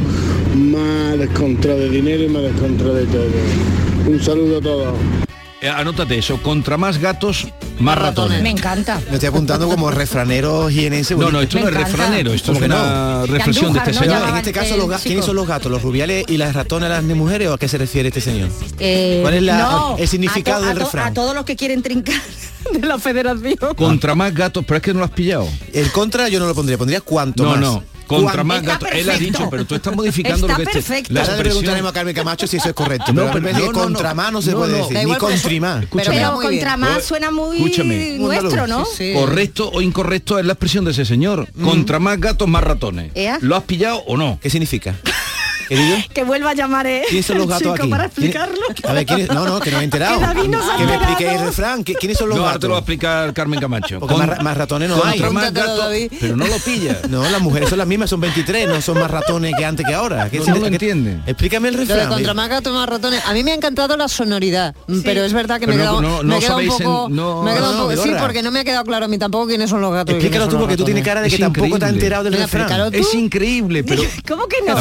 más 0.57 1.19
descontrol 1.19 1.79
de 1.79 1.91
dinero 1.91 2.25
y 2.25 2.29
más 2.29 2.43
descontrol 2.43 2.97
de 2.97 3.07
todo. 3.07 4.11
Un 4.11 4.21
saludo 4.21 4.59
a 4.59 4.61
todos. 4.61 5.34
Eh, 5.65 5.69
anótate 5.71 6.19
eso, 6.19 6.43
contra 6.43 6.77
más 6.77 6.99
gatos, 6.99 7.47
más 7.79 7.97
ratones. 7.97 8.43
Me 8.43 8.51
encanta. 8.51 9.01
Me 9.09 9.15
estoy 9.15 9.31
apuntando 9.31 9.67
como 9.67 9.91
refranero 9.91 10.69
jienense. 10.69 11.17
No, 11.17 11.31
no, 11.31 11.41
esto 11.41 11.59
no 11.59 11.69
es 11.69 11.75
refranero, 11.75 12.35
esto 12.35 12.53
es 12.53 12.59
¿Cómo 12.59 12.61
que 12.61 12.67
una 12.67 13.21
no? 13.21 13.27
reflexión 13.27 13.73
de 13.73 13.79
este 13.79 13.95
señor. 13.95 14.29
En 14.29 14.37
este 14.37 14.53
caso, 14.53 14.77
los 14.77 15.01
¿quiénes 15.01 15.25
son 15.25 15.37
los 15.37 15.49
gatos? 15.49 15.73
¿Los 15.73 15.81
rubiales 15.81 16.27
y 16.29 16.37
las 16.37 16.55
ratonas 16.55 16.91
las 16.91 17.09
de 17.09 17.15
mujeres 17.15 17.49
o 17.49 17.55
a 17.55 17.59
qué 17.59 17.67
se 17.69 17.79
refiere 17.79 18.09
este 18.09 18.21
señor? 18.21 18.51
Eh, 18.79 19.21
¿Cuál 19.23 19.35
es 19.35 19.43
la- 19.43 19.57
no, 19.59 19.97
el 19.97 20.07
significado 20.07 20.61
to- 20.61 20.69
del 20.69 20.77
a 20.77 20.81
to- 20.81 20.85
refrán? 20.85 21.09
A 21.09 21.15
todos 21.15 21.35
los 21.35 21.47
que 21.47 21.57
quieren 21.57 21.83
trincar 21.83 22.21
de 22.75 22.87
la 22.87 22.99
federación. 22.99 23.57
Contra 23.75 24.15
más 24.15 24.35
gatos, 24.35 24.67
pero 24.67 24.77
es 24.77 24.83
que 24.83 24.93
no 24.93 24.99
lo 24.99 25.07
has 25.07 25.13
pillado. 25.13 25.49
El 25.73 25.91
contra 25.93 26.29
yo 26.29 26.41
no 26.41 26.47
lo 26.47 26.55
pondría, 26.55 26.77
pondría 26.77 27.01
cuánto 27.01 27.43
No, 27.45 27.51
más. 27.53 27.61
no. 27.61 27.83
Contra 28.07 28.45
más 28.45 28.63
gatos. 28.63 28.89
Él 28.93 29.09
ha 29.11 29.17
dicho, 29.19 29.49
pero 29.51 29.65
tú 29.65 29.75
estás 29.75 29.95
modificando 29.95 30.47
lo 30.49 30.57
que 30.57 30.63
este- 30.65 30.73
la 30.73 30.77
Ahora 30.81 31.03
le 31.03 31.03
expresión. 31.21 31.43
preguntaremos 31.43 31.91
a 31.91 31.95
Carmen 31.95 32.15
Camacho 32.15 32.47
si 32.47 32.57
eso 32.57 32.69
es 32.69 32.75
correcto. 32.75 33.13
No, 33.13 33.31
pero, 33.33 33.45
pero- 33.45 33.59
no, 33.59 33.67
no, 33.67 33.73
contra 33.73 34.15
más 34.15 34.33
no 34.33 34.43
se 34.43 34.51
No, 34.53 34.59
puede 34.59 34.73
no. 34.73 34.79
decir, 34.79 34.97
ni 34.97 35.03
igual, 35.03 35.19
pero- 35.21 35.33
contra 35.33 35.61
más. 35.61 35.83
Escúchame. 35.85 36.17
Pero 36.17 36.33
contra 36.35 36.77
más 36.77 37.05
suena 37.05 37.31
muy 37.31 37.57
Escúchame. 37.57 38.19
nuestro, 38.19 38.67
¿no? 38.67 38.87
Correcto 39.15 39.71
o 39.73 39.81
incorrecto 39.81 40.39
es 40.39 40.45
la 40.47 40.53
expresión 40.53 40.85
de 40.85 40.91
ese 40.93 41.05
señor. 41.05 41.49
Contra 41.63 41.99
más 41.99 42.21
gatos, 42.21 42.49
más 42.49 42.63
ratones. 42.65 43.11
Ea. 43.15 43.39
¿Lo 43.41 43.57
has 43.57 43.65
pillado 43.65 43.99
o 44.07 44.17
no? 44.17 44.39
¿Qué 44.43 44.51
significa? 44.51 44.95
Querido. 45.69 45.97
Que 46.13 46.25
vuelva 46.25 46.51
a 46.51 46.55
llamar 46.55 46.87
eh, 46.87 47.03
¿Quiénes 47.09 47.27
son 47.27 47.39
los 47.39 47.47
gatos 47.47 47.63
chico 47.63 47.75
aquí? 47.75 47.89
para 47.89 48.09
¿Quién- 48.09 48.27
explicarlo. 48.27 48.61
A 48.89 48.93
ver, 48.93 49.07
¿quiénes? 49.07 49.29
No, 49.29 49.45
no, 49.47 49.61
que 49.61 49.71
no 49.71 49.77
me 49.79 49.83
he 49.83 49.85
enterado. 49.85 50.19
Que 50.21 50.27
David 50.27 50.49
no 50.49 50.63
se 50.65 50.71
ha 50.73 50.77
que 50.77 50.85
me 50.85 50.95
explique 50.95 51.33
el 51.35 51.41
refrán. 51.41 51.85
¿Qui- 51.85 51.97
¿Quiénes 51.99 52.19
son 52.19 52.29
los 52.29 52.37
no, 52.39 52.43
ahora 52.45 52.53
gatos? 52.55 52.61
te 52.61 52.67
lo 52.69 52.73
va 52.73 52.79
a 52.79 52.81
explicar 52.81 53.33
Carmen 53.35 53.61
Camacho. 53.61 54.01
Porque 54.01 54.15
más, 54.17 54.29
ra- 54.29 54.43
más 54.43 54.57
ratones 54.57 54.89
no 54.89 55.03
hay. 55.05 55.21
más 55.21 55.53
gatos, 55.53 55.87
pero 56.21 56.37
no 56.37 56.47
lo 56.47 56.57
pilla. 56.59 56.99
No, 57.09 57.23
las 57.29 57.41
mujeres 57.41 57.69
son 57.69 57.79
las 57.79 57.87
mismas, 57.87 58.11
son 58.11 58.21
23, 58.21 58.69
no 58.69 58.81
son 58.81 58.99
más 58.99 59.11
ratones 59.11 59.55
que 59.57 59.65
antes 59.65 59.87
que 59.87 59.95
ahora. 59.95 60.29
¿Qué 60.31 60.39
No, 60.39 60.45
se- 60.45 60.51
no 60.51 60.57
lo 60.59 60.67
entienden. 60.67 61.23
Explícame 61.27 61.69
el 61.69 61.75
refrán. 61.75 62.09
contra 62.09 62.35
más 62.35 62.49
gatos, 62.49 62.73
más 62.73 62.89
ratones. 62.89 63.23
A 63.27 63.33
mí 63.33 63.45
me 63.45 63.53
ha 63.53 63.55
encantado 63.55 63.97
la 63.97 64.09
sonoridad, 64.09 64.75
pero 65.05 65.25
es 65.25 65.33
verdad 65.33 65.61
que 65.61 65.67
me 65.67 65.75
he 65.75 65.79
Pero 65.79 65.93
no- 66.01 66.01
quedado, 66.01 66.23
me 66.23 66.29
no 66.29 66.37
he 66.37 66.41
quedado 66.41 66.57
un 66.57 66.63
en- 66.63 66.69
poco... 66.71 67.09
no- 67.11 67.43
me 67.43 67.51
he 67.51 67.55
quedado 67.55 67.71
un 67.73 67.79
poco- 67.79 67.93
no, 67.95 68.03
sí, 68.03 68.11
porque 68.21 68.43
no 68.43 68.51
me 68.51 68.61
ha 68.61 68.65
quedado 68.65 68.85
claro 68.85 69.05
a 69.05 69.09
mí 69.09 69.19
tampoco 69.19 69.47
quiénes 69.47 69.71
son 69.71 69.81
los 69.81 69.93
gatos. 69.93 70.15
Explícalo 70.15 70.49
tú, 70.49 70.59
porque 70.59 70.77
tú 70.77 70.85
tienes 70.85 71.05
cara 71.05 71.21
de 71.23 71.29
que 71.29 71.35
Es 71.37 71.41
tampoco 71.41 71.79
te 71.79 71.85
has 71.85 71.93
increíble. 71.93 71.97
enterado 72.07 72.25
del 72.25 72.35
refrán. 72.35 72.95
Es 72.95 73.15
increíble, 73.15 73.85
pero... 73.85 74.03
¿Cómo 74.29 74.47
que 74.47 74.57
no? 74.67 74.75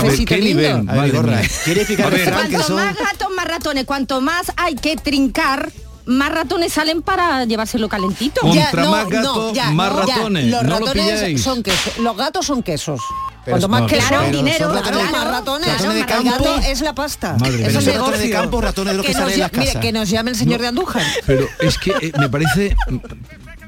Ver, 0.75 0.85
qué 0.85 0.85
nivel, 0.85 0.89
A 0.89 0.93
ver, 0.93 0.95
madre 0.95 1.11
Vigorra, 1.11 1.37
mía. 1.41 1.49
¿quiere 1.63 1.81
explicar 1.81 2.05
A 2.05 2.09
el 2.09 2.13
ver. 2.15 2.25
refrán 2.25 2.43
que 2.49 2.51
Cuanto 2.55 2.67
son? 2.67 2.75
más 2.85 2.95
gatos, 2.95 3.27
más 3.35 3.45
ratones. 3.47 3.85
Cuanto 3.85 4.21
más 4.21 4.51
hay 4.57 4.75
que 4.75 4.95
trincar, 4.97 5.71
más 6.05 6.31
ratones 6.33 6.73
salen 6.73 7.01
para 7.01 7.45
llevárselo 7.45 7.87
calentito. 7.89 8.41
Contra 8.41 8.89
más 8.89 9.07
gatos, 9.09 9.57
más 9.73 9.93
ratones. 9.93 10.45
Los 10.47 10.63
no 10.63 10.69
lo 10.79 10.85
ratones 10.87 11.03
pilláis. 11.15 11.41
son 11.43 11.63
quesos. 11.63 11.97
Los 11.99 12.17
gatos 12.17 12.45
son 12.45 12.61
quesos. 12.63 12.99
Pero 13.45 13.55
Cuanto 13.55 13.67
más 13.69 13.81
no, 13.81 13.87
queso, 13.87 14.05
pero 14.09 14.21
son 14.21 14.31
dinero, 14.31 14.67
ratones 14.71 14.81
claro, 14.89 15.05
de- 15.05 15.11
más 15.11 15.27
ratones. 15.27 15.67
ratones 15.67 15.93
de 15.95 15.99
El 15.99 16.05
campo. 16.05 16.31
gato 16.31 16.55
es 16.59 16.79
la 16.81 16.95
pasta. 16.95 17.35
Madre 17.37 17.65
es 17.67 17.85
ratones 17.85 18.19
de 18.21 18.29
campo, 18.29 18.61
ratones 18.61 18.93
de 18.95 19.49
mire, 19.57 19.79
que 19.81 19.91
nos 19.91 20.09
llame 20.09 20.31
el 20.31 20.37
señor 20.37 20.61
de 20.61 20.67
Andújar. 20.67 21.03
Pero 21.25 21.47
es 21.59 21.77
que 21.77 21.91
eh, 21.91 22.11
me 22.17 22.29
parece 22.29 22.73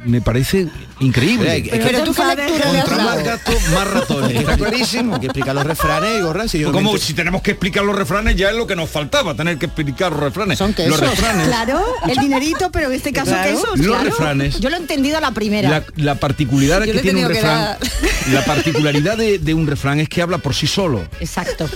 me 0.06 0.22
parece 0.22 0.68
increíble. 1.00 1.68
Pero, 1.70 1.86
Pero 1.86 2.04
tú 2.04 2.14
qué 2.14 2.24
lectura 2.36 2.72
le 2.72 2.80
has 2.80 2.86
Contra 2.86 3.04
más 3.04 3.24
gatos, 3.24 3.56
más 3.74 3.88
ratones. 3.88 4.36
Está 4.38 4.58
clarísimo. 4.58 5.16
Hay 5.16 5.20
que 5.20 5.26
explicar 5.28 5.56
los 5.56 5.66
refranes 5.66 6.18
y 6.18 6.22
gorra. 6.22 6.48
Si 6.48 6.64
Como 6.64 6.98
si 6.98 7.14
tenemos 7.14 7.42
que 7.42 7.52
explicar 7.52 7.84
los 7.84 7.96
refranes, 7.96 8.36
ya 8.36 8.50
es 8.50 8.56
lo 8.56 8.68
que 8.68 8.76
nos 8.76 8.90
faltaba, 8.90 9.36
tener 9.36 9.58
que 9.58 9.66
explicar 9.66 10.12
los 10.12 10.22
refranes. 10.22 10.58
Son 10.58 10.74
quesos. 10.74 11.00
Los 11.00 11.10
refranes. 11.10 11.48
Claro, 11.48 11.84
el 12.08 12.18
dinerito, 12.18 12.72
pero 12.72 12.88
en 12.88 12.94
este 12.94 13.12
caso 13.12 13.32
Claro. 13.32 13.52
quesos. 13.52 13.78
Los 13.78 13.88
claro. 13.88 14.04
refranes. 14.04 14.60
Yo 14.60 14.70
lo 14.70 14.78
he 14.78 14.80
entendido 14.80 15.18
a 15.18 15.22
la 15.22 15.32
primera. 15.32 15.70
La, 15.70 15.84
la 15.98 16.16
particularidad 16.16 16.84
que 16.84 16.94
tiene 16.94 17.26
un 17.26 17.28
tenido 17.28 17.30
que 17.30 17.34
refrán, 17.36 17.78
la 18.32 18.46
particularidad 18.46 19.18
de, 19.18 19.40
de 19.40 19.54
un 19.54 19.68
refrán 19.68 20.00
es 20.00 20.08
que 20.10 20.22
habla 20.22 20.38
por 20.38 20.54
sí 20.54 20.68
solo. 20.68 21.04
Exacto. 21.20 21.68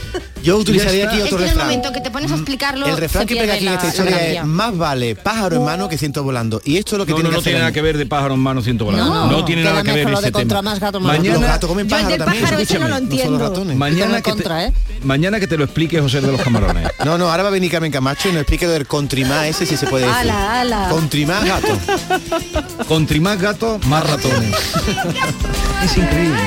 Yo 0.44 0.58
utilizaría 0.58 1.08
aquí. 1.08 1.18
Es 1.18 1.24
otro 1.26 1.38
que 1.38 1.44
en 1.44 1.50
el 1.50 1.56
refrán. 1.56 1.68
momento 1.68 1.92
que 1.92 2.02
te 2.02 2.12
pones 2.12 2.32
a 2.32 2.36
explicarlo, 2.36 2.86
El 2.88 2.98
refrán 2.98 3.26
que 3.28 3.36
pega 3.36 3.54
aquí 3.54 3.66
en 3.68 3.74
la- 3.74 3.74
esta 3.76 3.88
historia 3.90 4.28
es 4.40 4.46
más 4.46 4.78
vale 4.78 5.16
pájaro 5.16 5.58
en 5.58 5.66
mano 5.66 5.90
que 5.90 5.98
ciento 5.98 6.24
volando. 6.24 6.62
Y 6.66 6.78
esto 6.78 6.96
es 6.96 7.00
lo 7.00 7.06
que 7.06 7.12
No, 7.12 7.18
tiene 7.18 7.30
no, 7.30 7.36
no 7.36 7.38
que 7.38 7.40
hacer 7.42 7.52
tiene 7.52 7.60
nada 7.60 7.72
que 7.72 7.82
ver 7.82 7.98
de 7.98 8.06
pájaro 8.06 8.34
en 8.36 8.40
mano 8.40 8.62
ciento 8.62 8.86
volando. 8.86 9.06
No, 9.14 9.28
No, 9.32 9.46
tiene 9.46 9.64
nada 9.64 9.84
que 9.84 9.92
ver 9.92 10.08
ese 10.10 10.32
contra 10.32 10.60
tema. 10.60 10.62
más 10.72 10.80
gato, 10.80 11.00
más 11.00 11.18
Los 11.18 11.26
Mañana, 11.26 11.48
gatos 11.48 11.70
comen 11.70 11.88
pájaro 11.88 12.10
del 12.10 12.18
también. 12.20 12.44
pájaro 12.44 12.80
no 12.80 12.88
lo 12.88 12.98
entiendo. 12.98 13.34
solo 13.38 13.50
ratones. 13.50 13.78
mañana 13.78 14.06
Pero 14.06 14.16
en 14.18 14.24
que, 14.24 14.30
contra, 14.32 14.58
te, 14.60 14.66
¿eh? 14.68 14.74
mañana 15.04 15.40
que 15.40 15.48
te 15.48 15.58
lo 15.58 15.64
explique 15.66 16.00
José 16.02 16.22
de 16.22 16.32
los 16.32 16.42
Camarones. 16.42 16.90
No, 17.06 17.18
no, 17.18 17.32
ahora 17.32 17.44
va 17.44 17.50
a 17.50 17.52
venir 17.52 17.72
Carmen 17.72 17.92
Camacho 17.92 18.28
y 18.30 18.34
nos 18.34 18.42
explique 18.42 18.66
lo 18.66 18.74
del 18.74 18.86
contrimá 18.86 19.48
ese 19.48 19.66
si 19.66 19.78
se 19.78 19.88
puede 19.88 20.06
decir. 20.06 20.20
Ala, 20.20 20.60
ala. 20.62 20.88
Contrimá 20.90 21.40
gato. 21.46 21.78
Contri 22.88 23.20
más 23.22 23.40
gatos, 23.42 23.84
más 23.88 24.06
ratones. 24.08 24.54
es 25.86 25.98
increíble. 25.98 26.38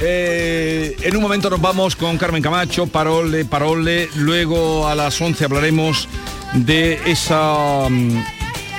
Eh, 0.00 0.57
en 1.02 1.16
un 1.16 1.22
momento 1.22 1.50
nos 1.50 1.60
vamos 1.60 1.96
con 1.96 2.16
Carmen 2.18 2.42
Camacho, 2.42 2.86
Parole, 2.86 3.44
Parole. 3.44 4.08
Luego 4.16 4.86
a 4.88 4.94
las 4.94 5.20
11 5.20 5.44
hablaremos 5.44 6.08
de 6.54 6.98
esa 7.06 7.88
mm, 7.88 8.18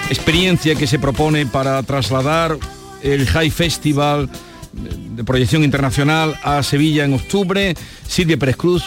experiencia 0.10 0.76
que 0.76 0.88
se 0.88 1.00
propone 1.00 1.46
para 1.46 1.82
trasladar 1.84 2.58
el 3.04 3.26
High 3.28 3.52
Festival 3.52 4.30
de 4.74 5.24
proyección 5.24 5.64
internacional 5.64 6.38
a 6.44 6.62
Sevilla 6.64 7.04
en 7.06 7.14
octubre. 7.14 7.76
Silvia 8.08 8.38
Pérez 8.38 8.56
Cruz. 8.58 8.84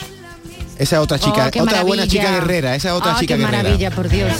Esa 0.78 1.00
otra 1.00 1.18
chica, 1.18 1.50
Oh, 1.58 1.62
otra 1.62 1.82
buena 1.82 2.06
chica 2.06 2.30
guerrera, 2.32 2.74
esa 2.74 2.94
otra 2.94 3.12
Ah, 3.16 3.20
chica 3.20 3.35
qué 3.37 3.40
guerrera. 3.40 3.62
maravilla, 3.62 3.90
por 3.90 4.08
Dios. 4.08 4.32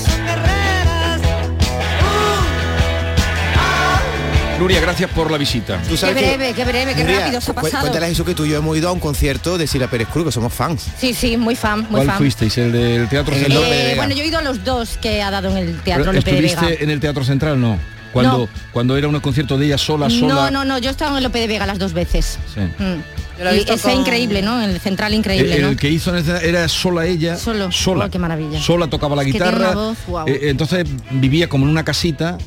Nuria, 4.63 4.81
gracias 4.81 5.11
por 5.11 5.29
la 5.31 5.39
visita. 5.39 5.81
Tú 5.89 5.97
Qué 5.97 6.07
que- 6.07 6.13
breve, 6.13 6.53
qué 6.55 6.65
breve, 6.65 6.95
qué 6.95 7.03
Nuria, 7.03 7.21
rápido 7.21 7.41
se 7.41 7.51
ha 7.51 7.55
pasado. 7.55 7.81
Cuéntales 7.81 8.11
eso 8.13 8.25
que 8.25 8.33
tú 8.35 8.45
y 8.45 8.51
yo 8.51 8.59
hemos 8.59 8.77
ido 8.77 8.89
a 8.89 8.93
un 8.93 9.01
concierto 9.01 9.59
de 9.59 9.67
Silvia 9.67 9.89
Pérez 9.89 10.07
Cruz, 10.09 10.27
que 10.27 10.31
somos 10.33 10.53
fans. 10.53 10.87
Sí, 10.99 11.15
sí, 11.15 11.37
muy 11.37 11.57
fan, 11.57 11.81
muy 11.81 11.91
¿Cuál 11.91 12.07
fan. 12.07 12.19
fuisteis? 12.19 12.57
¿El 12.59 12.71
del 12.71 13.09
Teatro 13.09 13.35
En 13.35 13.41
el 13.45 13.53
Central? 13.53 13.73
Eh, 13.73 13.93
bueno, 13.97 14.15
yo 14.15 14.23
he 14.23 14.27
ido 14.29 14.39
a 14.39 14.43
los 14.43 14.63
dos 14.65 14.99
que 14.99 15.21
ha 15.21 15.31
dado 15.33 15.51
en 15.51 15.57
el 15.57 15.81
Teatro 15.81 16.05
Pero, 16.05 16.13
Lope 16.13 16.33
de 16.33 16.41
Vega. 16.43 16.53
¿Estuviste 16.55 16.85
en 16.85 16.91
el 16.91 17.01
Teatro 17.01 17.25
Central? 17.25 17.61
No. 17.61 17.77
Cuando, 18.13 18.39
No. 18.39 18.49
cuando 18.73 18.97
era 18.97 19.09
un 19.09 19.19
concierto 19.21 19.59
de 19.59 19.67
ella 19.67 19.79
sola, 19.79 20.09
sola. 20.09 20.35
No, 20.35 20.51
no, 20.51 20.65
no, 20.65 20.79
yo 20.79 20.91
he 20.91 20.93
estado 20.93 21.11
en 21.13 21.17
el 21.17 21.25
Lope 21.25 21.41
de 21.41 21.47
Vega 21.49 21.67
las 21.67 21.79
dos 21.81 21.93
veces. 21.93 22.39
Sí. 22.55 22.61
Mm. 22.61 23.01
Y 23.43 23.69
ese 23.69 23.77
con- 23.91 23.93
increíble, 24.01 24.43
¿no? 24.43 24.63
El 24.63 24.79
central 24.79 25.13
El, 25.13 25.19
increíble, 25.19 25.57
el 25.57 25.63
¿no? 25.73 25.77
que 25.77 25.89
hizo 25.91 26.17
en 26.17 26.25
el 26.25 26.37
era 26.45 26.69
sola 26.69 27.07
ella, 27.07 27.37
Solo. 27.37 27.73
sola, 27.73 28.05
Oh, 28.05 28.11
qué 28.11 28.19
maravilla. 28.21 28.61
sola 28.63 28.87
tocaba 28.87 29.17
la 29.17 29.23
Es 29.23 29.27
que 29.27 29.33
tiene 29.33 29.47
guitarra, 29.47 29.71
una 29.73 29.81
voz, 29.81 29.99
guau. 30.07 30.29
eh, 30.29 30.39
entonces 30.45 30.85
vivía 31.11 31.49
como 31.49 31.65
en 31.65 31.71
una 31.71 31.83
casita, 31.85 32.39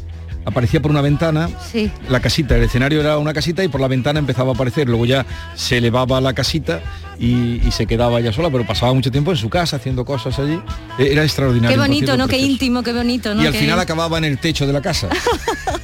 aparecía 0.46 0.82
por 0.82 0.92
una 0.92 1.02
ventana, 1.02 1.50
Sí. 1.72 1.92
la 2.10 2.20
casita, 2.20 2.56
el 2.56 2.64
escenario 2.64 3.02
era 3.02 3.18
una 3.18 3.34
casita 3.34 3.64
y 3.64 3.68
por 3.68 3.82
la 3.82 3.88
ventana 3.88 4.20
empezaba 4.20 4.52
a 4.52 4.54
aparecer, 4.56 4.88
luego 4.88 5.06
ya 5.06 5.26
se 5.56 5.78
elevaba 5.80 6.22
la 6.22 6.34
casita 6.34 6.82
y, 7.20 7.62
y 7.66 7.72
se 7.72 7.86
quedaba 7.88 8.20
ella 8.20 8.32
sola, 8.32 8.50
pero 8.50 8.66
pasaba 8.66 8.94
mucho 8.94 9.10
tiempo 9.12 9.32
en 9.32 9.38
su 9.38 9.50
casa 9.50 9.78
haciendo 9.78 10.06
cosas 10.06 10.38
allí, 10.40 10.60
Eh, 11.00 11.10
era 11.12 11.24
extraordinario. 11.24 11.76
Qué 11.76 11.80
bonito, 11.82 12.16
¿no? 12.18 12.28
Qué 12.28 12.38
íntimo, 12.38 12.84
qué 12.84 12.94
bonito, 12.94 13.34
¿no? 13.34 13.44
Y 13.44 13.48
al 13.48 13.54
Qué- 13.54 13.60
final 13.60 13.80
acababa 13.80 14.18
en 14.18 14.26
el 14.26 14.38
techo 14.38 14.68
de 14.68 14.74
la 14.74 14.82
casa. 14.82 15.10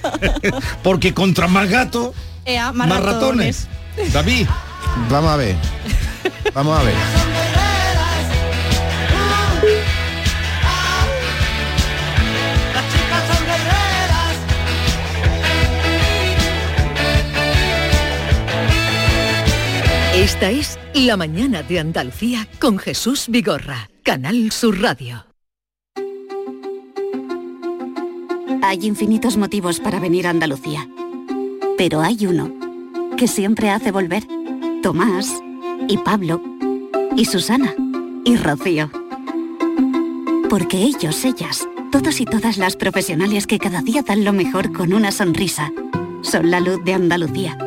Porque 0.83 1.13
contra 1.13 1.47
más 1.47 1.69
gato, 1.69 2.13
Ea, 2.45 2.71
más, 2.71 2.87
más 2.87 3.03
ratones. 3.03 3.67
David, 4.13 4.47
Vamos 5.09 5.31
a 5.31 5.35
ver. 5.37 5.55
Vamos 6.53 6.77
a 6.79 6.83
ver. 6.83 6.93
Esta 20.21 20.51
es 20.51 20.77
La 20.93 21.17
mañana 21.17 21.63
de 21.63 21.79
Andalucía 21.79 22.47
con 22.59 22.77
Jesús 22.77 23.25
Vigorra, 23.27 23.89
Canal 24.03 24.51
Sur 24.51 24.79
Radio. 24.79 25.25
Hay 28.61 28.85
infinitos 28.85 29.35
motivos 29.37 29.79
para 29.79 29.99
venir 29.99 30.27
a 30.27 30.29
Andalucía. 30.29 30.87
Pero 31.75 32.01
hay 32.01 32.27
uno 32.27 32.53
que 33.17 33.27
siempre 33.27 33.71
hace 33.71 33.91
volver. 33.91 34.21
Tomás 34.83 35.27
y 35.87 35.97
Pablo 35.97 36.39
y 37.17 37.25
Susana 37.25 37.73
y 38.23 38.35
Rocío. 38.35 38.91
Porque 40.51 40.83
ellos, 40.83 41.25
ellas, 41.25 41.67
Todos 41.91 42.21
y 42.21 42.25
todas 42.25 42.59
las 42.59 42.75
profesionales 42.75 43.47
que 43.47 43.57
cada 43.57 43.81
día 43.81 44.03
dan 44.03 44.23
lo 44.23 44.33
mejor 44.33 44.71
con 44.71 44.93
una 44.93 45.11
sonrisa. 45.11 45.71
Son 46.21 46.51
la 46.51 46.59
luz 46.59 46.79
de 46.83 46.93
Andalucía. 46.93 47.57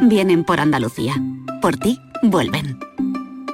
Vienen 0.00 0.44
por 0.44 0.58
Andalucía. 0.58 1.14
Por 1.60 1.76
ti, 1.76 1.98
vuelven. 2.22 2.78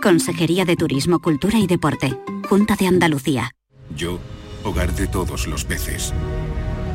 Consejería 0.02 0.64
de 0.64 0.76
Turismo, 0.76 1.20
Cultura 1.20 1.58
y 1.58 1.66
Deporte. 1.66 2.18
Junta 2.48 2.76
de 2.76 2.86
Andalucía. 2.86 3.52
Yo, 3.96 4.18
hogar 4.64 4.94
de 4.94 5.06
todos 5.06 5.46
los 5.46 5.64
peces. 5.64 6.12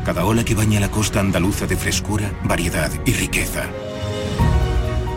Cada 0.05 0.25
ola 0.25 0.43
que 0.43 0.55
baña 0.55 0.79
la 0.79 0.91
costa 0.91 1.19
andaluza 1.19 1.65
de 1.67 1.77
frescura, 1.77 2.31
variedad 2.43 2.91
y 3.05 3.13
riqueza. 3.13 3.63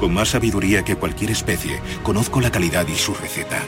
Con 0.00 0.14
más 0.14 0.30
sabiduría 0.30 0.84
que 0.84 0.96
cualquier 0.96 1.30
especie, 1.30 1.80
conozco 2.02 2.40
la 2.40 2.50
calidad 2.50 2.86
y 2.88 2.94
su 2.94 3.14
receta. 3.14 3.60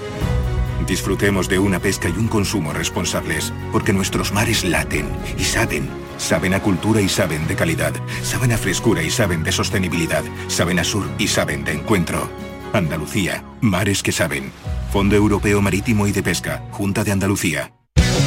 Disfrutemos 0.87 1.49
de 1.49 1.59
una 1.59 1.79
pesca 1.79 2.09
y 2.09 2.12
un 2.12 2.29
consumo 2.29 2.73
responsables, 2.73 3.53
porque 3.73 3.92
nuestros 3.92 4.33
mares 4.33 4.64
laten 4.64 5.09
y 5.38 5.44
saben. 5.44 5.99
Saben 6.20 6.52
a 6.52 6.61
cultura 6.61 7.00
y 7.00 7.09
saben 7.09 7.48
de 7.48 7.56
calidad. 7.56 7.94
Saben 8.22 8.52
a 8.52 8.59
frescura 8.59 9.02
y 9.02 9.11
saben 9.11 9.42
de 9.42 9.50
sostenibilidad. 9.50 10.22
Saben 10.48 10.78
a 10.78 10.85
sur 10.85 11.04
y 11.18 11.26
saben 11.26 11.64
de 11.64 11.72
encuentro. 11.72 12.28
Andalucía, 12.72 13.42
mares 13.61 14.02
que 14.02 14.12
saben. 14.12 14.52
Fondo 14.92 15.16
Europeo 15.16 15.62
Marítimo 15.62 16.06
y 16.06 16.12
de 16.12 16.22
Pesca, 16.22 16.62
Junta 16.72 17.04
de 17.04 17.12
Andalucía. 17.12 17.72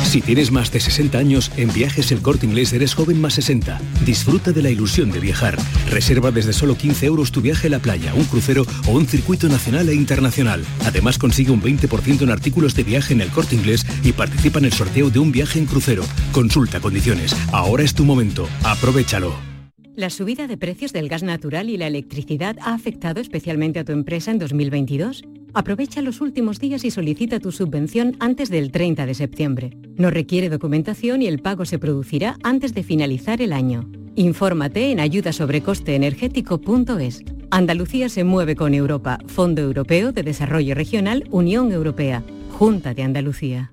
Si 0.04 0.22
tienes 0.22 0.52
más 0.52 0.72
de 0.72 0.80
60 0.80 1.18
años, 1.18 1.52
en 1.58 1.74
Viajes 1.74 2.12
El 2.12 2.22
Corte 2.22 2.46
Inglés 2.46 2.72
eres 2.74 2.94
joven 2.94 3.20
más 3.20 3.34
60. 3.34 3.80
Disfruta 4.06 4.52
de 4.52 4.62
la 4.62 4.70
ilusión 4.70 5.12
de 5.12 5.20
viajar. 5.20 5.58
Reserva 5.90 6.32
desde 6.32 6.54
solo 6.54 6.78
15 6.78 7.06
euros 7.08 7.32
tu 7.32 7.42
viaje 7.42 7.68
a 7.68 7.72
la 7.72 7.80
playa, 7.80 8.14
un 8.14 8.26
crucero 8.26 8.64
o 8.88 8.92
un 8.92 9.08
circuito 9.08 9.48
nacional 9.50 9.90
e 9.90 9.96
internacional. 9.96 10.64
Además 10.86 11.18
consigue 11.18 11.52
un 11.52 11.62
20% 11.62 12.22
en 12.22 12.30
artículos 12.30 12.76
de 12.76 12.84
viaje 12.84 13.14
en 13.14 13.22
El 13.22 13.30
Corte 13.30 13.56
Inglés 13.56 13.86
y 14.04 14.12
participa 14.12 14.60
en 14.60 14.66
el 14.66 14.74
sorteo 14.74 15.10
de 15.10 15.20
un 15.20 15.32
viaje 15.32 15.58
en 15.58 15.66
crucero. 15.66 16.04
Consulta 16.32 16.80
condiciones. 16.80 17.36
Ahora 17.52 17.84
es 17.84 17.96
tu 17.96 18.06
momento. 18.06 18.48
Aprovechalo. 18.64 19.34
La 19.96 20.10
subida 20.10 20.48
de 20.48 20.58
precios 20.58 20.92
del 20.92 21.08
gas 21.08 21.24
natural 21.24 21.70
y 21.70 21.78
la 21.78 21.88
electricidad 21.88 22.58
ha 22.62 22.74
afectado 22.74 23.22
especialmente 23.22 23.80
a 23.80 23.84
tu 23.84 23.92
empresa 23.92 24.32
en 24.32 24.40
2022. 24.40 25.24
Aprovecha 25.56 26.02
los 26.02 26.20
últimos 26.20 26.60
días 26.60 26.84
y 26.84 26.90
solicita 26.90 27.40
tu 27.40 27.52
subvención 27.52 28.18
antes 28.20 28.50
del 28.50 28.72
30 28.72 29.06
de 29.06 29.14
septiembre. 29.14 29.78
No 29.98 30.10
requiere 30.10 30.50
documentación 30.50 31.22
y 31.22 31.28
el 31.28 31.38
pago 31.40 31.66
se 31.66 31.78
producirá 31.78 32.38
antes 32.42 32.74
de 32.74 32.82
finalizar 32.82 33.40
el 33.40 33.54
año. 33.54 33.88
Infórmate 34.16 34.92
en 34.92 35.00
ayudasobrecosteenergético.es. 35.00 37.22
Andalucía 37.52 38.10
se 38.10 38.24
mueve 38.24 38.56
con 38.56 38.74
Europa, 38.74 39.20
Fondo 39.28 39.62
Europeo 39.62 40.12
de 40.12 40.24
Desarrollo 40.24 40.74
Regional, 40.74 41.28
Unión 41.30 41.72
Europea, 41.72 42.24
Junta 42.50 42.96
de 42.96 43.04
Andalucía. 43.04 43.73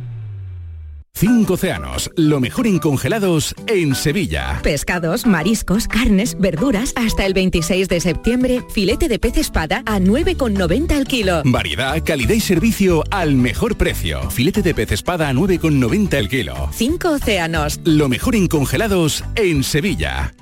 Cinco 1.21 1.53
océanos, 1.53 2.09
lo 2.15 2.39
mejor 2.39 2.65
en 2.65 2.79
congelados 2.79 3.53
en 3.67 3.93
Sevilla. 3.93 4.59
Pescados, 4.63 5.27
mariscos, 5.27 5.87
carnes, 5.87 6.35
verduras. 6.39 6.93
Hasta 6.95 7.27
el 7.27 7.35
26 7.35 7.87
de 7.89 7.99
septiembre, 7.99 8.63
filete 8.73 9.07
de 9.07 9.19
pez 9.19 9.37
espada 9.37 9.83
a 9.85 9.99
9,90 9.99 10.95
al 10.95 11.05
kilo. 11.05 11.43
Variedad, 11.45 12.03
calidad 12.03 12.33
y 12.33 12.39
servicio 12.39 13.03
al 13.11 13.35
mejor 13.35 13.77
precio. 13.77 14.31
Filete 14.31 14.63
de 14.63 14.73
pez 14.73 14.93
espada 14.93 15.29
a 15.29 15.33
9,90 15.33 16.13
el 16.15 16.27
kilo. 16.27 16.69
Cinco 16.73 17.09
océanos. 17.09 17.79
Lo 17.83 18.09
mejor 18.09 18.35
en 18.35 18.47
congelados 18.47 19.23
en 19.35 19.63
Sevilla. 19.63 20.33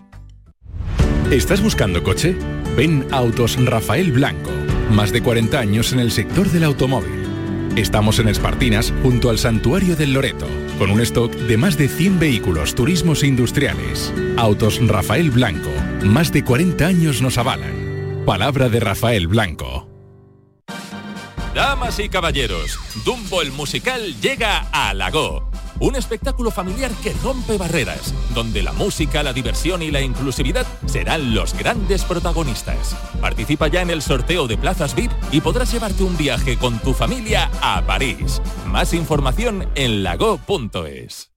¿Estás 1.29 1.61
buscando 1.61 2.03
coche? 2.03 2.37
Ven 2.77 3.05
Autos 3.11 3.57
Rafael 3.65 4.13
Blanco. 4.13 4.51
Más 4.91 5.11
de 5.11 5.21
40 5.21 5.59
años 5.59 5.91
en 5.91 5.99
el 5.99 6.11
sector 6.11 6.49
del 6.49 6.63
automóvil. 6.63 7.28
Estamos 7.75 8.19
en 8.19 8.27
Espartinas, 8.27 8.93
junto 9.03 9.29
al 9.29 9.37
Santuario 9.37 9.95
del 9.95 10.13
Loreto, 10.13 10.47
con 10.77 10.91
un 10.91 11.01
stock 11.01 11.31
de 11.31 11.57
más 11.57 11.77
de 11.77 11.87
100 11.87 12.19
vehículos, 12.19 12.75
turismos 12.75 13.23
e 13.23 13.27
industriales. 13.27 14.13
Autos 14.37 14.79
Rafael 14.85 15.31
Blanco. 15.31 15.69
Más 16.03 16.31
de 16.31 16.43
40 16.43 16.85
años 16.85 17.21
nos 17.21 17.37
avalan. 17.37 18.23
Palabra 18.25 18.69
de 18.69 18.79
Rafael 18.79 19.27
Blanco. 19.27 19.87
Damas 21.55 21.99
y 21.99 22.09
caballeros, 22.09 22.79
Dumbo 23.03 23.41
el 23.41 23.51
musical 23.51 24.19
llega 24.21 24.69
a 24.71 24.93
Lago. 24.93 25.48
Un 25.79 25.95
espectáculo 25.95 26.51
familiar 26.51 26.91
que 27.01 27.13
rompe 27.23 27.57
barreras, 27.57 28.13
donde 28.33 28.61
la 28.61 28.73
música, 28.73 29.23
la 29.23 29.33
diversión 29.33 29.81
y 29.81 29.91
la 29.91 30.01
inclusividad 30.01 30.67
serán 30.85 31.33
los 31.33 31.53
grandes 31.57 32.03
protagonistas. 32.03 32.95
Participa 33.21 33.67
ya 33.67 33.81
en 33.81 33.89
el 33.89 34.01
sorteo 34.01 34.47
de 34.47 34.57
plazas 34.57 34.95
VIP 34.95 35.11
y 35.31 35.41
podrás 35.41 35.71
llevarte 35.71 36.03
un 36.03 36.17
viaje 36.17 36.57
con 36.57 36.79
tu 36.79 36.93
familia 36.93 37.49
a 37.61 37.81
París. 37.85 38.41
Más 38.67 38.93
información 38.93 39.67
en 39.75 40.03
lago.es. 40.03 41.31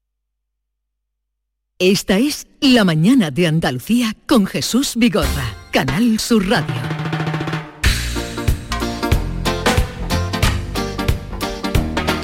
Esta 1.78 2.18
es 2.18 2.46
La 2.60 2.84
mañana 2.84 3.30
de 3.30 3.48
Andalucía 3.48 4.14
con 4.28 4.46
Jesús 4.46 4.92
Vigorra, 4.96 5.56
Canal 5.72 6.20
Sur 6.20 6.48
Radio. 6.48 6.91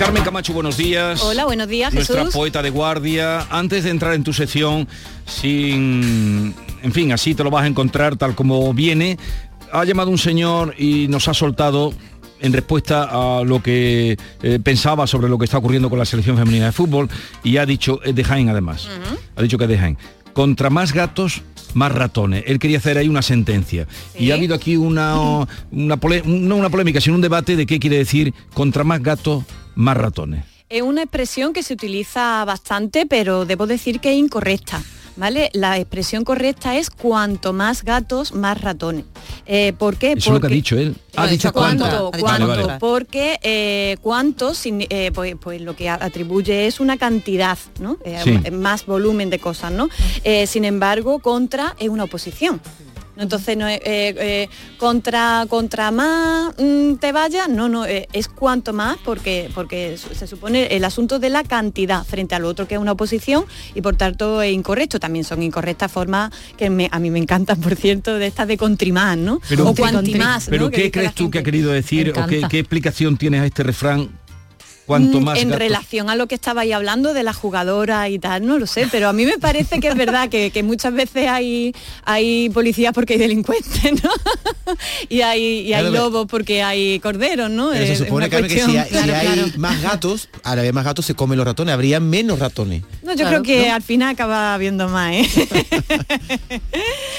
Carmen 0.09 0.25
Camacho, 0.25 0.55
buenos 0.55 0.79
días. 0.79 1.23
Hola, 1.23 1.44
buenos 1.44 1.68
días, 1.68 1.92
Nuestra 1.92 2.25
poeta 2.25 2.62
de 2.62 2.71
guardia. 2.71 3.47
Antes 3.51 3.85
de 3.85 3.90
entrar 3.90 4.14
en 4.14 4.25
tu 4.25 4.33
sección, 4.33 4.88
sin... 5.27 6.55
En 6.83 6.92
fin, 6.92 7.12
así 7.12 7.35
te 7.35 7.44
lo 7.44 7.51
vas 7.51 7.64
a 7.64 7.66
encontrar 7.66 8.16
tal 8.16 8.35
como 8.35 8.73
viene. 8.73 9.18
Ha 9.71 9.85
llamado 9.85 10.09
un 10.09 10.16
señor 10.16 10.75
y 10.79 11.09
nos 11.09 11.29
ha 11.29 11.35
soltado 11.35 11.92
en 12.40 12.55
respuesta 12.55 13.09
a 13.11 13.44
lo 13.44 13.62
que 13.62 14.16
eh, 14.42 14.59
pensaba 14.62 15.07
sobre 15.07 15.29
lo 15.29 15.37
que 15.37 15.44
está 15.44 15.59
ocurriendo 15.59 15.90
con 15.90 15.99
la 15.99 16.07
selección 16.07 16.38
femenina 16.38 16.64
de 16.64 16.73
fútbol 16.73 17.11
y 17.44 17.59
ha 17.59 17.66
dicho, 17.66 18.01
es 18.03 18.14
de 18.14 18.25
Jaén 18.25 18.49
además, 18.49 18.88
ha 19.37 19.42
dicho 19.42 19.59
que 19.59 19.64
es 19.64 19.71
de 19.71 19.77
Jaén. 19.77 19.99
Contra 20.38 20.70
más 20.70 20.92
gatos, 20.92 21.42
más 21.74 21.90
ratones. 21.90 22.44
Él 22.46 22.61
quería 22.61 22.79
hacer 22.79 22.96
ahí 22.96 23.09
una 23.09 23.22
sentencia. 23.22 23.88
Y 24.16 24.31
ha 24.31 24.35
habido 24.35 24.55
aquí 24.55 24.77
una, 24.77 25.16
una, 25.72 25.96
pole- 25.96 26.22
no 26.24 26.55
una 26.55 26.70
polémica, 26.70 27.01
sino 27.01 27.16
un 27.16 27.20
debate 27.22 27.57
de 27.57 27.66
qué 27.66 27.81
quiere 27.81 27.96
decir 27.96 28.33
contra 28.55 28.85
más 28.85 29.03
gatos, 29.03 29.42
más 29.74 29.96
ratones. 29.96 30.44
Es 30.68 30.83
una 30.83 31.03
expresión 31.03 31.53
que 31.53 31.64
se 31.64 31.74
utiliza 31.74 32.44
bastante, 32.44 33.05
pero 33.05 33.46
debo 33.46 33.66
decir 33.66 33.98
que 33.98 34.12
es 34.12 34.16
incorrecta. 34.16 34.81
¿Vale? 35.18 35.50
La 35.52 35.78
expresión 35.78 36.22
correcta 36.24 36.76
es 36.76 36.90
cuanto 36.90 37.52
más 37.52 37.83
gatos, 37.83 38.33
más 38.33 38.61
ratones. 38.61 39.04
Eh, 39.46 39.72
¿Por 39.76 39.96
qué? 39.96 40.12
Eso 40.12 40.31
es 40.31 40.35
lo 40.35 40.40
que 40.40 40.46
ha 40.46 40.50
dicho 40.50 40.76
él. 40.78 40.94
Ha 41.16 41.26
dicho 41.26 41.52
cuánto. 41.52 41.85
cuánto, 41.85 42.11
Vale, 42.12 42.22
cuánto, 42.22 42.66
vale. 42.66 42.78
porque 42.78 43.40
eh, 43.42 43.96
cuánto 44.00 44.52
eh, 44.64 45.11
pues, 45.12 45.35
pues 45.40 45.61
lo 45.61 45.74
que 45.74 45.88
atribuye 45.88 46.68
es 46.68 46.78
una 46.78 46.96
cantidad, 46.96 47.59
¿no? 47.81 47.98
Eh, 48.04 48.20
Sí. 48.22 48.50
Más 48.52 48.87
volumen 48.87 49.28
de 49.31 49.38
cosas, 49.38 49.72
¿no? 49.72 49.88
Eh, 50.22 50.46
sin 50.46 50.64
embargo, 50.64 51.18
contra 51.18 51.74
es 51.78 51.88
una 51.88 52.04
oposición. 52.04 52.61
Entonces 53.18 53.57
no 53.57 53.66
es 53.68 53.78
eh, 53.81 54.14
eh, 54.18 54.48
contra 54.78 55.44
contra 55.48 55.90
más 55.90 56.54
mm, 56.59 56.94
te 56.94 57.12
vaya, 57.12 57.48
no, 57.48 57.68
no, 57.68 57.85
eh, 57.85 58.07
es 58.12 58.28
cuanto 58.28 58.72
más 58.72 58.96
porque 59.04 59.50
porque 59.54 59.98
se 59.98 60.26
supone 60.26 60.66
el 60.68 60.85
asunto 60.85 61.18
de 61.18 61.28
la 61.31 61.42
cantidad 61.44 62.04
frente 62.04 62.35
al 62.35 62.44
otro 62.44 62.66
que 62.68 62.76
es 62.76 62.81
una 62.81 62.92
oposición 62.92 63.44
y 63.74 63.81
por 63.83 63.96
tanto 63.96 64.40
es 64.42 64.52
incorrecto. 64.52 65.00
También 65.00 65.24
son 65.24 65.42
incorrectas 65.42 65.90
formas 65.90 66.31
que 66.57 66.70
me- 66.70 66.88
a 66.92 66.98
mí 66.98 67.11
me 67.11 67.18
encantan, 67.18 67.61
por 67.61 67.74
cierto, 67.76 68.14
de 68.18 68.26
estas 68.26 68.46
de 68.48 68.57
contrimás, 68.57 69.16
¿no? 69.18 69.40
o 69.66 69.74
cuantimás, 69.92 70.46
¿no? 70.46 70.50
Pero 70.50 70.70
¿qué 70.70 70.90
crees 70.90 71.14
tú 71.14 71.31
que 71.31 71.38
ha 71.38 71.42
querido 71.42 71.70
decir 71.72 72.11
o 72.11 72.26
qué, 72.28 72.37
qué 72.48 72.59
explicación 72.61 73.16
tienes 73.16 73.40
a 73.42 73.46
este 73.46 73.62
refrán? 73.62 74.09
Cuanto 74.88 75.20
Mm, 75.20 75.24
más 75.24 75.38
en 75.38 75.48
gatos- 75.51 75.59
relación 75.61 76.09
a 76.11 76.16
lo 76.16 76.27
que 76.27 76.35
estabais 76.35 76.72
hablando 76.72 77.12
de 77.12 77.22
la 77.22 77.35
jugadora 77.35 78.09
y 78.09 78.18
tal, 78.18 78.44
no 78.46 78.59
lo 78.59 78.66
sé, 78.66 78.88
pero 78.90 79.09
a 79.11 79.12
mí 79.12 79.27
me 79.27 79.37
parece 79.38 79.81
que 79.81 79.88
es 79.88 79.94
verdad 79.94 80.31
que, 80.31 80.51
que 80.51 80.62
muchas 80.62 80.94
veces 80.94 81.29
hay, 81.29 81.74
hay 82.07 82.48
policías 82.48 82.94
porque 82.94 83.12
hay 83.12 83.18
delincuentes, 83.18 84.03
¿no? 84.03 84.11
y 85.11 85.20
hay, 85.20 85.42
y 85.61 85.74
hay 85.74 85.83
Claro, 85.83 85.90
lobos 85.90 86.27
porque 86.29 86.62
hay 86.62 86.98
corderos, 87.01 87.51
¿no? 87.51 87.68
Pero 87.72 87.87
se 87.87 87.96
supone 87.96 88.31
Carmen, 88.31 88.51
que 88.51 88.61
si 88.64 88.77
hay, 88.79 88.88
si 88.88 88.96
hay 89.11 89.53
más 89.59 89.81
gatos, 89.83 90.31
al 90.42 90.59
haber 90.59 90.72
más 90.72 90.85
gatos 90.87 91.05
se 91.05 91.14
comen 91.14 91.37
los 91.37 91.46
ratones, 91.46 91.74
habría 91.74 92.01
menos 92.01 92.38
ratones. 92.38 92.83
No, 93.03 93.12
yo 93.14 93.27
creo 93.29 93.42
que 93.42 93.68
¿no? 93.68 93.74
al 93.74 93.83
final 93.83 94.09
acaba 94.14 94.57
viendo 94.57 94.88
más, 94.88 95.12
¿eh? 95.12 95.29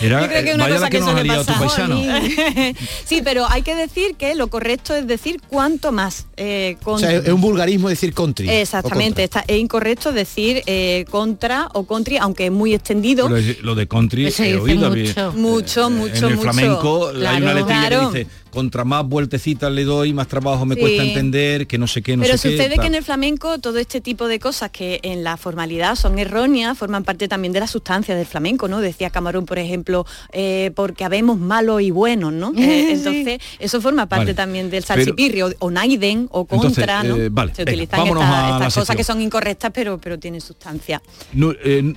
Era, 0.02 0.22
Yo 0.22 0.28
creo 0.28 0.44
que 0.44 0.54
una 0.56 0.70
cosa 0.70 0.90
que, 0.90 1.02
suele 1.02 1.26
pasar. 1.34 1.90
sí, 3.06 3.22
pero 3.24 3.46
hay 3.50 3.62
que 3.62 3.76
decir 3.76 4.16
que 4.16 4.34
lo 4.36 4.48
correcto 4.50 4.96
es 4.96 5.06
decir 5.08 5.42
cuanto 5.48 5.92
más. 5.92 6.26
eh, 6.38 6.78
O 6.82 6.84
con- 6.84 7.00
sea, 7.00 7.12
es 7.12 7.28
un 7.28 7.42
vulgarismo 7.60 7.90
decir 7.90 8.14
country. 8.14 8.50
Exactamente, 8.50 9.24
está, 9.24 9.44
es 9.46 9.58
incorrecto 9.58 10.12
decir 10.14 10.64
eh, 10.66 11.06
contra 11.12 11.68
o 11.74 11.84
country, 11.86 12.18
aunque 12.18 12.46
es 12.46 12.52
muy 12.52 12.74
extendido. 12.74 13.28
Lo 13.28 13.36
de, 13.36 13.58
lo 13.62 13.76
de 13.76 13.88
country 13.88 14.24
he 14.24 14.26
dice 14.28 14.56
oído. 14.58 14.90
mucho. 14.90 15.30
eh, 15.30 15.32
Mucho, 15.36 15.88
eh, 15.88 15.90
mucho, 15.90 16.16
En 16.16 16.24
el 16.24 16.36
mucho. 16.38 16.42
flamenco 16.42 17.08
hay 17.10 17.16
una 17.16 17.30
Claro. 17.40 17.54
letrilla 17.56 17.88
Claro. 17.88 18.12
que 18.12 18.18
dice, 18.20 18.30
contra 18.52 18.84
más 18.84 19.06
vueltecitas 19.08 19.72
le 19.72 19.84
doy, 19.84 20.14
más 20.14 20.28
trabajo 20.28 20.66
me 20.66 20.76
Sí. 20.76 20.82
cuesta 20.82 21.04
entender, 21.04 21.68
que 21.68 21.78
no 21.78 21.88
sé 21.88 22.02
qué, 22.02 22.16
no 22.18 22.24
Pero 22.24 22.38
sé 22.38 22.50
qué. 22.50 22.58
sucede 22.58 22.76
tal. 22.76 22.82
que 22.82 22.88
en 22.88 22.96
el 22.96 23.04
flamenco 23.04 23.60
todo 23.60 23.78
este 23.78 24.02
tipo 24.02 24.28
de 24.28 24.40
cosas 24.40 24.72
que 24.72 25.00
en 25.04 25.24
la 25.24 25.38
formalidad 25.38 25.96
son 25.96 26.18
erróneas 26.20 26.78
forman 26.78 27.04
parte 27.04 27.28
también 27.28 27.54
de 27.54 27.60
la 27.60 27.68
sustancia 27.68 28.16
del 28.16 28.26
flamenco, 28.26 28.68
¿no? 28.68 28.80
Decía 28.82 29.10
Camarón, 29.10 29.46
por 29.46 29.60
ejemplo, 29.60 30.06
eh, 30.32 30.72
porque 30.76 31.04
habemos 31.04 31.38
malos 31.40 31.82
y 31.82 31.92
buenos, 31.92 32.34
¿no? 32.34 32.52
Eh, 32.70 32.92
entonces, 32.94 33.40
eso 33.60 33.82
forma 33.82 34.08
parte 34.08 34.26
Vale. 34.26 34.34
también 34.36 34.70
del 34.70 34.84
Pero- 34.84 34.96
salsipirri 35.04 35.42
o, 35.44 35.52
o 35.60 35.72
naiden 35.72 36.28
o 36.32 36.46
contra, 36.46 37.02
Entonces, 37.02 37.18
¿no? 37.18 37.24
eh, 37.24 37.30
vale, 37.32 37.54
Se 37.56 37.64
venga, 37.66 37.72
utilizan 37.76 38.00
vámonos 38.00 38.24
estas, 38.24 38.60
cosas 38.60 38.74
sección. 38.74 38.98
que 38.98 39.04
son 39.04 39.22
incorrectas, 39.22 39.72
pero, 39.74 39.98
pero 39.98 40.18
tienen 40.20 40.42
sustancia. 40.42 41.02
No, 41.34 41.54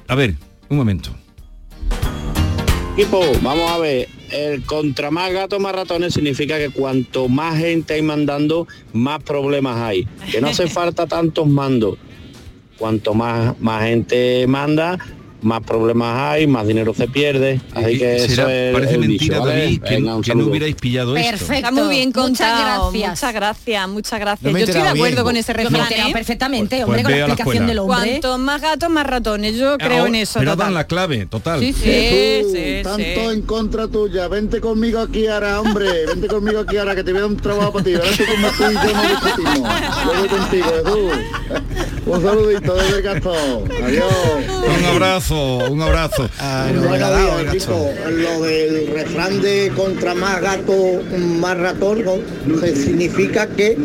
a 0.09 0.15
ver, 0.15 0.35
un 0.69 0.77
momento. 0.77 1.11
Equipo, 2.93 3.23
vamos 3.41 3.71
a 3.71 3.79
ver, 3.79 4.07
el 4.31 4.65
contra 4.67 5.11
más 5.11 5.33
gatos 5.33 5.59
más 5.59 5.75
ratones 5.75 6.13
significa 6.13 6.59
que 6.59 6.69
cuanto 6.69 7.27
más 7.27 7.59
gente 7.59 7.95
hay 7.95 8.03
mandando, 8.03 8.69
más 8.93 9.23
problemas 9.23 9.79
hay. 9.79 10.07
Que 10.31 10.43
no 10.43 10.49
hace 10.49 10.67
falta 10.69 11.07
tantos 11.07 11.47
mandos. 11.47 11.97
Cuanto 12.77 13.15
más, 13.15 13.59
más 13.61 13.85
gente 13.85 14.47
manda, 14.47 14.99
más 15.43 15.63
problemas 15.63 16.19
hay, 16.19 16.47
más 16.47 16.67
dinero 16.67 16.95
se 16.95 17.09
pierde. 17.09 17.61
Así 17.75 17.99
que 17.99 18.19
Será- 18.21 18.33
eso 18.45 18.49
es 18.49 18.73
parece 18.75 18.95
el 18.95 19.01
mentira, 19.01 19.37
dicho, 19.37 19.47
¿vale? 19.47 19.61
David, 19.63 19.83
que, 19.83 19.95
Venga, 19.97 20.21
que 20.23 20.35
no 20.35 20.47
hubierais 20.47 20.75
pillado 20.77 21.17
esto. 21.17 21.53
Está 21.53 21.71
muy 21.71 21.89
bien 21.89 22.09
Muchas 22.15 22.23
contado. 22.25 22.91
gracias. 22.93 23.11
Muchas 23.13 23.35
gracias, 23.35 23.89
muchas 23.89 24.21
gracias. 24.21 24.53
No 24.53 24.59
Yo 24.59 24.65
estoy 24.65 24.83
de 24.83 24.89
acuerdo 24.89 25.15
bien. 25.17 25.25
con 25.25 25.37
ese 25.37 25.53
refrán. 25.53 25.83
enterado 25.83 26.09
¿eh? 26.09 26.13
perfectamente, 26.13 26.77
Pues 26.77 26.85
hombre, 26.85 27.03
con 27.03 27.13
ve 27.13 27.19
la 27.21 27.27
la 27.27 27.33
explicación 27.35 27.65
escuela. 27.65 27.67
del 27.67 27.79
hombre. 27.79 28.21
Cuanto 28.21 28.39
más 28.39 28.61
gatos, 28.63 28.91
más 28.91 29.07
ratones. 29.07 29.57
Yo 29.57 29.79
creo 29.79 29.91
Ahora- 29.99 30.09
en 30.09 30.15
eso. 30.15 30.39
Pero 30.39 30.53
total. 30.53 30.67
dan 30.67 30.75
la 30.75 30.85
clave, 30.87 31.27
total. 31.27 31.61
Sí, 31.61 31.73
sí, 31.73 31.81
Jesús, 31.83 32.53
sí, 32.53 32.81
tanto 32.83 33.03
sí. 33.03 33.35
en 33.37 33.43
contra 33.43 33.89
tuya, 33.89 34.29
vente 34.29 34.61
conmigo 34.61 35.01
aquí 35.01 35.27
ahora, 35.27 35.61
hombre, 35.61 36.07
vente 36.07 36.27
conmigo 36.29 36.61
aquí 36.61 36.77
ahora 36.77 36.95
que 36.95 37.03
te 37.05 37.13
voy 37.13 37.19
a 37.19 37.23
dar 37.23 37.31
un 37.31 37.37
trabajo 37.37 37.73
para 37.73 37.85
ti, 37.85 37.93
tú 37.95 38.25
como 38.25 38.49
tú 38.49 38.63
y 38.71 38.75
yo 38.75 38.95
no 38.95 39.03
discutimos. 39.09 39.71
Yo 40.05 40.19
voy 40.21 40.29
contigo, 40.29 40.67
Jesús. 40.85 41.13
Un 42.05 42.21
saludito 42.21 42.75
desde 42.75 42.97
el 42.97 43.03
Gastón. 43.03 43.71
Adiós. 43.83 44.13
Un 44.49 44.85
abrazo, 44.87 45.59
un 45.71 45.83
abrazo. 45.83 46.29
Buenos 46.89 46.99
días, 46.99 47.55
equipo. 47.55 47.91
Lo 48.11 48.43
del 48.43 48.89
refrán 48.89 49.41
de 49.41 49.73
contra 49.77 50.15
más 50.15 50.41
gato, 50.41 51.03
más 51.41 51.57
ratón, 51.57 52.05
¿no? 52.05 52.59
Se 52.61 52.75
significa 52.75 53.47
que 53.47 53.79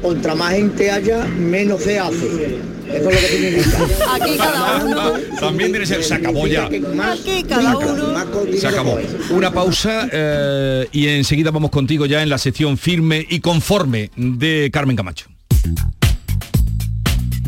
contra 0.00 0.34
más 0.34 0.54
gente 0.54 0.90
haya, 0.90 1.24
menos 1.26 1.82
se 1.82 1.98
hace. 1.98 2.58
Eso 2.88 2.96
es 2.96 3.04
lo 3.04 3.10
que 3.10 3.16
significa. 3.18 3.78
Aquí 4.14 4.36
cada 4.38 4.84
uno. 4.84 5.12
También 5.38 5.70
tiene 5.70 5.80
que 5.80 5.86
ser, 5.86 6.04
se 6.04 6.14
acabó 6.14 6.46
ya. 6.46 6.64
Aquí 6.64 7.44
cada 7.46 7.76
uno. 7.76 8.14
Se 8.58 8.66
acabó. 8.66 8.98
Una 9.30 9.52
pausa 9.52 10.08
eh, 10.10 10.88
y 10.90 11.08
enseguida 11.08 11.50
vamos 11.50 11.70
contigo 11.70 12.06
ya 12.06 12.22
en 12.22 12.30
la 12.30 12.38
sección 12.38 12.78
firme 12.78 13.26
y 13.28 13.40
conforme 13.40 14.10
de 14.16 14.70
Carmen 14.72 14.96
Camacho. 14.96 15.26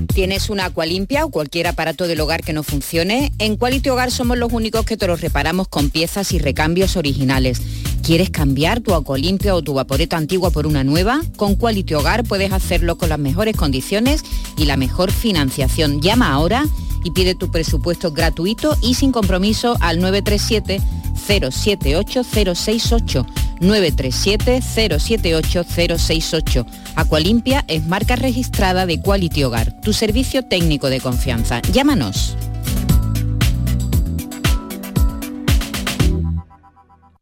¿Tienes 0.07 0.51
una 0.51 0.67
Aqualimpia 0.67 1.25
o 1.25 1.31
cualquier 1.31 1.67
aparato 1.67 2.07
del 2.07 2.21
hogar 2.21 2.43
que 2.43 2.53
no 2.53 2.63
funcione? 2.63 3.33
En 3.39 3.57
Quality 3.57 3.89
Hogar 3.91 4.11
somos 4.11 4.39
los 4.39 4.53
únicos 4.53 4.85
que 4.85 4.97
te 4.97 5.07
los 5.07 5.21
reparamos 5.21 5.69
con 5.69 5.91
piezas 5.91 6.33
y 6.33 6.39
recambios 6.39 6.97
originales. 6.97 7.61
¿Quieres 8.05 8.29
cambiar 8.29 8.81
tu 8.81 8.93
Aqualimpia 8.93 9.55
o 9.55 9.63
tu 9.63 9.73
vaporeta 9.73 10.19
antigua 10.19 10.51
por 10.51 10.67
una 10.67 10.85
nueva? 10.85 11.23
Con 11.37 11.57
Quality 11.57 11.95
Hogar 11.95 12.23
puedes 12.23 12.53
hacerlo 12.53 12.99
con 12.99 13.09
las 13.09 13.19
mejores 13.19 13.57
condiciones 13.57 14.23
y 14.59 14.67
la 14.67 14.77
mejor 14.77 15.11
financiación. 15.11 16.03
Llama 16.03 16.31
ahora 16.31 16.67
y 17.03 17.13
pide 17.13 17.35
tu 17.35 17.51
presupuesto 17.51 18.13
gratuito 18.13 18.77
y 18.83 18.93
sin 18.93 19.11
compromiso 19.11 19.79
al 19.81 20.01
937 20.01 20.83
078 21.17 22.25
068 22.25 23.27
937 23.61 24.61
078 24.61 25.65
068. 25.65 26.67
Aqualimpia 26.97 27.65
es 27.69 27.87
marca 27.87 28.17
registrada 28.17 28.85
de 28.85 29.01
Quality 29.01 29.45
Hogar, 29.45 29.81
tu 29.81 29.95
servicio 29.95 30.45
técnico 30.45 30.91
de 30.91 31.01
confianza. 31.01 31.63
Llámanos. 31.73 32.37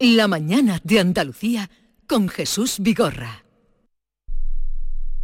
La 0.05 0.26
mañana 0.26 0.80
de 0.82 0.98
Andalucía 0.98 1.70
con 2.09 2.28
Jesús 2.28 2.78
Vigorra. 2.80 3.44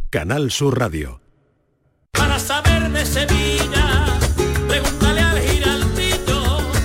Canal 0.09 0.51
Sur 0.51 0.79
Radio. 0.79 1.19
Para 2.13 2.39
saber 2.39 2.89
de 2.89 3.05
Sevilla. 3.05 4.18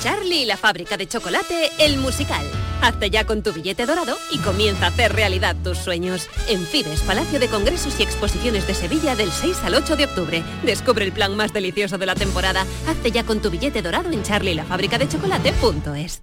Charlie 0.00 0.42
y 0.42 0.46
la 0.46 0.56
fábrica 0.56 0.96
de 0.96 1.08
chocolate, 1.08 1.70
el 1.78 1.98
musical. 1.98 2.46
Hazte 2.80 3.10
ya 3.10 3.24
con 3.24 3.42
tu 3.42 3.52
billete 3.52 3.84
dorado 3.86 4.16
y 4.30 4.38
comienza 4.38 4.86
a 4.86 4.88
hacer 4.88 5.12
realidad 5.12 5.56
tus 5.62 5.78
sueños. 5.78 6.28
En 6.48 6.64
Fides, 6.64 7.02
Palacio 7.02 7.38
de 7.40 7.48
Congresos 7.48 7.98
y 7.98 8.04
Exposiciones 8.04 8.66
de 8.66 8.74
Sevilla 8.74 9.16
del 9.16 9.32
6 9.32 9.58
al 9.64 9.74
8 9.74 9.96
de 9.96 10.04
octubre. 10.04 10.44
Descubre 10.62 11.04
el 11.04 11.12
plan 11.12 11.36
más 11.36 11.52
delicioso 11.52 11.98
de 11.98 12.06
la 12.06 12.14
temporada. 12.14 12.64
Hazte 12.86 13.10
ya 13.10 13.24
con 13.24 13.42
tu 13.42 13.50
billete 13.50 13.82
dorado 13.82 14.10
en 14.10 14.22
charlielafabricadechocolate.es. 14.22 16.22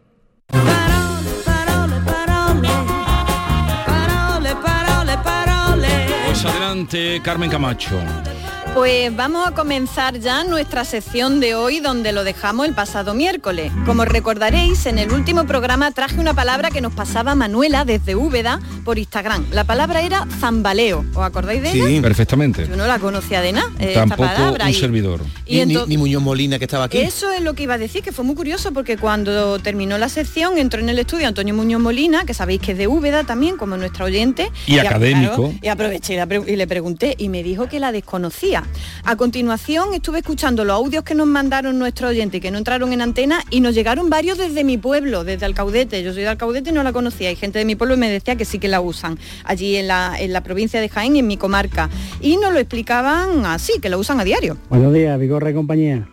Carmen 7.21 7.49
Camacho. 7.49 8.30
Pues 8.73 9.13
vamos 9.13 9.45
a 9.45 9.51
comenzar 9.51 10.17
ya 10.19 10.45
nuestra 10.45 10.85
sección 10.85 11.41
de 11.41 11.55
hoy 11.55 11.81
donde 11.81 12.13
lo 12.13 12.23
dejamos 12.23 12.65
el 12.65 12.73
pasado 12.73 13.13
miércoles. 13.13 13.69
Como 13.85 14.05
recordaréis, 14.05 14.85
en 14.85 14.97
el 14.97 15.11
último 15.11 15.45
programa 15.45 15.91
traje 15.91 16.17
una 16.21 16.33
palabra 16.33 16.71
que 16.71 16.79
nos 16.79 16.93
pasaba 16.93 17.35
Manuela 17.35 17.83
desde 17.83 18.15
Úbeda 18.15 18.61
por 18.85 18.97
Instagram. 18.97 19.45
La 19.51 19.65
palabra 19.65 20.01
era 20.03 20.25
zambaleo. 20.39 21.03
¿Os 21.13 21.21
acordáis 21.21 21.61
de 21.61 21.71
ella? 21.73 21.85
Sí, 21.85 21.99
perfectamente. 22.01 22.65
Yo 22.65 22.77
no 22.77 22.87
la 22.87 22.97
conocía 22.97 23.41
de 23.41 23.51
nada, 23.51 23.69
eh, 23.77 23.87
esta 23.89 23.99
Tampoco 24.05 24.23
palabra. 24.23 24.63
un 24.65 24.71
y- 24.71 24.73
servidor. 24.73 25.19
y 25.45 25.57
Ni, 25.57 25.65
ni- 25.65 25.75
ento- 25.75 25.87
ni 25.87 25.97
Muñoz 25.97 26.23
Molina 26.23 26.57
que 26.57 26.63
estaba 26.65 26.85
aquí. 26.85 26.97
Eso 26.99 27.29
es 27.29 27.41
lo 27.41 27.53
que 27.53 27.63
iba 27.63 27.73
a 27.73 27.77
decir, 27.77 28.01
que 28.01 28.13
fue 28.13 28.23
muy 28.23 28.35
curioso 28.35 28.71
porque 28.71 28.95
cuando 28.95 29.59
terminó 29.59 29.97
la 29.97 30.07
sección 30.07 30.57
entró 30.57 30.79
en 30.79 30.87
el 30.87 30.97
estudio 30.97 31.27
Antonio 31.27 31.53
Muñoz 31.53 31.81
Molina, 31.81 32.23
que 32.23 32.33
sabéis 32.33 32.61
que 32.61 32.71
es 32.71 32.77
de 32.77 32.87
Úbeda 32.87 33.25
también, 33.25 33.57
como 33.57 33.75
nuestra 33.75 34.05
oyente. 34.05 34.49
Y 34.65 34.77
académico. 34.79 35.53
y 35.61 35.67
aproveché 35.67 36.17
y 36.47 36.55
le 36.55 36.67
pregunté 36.67 37.15
y 37.17 37.27
me 37.27 37.43
dijo 37.43 37.67
que 37.67 37.77
la 37.81 37.91
desconocía. 37.91 38.60
A 39.03 39.15
continuación 39.15 39.93
estuve 39.93 40.19
escuchando 40.19 40.65
los 40.65 40.75
audios 40.75 41.03
que 41.03 41.15
nos 41.15 41.27
mandaron 41.27 41.79
nuestros 41.79 42.11
oyentes 42.11 42.37
y 42.37 42.41
que 42.41 42.51
no 42.51 42.57
entraron 42.57 42.93
en 42.93 43.01
antena 43.01 43.43
y 43.49 43.61
nos 43.61 43.75
llegaron 43.75 44.09
varios 44.09 44.37
desde 44.37 44.63
mi 44.63 44.77
pueblo, 44.77 45.23
desde 45.23 45.45
Alcaudete. 45.45 46.03
Yo 46.03 46.13
soy 46.13 46.23
de 46.23 46.29
Alcaudete 46.29 46.69
y 46.69 46.73
no 46.73 46.83
la 46.83 46.93
conocía. 46.93 47.29
Hay 47.29 47.35
gente 47.35 47.59
de 47.59 47.65
mi 47.65 47.75
pueblo 47.75 47.95
que 47.95 48.01
me 48.01 48.09
decía 48.09 48.35
que 48.35 48.45
sí 48.45 48.59
que 48.59 48.67
la 48.67 48.81
usan 48.81 49.17
allí 49.43 49.75
en 49.75 49.87
la, 49.87 50.15
en 50.19 50.33
la 50.33 50.41
provincia 50.41 50.79
de 50.79 50.89
Jaén 50.89 51.15
y 51.15 51.19
en 51.19 51.27
mi 51.27 51.37
comarca. 51.37 51.89
Y 52.21 52.37
nos 52.37 52.53
lo 52.53 52.59
explicaban 52.59 53.45
así, 53.45 53.79
que 53.81 53.89
lo 53.89 53.99
usan 53.99 54.19
a 54.19 54.23
diario. 54.23 54.57
Buenos 54.69 54.93
días, 54.93 55.19
Vigorra 55.19 55.51
y 55.51 55.53
compañía. 55.53 56.07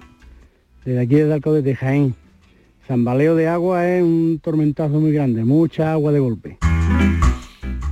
Desde 0.84 1.00
aquí 1.00 1.16
desde 1.16 1.34
Alcaudete, 1.34 1.74
Jaén. 1.74 2.14
Zambaleo 2.86 3.34
de 3.34 3.48
agua 3.48 3.86
es 3.86 4.02
un 4.02 4.40
tormentazo 4.42 4.98
muy 4.98 5.12
grande, 5.12 5.44
mucha 5.44 5.92
agua 5.92 6.10
de 6.10 6.20
golpe. 6.20 6.58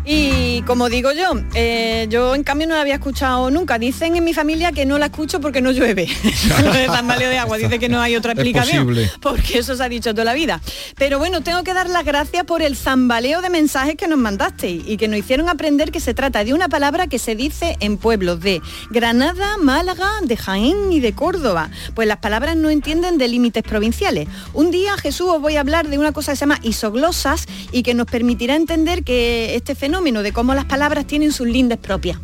Y 0.09 0.62
como 0.62 0.88
digo 0.88 1.11
yo, 1.11 1.32
eh, 1.54 2.07
yo 2.09 2.36
en 2.36 2.44
cambio 2.44 2.68
no 2.68 2.76
la 2.76 2.82
había 2.82 2.94
escuchado 2.94 3.50
nunca. 3.50 3.76
Dicen 3.76 4.14
en 4.14 4.22
mi 4.22 4.32
familia 4.32 4.70
que 4.70 4.86
no 4.86 4.98
la 4.98 5.07
escucho 5.07 5.40
porque 5.40 5.61
no 5.61 5.72
llueve. 5.72 6.07
Lo 6.62 6.72
de 6.72 6.86
zambaleo 6.86 7.28
de 7.28 7.38
agua, 7.38 7.59
dice 7.59 7.80
que 7.80 7.88
no 7.88 8.00
hay 8.00 8.14
otra 8.14 8.32
explicación. 8.32 8.96
Porque 9.20 9.59
eso 9.59 9.74
se 9.74 9.82
ha 9.82 9.88
dicho 9.88 10.12
toda 10.12 10.24
la 10.24 10.34
vida. 10.34 10.61
Pero 10.94 11.18
bueno, 11.18 11.40
tengo 11.40 11.64
que 11.64 11.74
dar 11.74 11.90
las 11.90 12.04
gracias 12.04 12.44
por 12.44 12.62
el 12.62 12.76
zambaleo 12.76 13.42
de 13.42 13.50
mensajes 13.50 13.96
que 13.96 14.07
nos 14.07 14.18
mandasteis 14.18 14.84
y 14.86 14.96
que 14.96 15.09
nos 15.09 15.18
hicieron 15.18 15.48
aprender 15.48 15.90
que 15.90 15.98
se 15.98 16.14
trata 16.14 16.44
de 16.44 16.54
una 16.54 16.68
palabra 16.68 17.09
que 17.09 17.18
se 17.18 17.34
dice 17.34 17.76
en 17.80 17.96
pueblos 17.96 18.40
de 18.40 18.62
Granada, 18.90 19.57
Málaga, 19.59 20.09
de 20.22 20.36
Jaén 20.36 20.92
y 20.92 21.00
de 21.00 21.14
Córdoba. 21.14 21.68
Pues 21.96 22.07
las 22.07 22.18
palabras 22.18 22.54
no 22.54 22.70
entienden 22.70 23.18
de 23.18 23.26
límites 23.26 23.64
provinciales. 23.64 24.28
Un 24.52 24.70
día, 24.70 24.96
Jesús, 24.98 25.30
os 25.30 25.40
voy 25.40 25.57
a 25.57 25.61
hablar 25.61 25.88
de 25.88 25.98
una 25.98 26.12
cosa 26.12 26.30
que 26.30 26.36
se 26.36 26.40
llama 26.42 26.61
isoglosas 26.62 27.46
y 27.72 27.82
que 27.82 27.94
nos 27.94 28.07
permitirá 28.07 28.54
entender 28.54 29.02
que 29.02 29.57
este 29.57 29.74
fenómeno 29.74 29.95
de 30.22 30.32
cómo 30.32 30.55
las 30.55 30.66
palabras 30.66 31.07
tienen 31.07 31.32
sus 31.32 31.49
lindes 31.49 31.78
propias. 31.78 32.18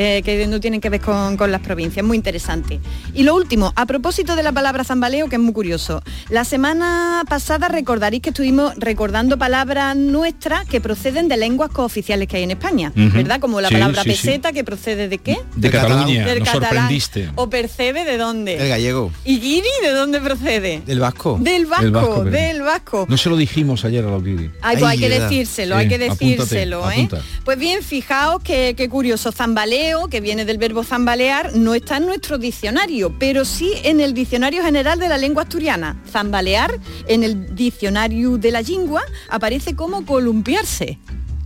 Eh, 0.00 0.22
que 0.24 0.46
no 0.46 0.60
tienen 0.60 0.80
que 0.80 0.90
ver 0.90 1.00
con, 1.00 1.36
con 1.36 1.50
las 1.50 1.60
provincias, 1.60 2.06
muy 2.06 2.16
interesante. 2.16 2.78
Y 3.14 3.24
lo 3.24 3.34
último, 3.34 3.72
a 3.74 3.84
propósito 3.84 4.36
de 4.36 4.44
la 4.44 4.52
palabra 4.52 4.84
zambaleo, 4.84 5.28
que 5.28 5.34
es 5.34 5.42
muy 5.42 5.52
curioso. 5.52 6.02
La 6.28 6.44
semana 6.44 7.24
pasada 7.28 7.66
recordaréis 7.66 8.22
que 8.22 8.28
estuvimos 8.30 8.74
recordando 8.76 9.36
palabras 9.38 9.96
nuestras 9.96 10.66
que 10.66 10.80
proceden 10.80 11.26
de 11.26 11.36
lenguas 11.36 11.70
cooficiales 11.72 12.28
que 12.28 12.36
hay 12.36 12.44
en 12.44 12.52
España. 12.52 12.92
¿verdad? 12.94 13.40
Como 13.40 13.60
la 13.60 13.68
Sí, 13.70 13.74
palabra 13.74 14.04
sí, 14.04 14.12
sí. 14.14 14.26
peseta, 14.26 14.52
que 14.52 14.62
procede 14.62 15.08
de 15.08 15.18
qué? 15.18 15.36
De 15.56 15.68
Cataluña, 15.70 16.24
Del 16.26 16.38
nos 16.38 16.48
catalán. 16.48 16.68
sorprendiste. 16.70 17.30
¿O 17.34 17.50
percebe 17.50 18.04
de 18.04 18.18
dónde? 18.18 18.54
El 18.56 18.68
gallego. 18.68 19.10
¿Y 19.24 19.40
guiri 19.40 19.66
de 19.82 19.90
dónde 19.90 20.20
procede? 20.20 20.82
Del 20.86 21.00
vasco. 21.00 21.38
Del 21.40 21.66
vasco, 21.66 22.22
del 22.24 22.62
vasco. 22.62 23.06
No 23.08 23.16
se 23.16 23.28
lo 23.30 23.36
dijimos 23.36 23.84
ayer 23.84 24.04
a 24.04 24.10
Audiri. 24.10 24.52
Ay, 24.62 24.76
pues 24.76 24.92
hay 24.92 24.98
que 25.00 25.08
decírselo, 25.08 25.74
hay 25.76 25.88
que 25.88 25.98
decírselo, 25.98 26.88
¿eh? 26.90 26.94
apunta. 26.94 27.20
Pues 27.44 27.58
bien, 27.58 27.82
fijaos 27.82 28.42
que, 28.44 28.74
qué 28.76 28.88
curioso, 28.88 29.32
zambaleo, 29.32 29.87
que 30.10 30.20
viene 30.20 30.44
del 30.44 30.58
verbo 30.58 30.84
zambalear, 30.84 31.56
no 31.56 31.74
está 31.74 31.96
en 31.96 32.06
nuestro 32.06 32.36
diccionario, 32.36 33.14
pero 33.18 33.46
sí 33.46 33.72
en 33.84 34.00
el 34.00 34.12
diccionario 34.12 34.62
general 34.62 34.98
de 34.98 35.08
la 35.08 35.16
lengua 35.16 35.44
asturiana. 35.44 36.02
Zambalear, 36.10 36.78
en 37.06 37.24
el 37.24 37.54
diccionario 37.54 38.36
de 38.36 38.50
la 38.50 38.60
lengua, 38.60 39.02
aparece 39.30 39.74
como 39.74 40.04
columpiarse. 40.04 40.98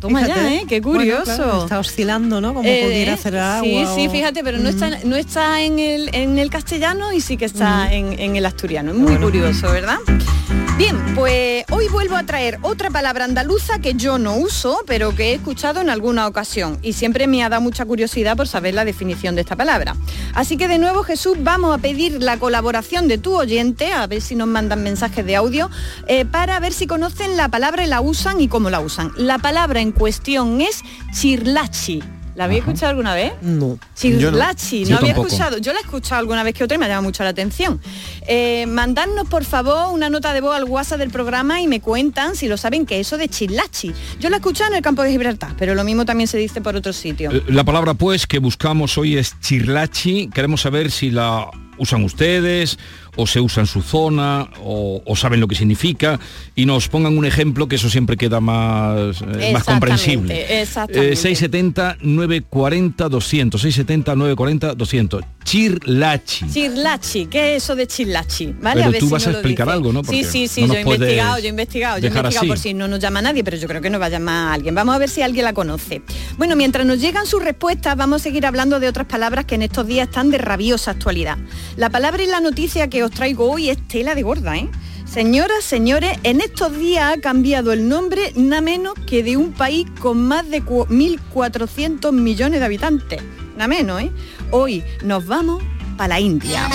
Toma 0.03 0.21
Fíjate. 0.25 0.41
ya, 0.41 0.55
¿eh? 0.55 0.65
Qué 0.69 0.81
Bueno, 0.81 0.99
curioso. 0.99 1.25
claro, 1.25 1.63
está 1.63 1.79
oscilando, 1.79 2.41
¿no? 2.43 2.53
Como 2.55 2.69
Eh, 2.69 2.83
pudiera 2.85 3.15
hacer 3.15 3.39
agua. 3.39 3.63
Sí, 3.65 3.87
sí, 3.95 4.09
fíjate, 4.11 4.43
pero 4.45 4.59
no 4.59 4.69
está, 4.69 4.91
no 5.05 5.17
está 5.17 5.63
en, 5.63 5.79
el, 5.79 6.11
en 6.15 6.39
el 6.39 6.51
castellano 6.51 7.13
y 7.13 7.21
sí 7.21 7.37
que 7.39 7.45
está 7.47 7.91
en 7.95 8.37
el 8.37 8.45
asturiano. 8.45 8.91
Es 8.93 8.99
muy 8.99 9.17
curioso, 9.17 9.71
¿verdad? 9.73 9.99
Bien, 10.79 10.97
pues 11.15 11.65
hoy 11.71 11.87
vuelvo 11.89 12.17
a 12.17 12.25
traer 12.25 12.59
otra 12.63 12.91
palabra 12.91 13.25
andaluza 13.27 13.79
que 13.79 13.95
yo 13.95 14.19
no 14.19 14.37
uso, 14.37 14.81
pero 14.87 15.15
que 15.15 15.31
he 15.31 15.35
escuchado 15.35 15.81
en 15.81 15.91
alguna 15.91 16.27
ocasión 16.27 16.79
y 16.83 16.95
siempre 16.95 17.27
me 17.27 17.45
ha 17.45 17.49
dado 17.51 17.63
mucha 17.63 17.85
curiosidad 17.85 18.37
por 18.37 18.49
saber 18.49 18.75
la 18.75 18.85
definición 18.85 19.35
de 19.35 19.43
esta 19.43 19.55
palabra. 19.55 19.95
Así 20.35 20.57
que 20.57 20.67
de 20.69 20.79
nuevo, 20.79 21.03
Jesús, 21.05 21.37
vamos 21.41 21.75
a 21.75 21.79
pedir 21.79 22.23
la 22.23 22.39
colaboración 22.39 23.07
de 23.07 23.19
tu 23.19 23.37
oyente, 23.37 23.93
a 23.93 24.07
ver 24.07 24.23
si 24.23 24.35
nos 24.35 24.49
mandan 24.49 24.83
mensajes 24.83 25.25
de 25.25 25.37
audio, 25.37 25.71
eh, 26.09 26.25
para 26.25 26.59
ver 26.59 26.73
si 26.73 26.87
conocen 26.87 27.37
la 27.37 27.49
palabra 27.49 27.85
y 27.85 27.89
la 27.89 28.01
usan 28.01 28.41
y 28.41 28.49
cómo 28.49 28.71
la 28.71 28.81
usan. 28.81 29.13
La 29.17 29.39
palabra 29.39 29.81
en 29.81 29.92
cuestión 29.93 30.61
es 30.61 30.83
chirlachi. 31.15 32.03
¿La 32.35 32.45
habéis 32.45 32.61
escuchado 32.61 32.89
alguna 32.89 33.15
vez? 33.15 33.35
No. 33.43 33.79
Chirlachi, 33.95 34.85
no, 34.85 34.89
Yo 34.89 34.97
había 34.97 35.09
tampoco. 35.09 35.27
escuchado. 35.29 35.59
Yo 35.59 35.73
la 35.75 35.81
he 35.81 35.83
escuchado 35.83 36.19
alguna 36.19 36.43
vez 36.43 36.55
que 36.55 36.65
otra 36.65 36.77
y 36.77 36.79
me 36.79 36.87
ha 36.87 36.89
llamado 36.89 37.03
mucho 37.03 37.23
la 37.25 37.29
atención. 37.29 37.79
Eh, 38.27 38.65
mandadnos 38.69 39.29
por 39.29 39.45
favor 39.45 39.93
una 39.93 40.09
nota 40.09 40.33
de 40.33 40.41
voz 40.41 40.57
al 40.57 40.65
WhatsApp 40.65 40.99
del 40.99 41.11
programa 41.11 41.61
y 41.61 41.69
me 41.69 41.81
cuentan 41.83 42.35
si 42.35 42.49
lo 42.49 42.57
saben 42.57 42.87
que 42.87 43.01
eso 43.01 43.19
de 43.19 43.29
chirlachi. 43.29 43.93
Yo 44.19 44.31
la 44.31 44.37
he 44.37 44.39
escuchado 44.39 44.71
en 44.71 44.77
el 44.79 44.83
campo 44.83 45.03
de 45.03 45.11
Gibraltar, 45.11 45.55
pero 45.59 45.75
lo 45.75 45.85
mismo 45.85 46.07
también 46.07 46.27
se 46.27 46.39
dice 46.39 46.63
por 46.63 46.75
otro 46.75 46.95
sitio. 46.95 47.31
Eh, 47.33 47.43
La 47.49 47.65
palabra 47.65 47.93
pues 47.93 48.27
que 48.27 48.39
buscamos 48.39 48.97
hoy 48.97 49.19
es 49.19 49.39
chirlachi. 49.41 50.31
Queremos 50.33 50.63
saber 50.63 50.91
si 50.91 51.11
la 51.11 51.51
usan 51.77 52.03
ustedes 52.03 52.79
o 53.17 53.27
se 53.27 53.41
usa 53.41 53.63
en 53.63 53.67
su 53.67 53.83
zona 53.83 54.49
o, 54.63 55.03
o 55.05 55.17
saben 55.17 55.41
lo 55.41 55.49
que 55.49 55.55
significa 55.55 56.19
y 56.55 56.67
nos 56.67 56.89
pongan 56.89 57.17
un 57.17 57.25
ejemplo 57.25 57.69
que 57.69 57.77
eso 57.77 57.91
siempre 57.91 58.17
queda 58.17 58.41
más, 58.41 59.23
eh, 59.39 59.51
más 59.53 59.65
comprensible. 59.65 60.61
exactamente. 60.63 61.13
Eh, 61.13 61.17
670 61.17 61.99
940 62.01 63.09
200 63.09 63.61
670 63.61 64.15
940 64.15 64.75
200 64.75 65.25
chirlachi 65.45 66.47
Chirlachi, 66.49 67.27
¿qué 67.27 67.57
es 67.57 67.63
eso 67.63 67.75
de 67.75 67.87
chirlachi? 67.87 68.55
¿Vale? 68.61 68.77
Pero 68.77 68.89
a 68.89 68.91
ver 68.91 69.01
tú 69.01 69.07
si 69.07 69.13
vas 69.13 69.27
a 69.27 69.31
explicar 69.31 69.69
algo, 69.69 69.93
¿no? 69.93 70.01
Sí, 70.01 70.07
Porque 70.07 70.25
sí, 70.25 70.49
sí, 70.49 70.63
no 70.63 70.69
yo 70.69 70.75
he 70.75 70.83
investigado, 70.83 71.39
yo 71.39 71.47
he 71.47 71.49
investigado, 71.49 71.99
yo 71.99 72.07
he 72.07 72.09
investigado 72.09 72.47
por 72.47 72.59
si 72.59 72.75
no 72.75 72.89
nos 72.89 73.01
llama 73.01 73.23
nadie, 73.23 73.45
pero 73.45 73.57
yo 73.57 73.69
creo 73.69 73.81
que 73.81 73.91
nos 73.91 74.01
va 74.01 74.07
a 74.07 74.11
llamar 74.11 74.55
alguien. 74.55 74.75
Vamos 74.75 74.95
a 74.95 74.99
ver 74.99 75.09
si 75.09 75.23
alguien 75.23 75.45
la 75.45 75.53
conoce. 75.53 76.03
Bueno, 76.39 76.57
mientras 76.57 76.87
nos 76.87 77.01
llegan 77.01 77.27
sus 77.27 77.43
respuestas, 77.43 77.97
vamos 77.97 78.21
a 78.21 78.25
seguir 78.25 78.47
hablando 78.47 78.81
de 78.81 78.89
otras 78.89 79.07
palabras 79.07 79.45
que 79.45 79.57
en 79.57 79.63
estos 79.63 79.87
días 79.87 80.09
están 80.09 80.31
de 80.31 80.39
rabiosa 80.39 80.93
actualidad. 80.93 81.39
La 81.77 81.91
palabra 81.91 82.23
y 82.23 82.27
la 82.27 82.41
noticia 82.41 82.89
que 82.89 83.02
os 83.03 83.11
traigo 83.11 83.51
hoy 83.51 83.71
es 83.71 83.79
tela 83.89 84.15
de 84.15 84.23
gorda, 84.23 84.57
¿eh? 84.57 84.69
Señoras, 85.05 85.63
señores, 85.65 86.17
en 86.23 86.41
estos 86.41 86.77
días 86.79 87.13
ha 87.13 87.21
cambiado 87.21 87.73
el 87.73 87.87
nombre 87.89 88.33
nada 88.35 88.63
menos 88.63 88.95
que 89.07 89.23
de 89.23 89.37
un 89.37 89.53
país 89.53 89.87
con 90.01 90.23
más 90.27 90.49
de 90.49 90.63
cu- 90.63 90.87
1.400 90.87 92.13
millones 92.13 92.61
de 92.61 92.67
habitantes. 92.67 93.23
Nada 93.57 93.69
menos, 93.69 94.01
¿eh? 94.03 94.11
Hoy 94.51 94.83
nos 95.05 95.27
vamos 95.27 95.63
para 95.99 96.09
la 96.15 96.21
India. 96.21 96.67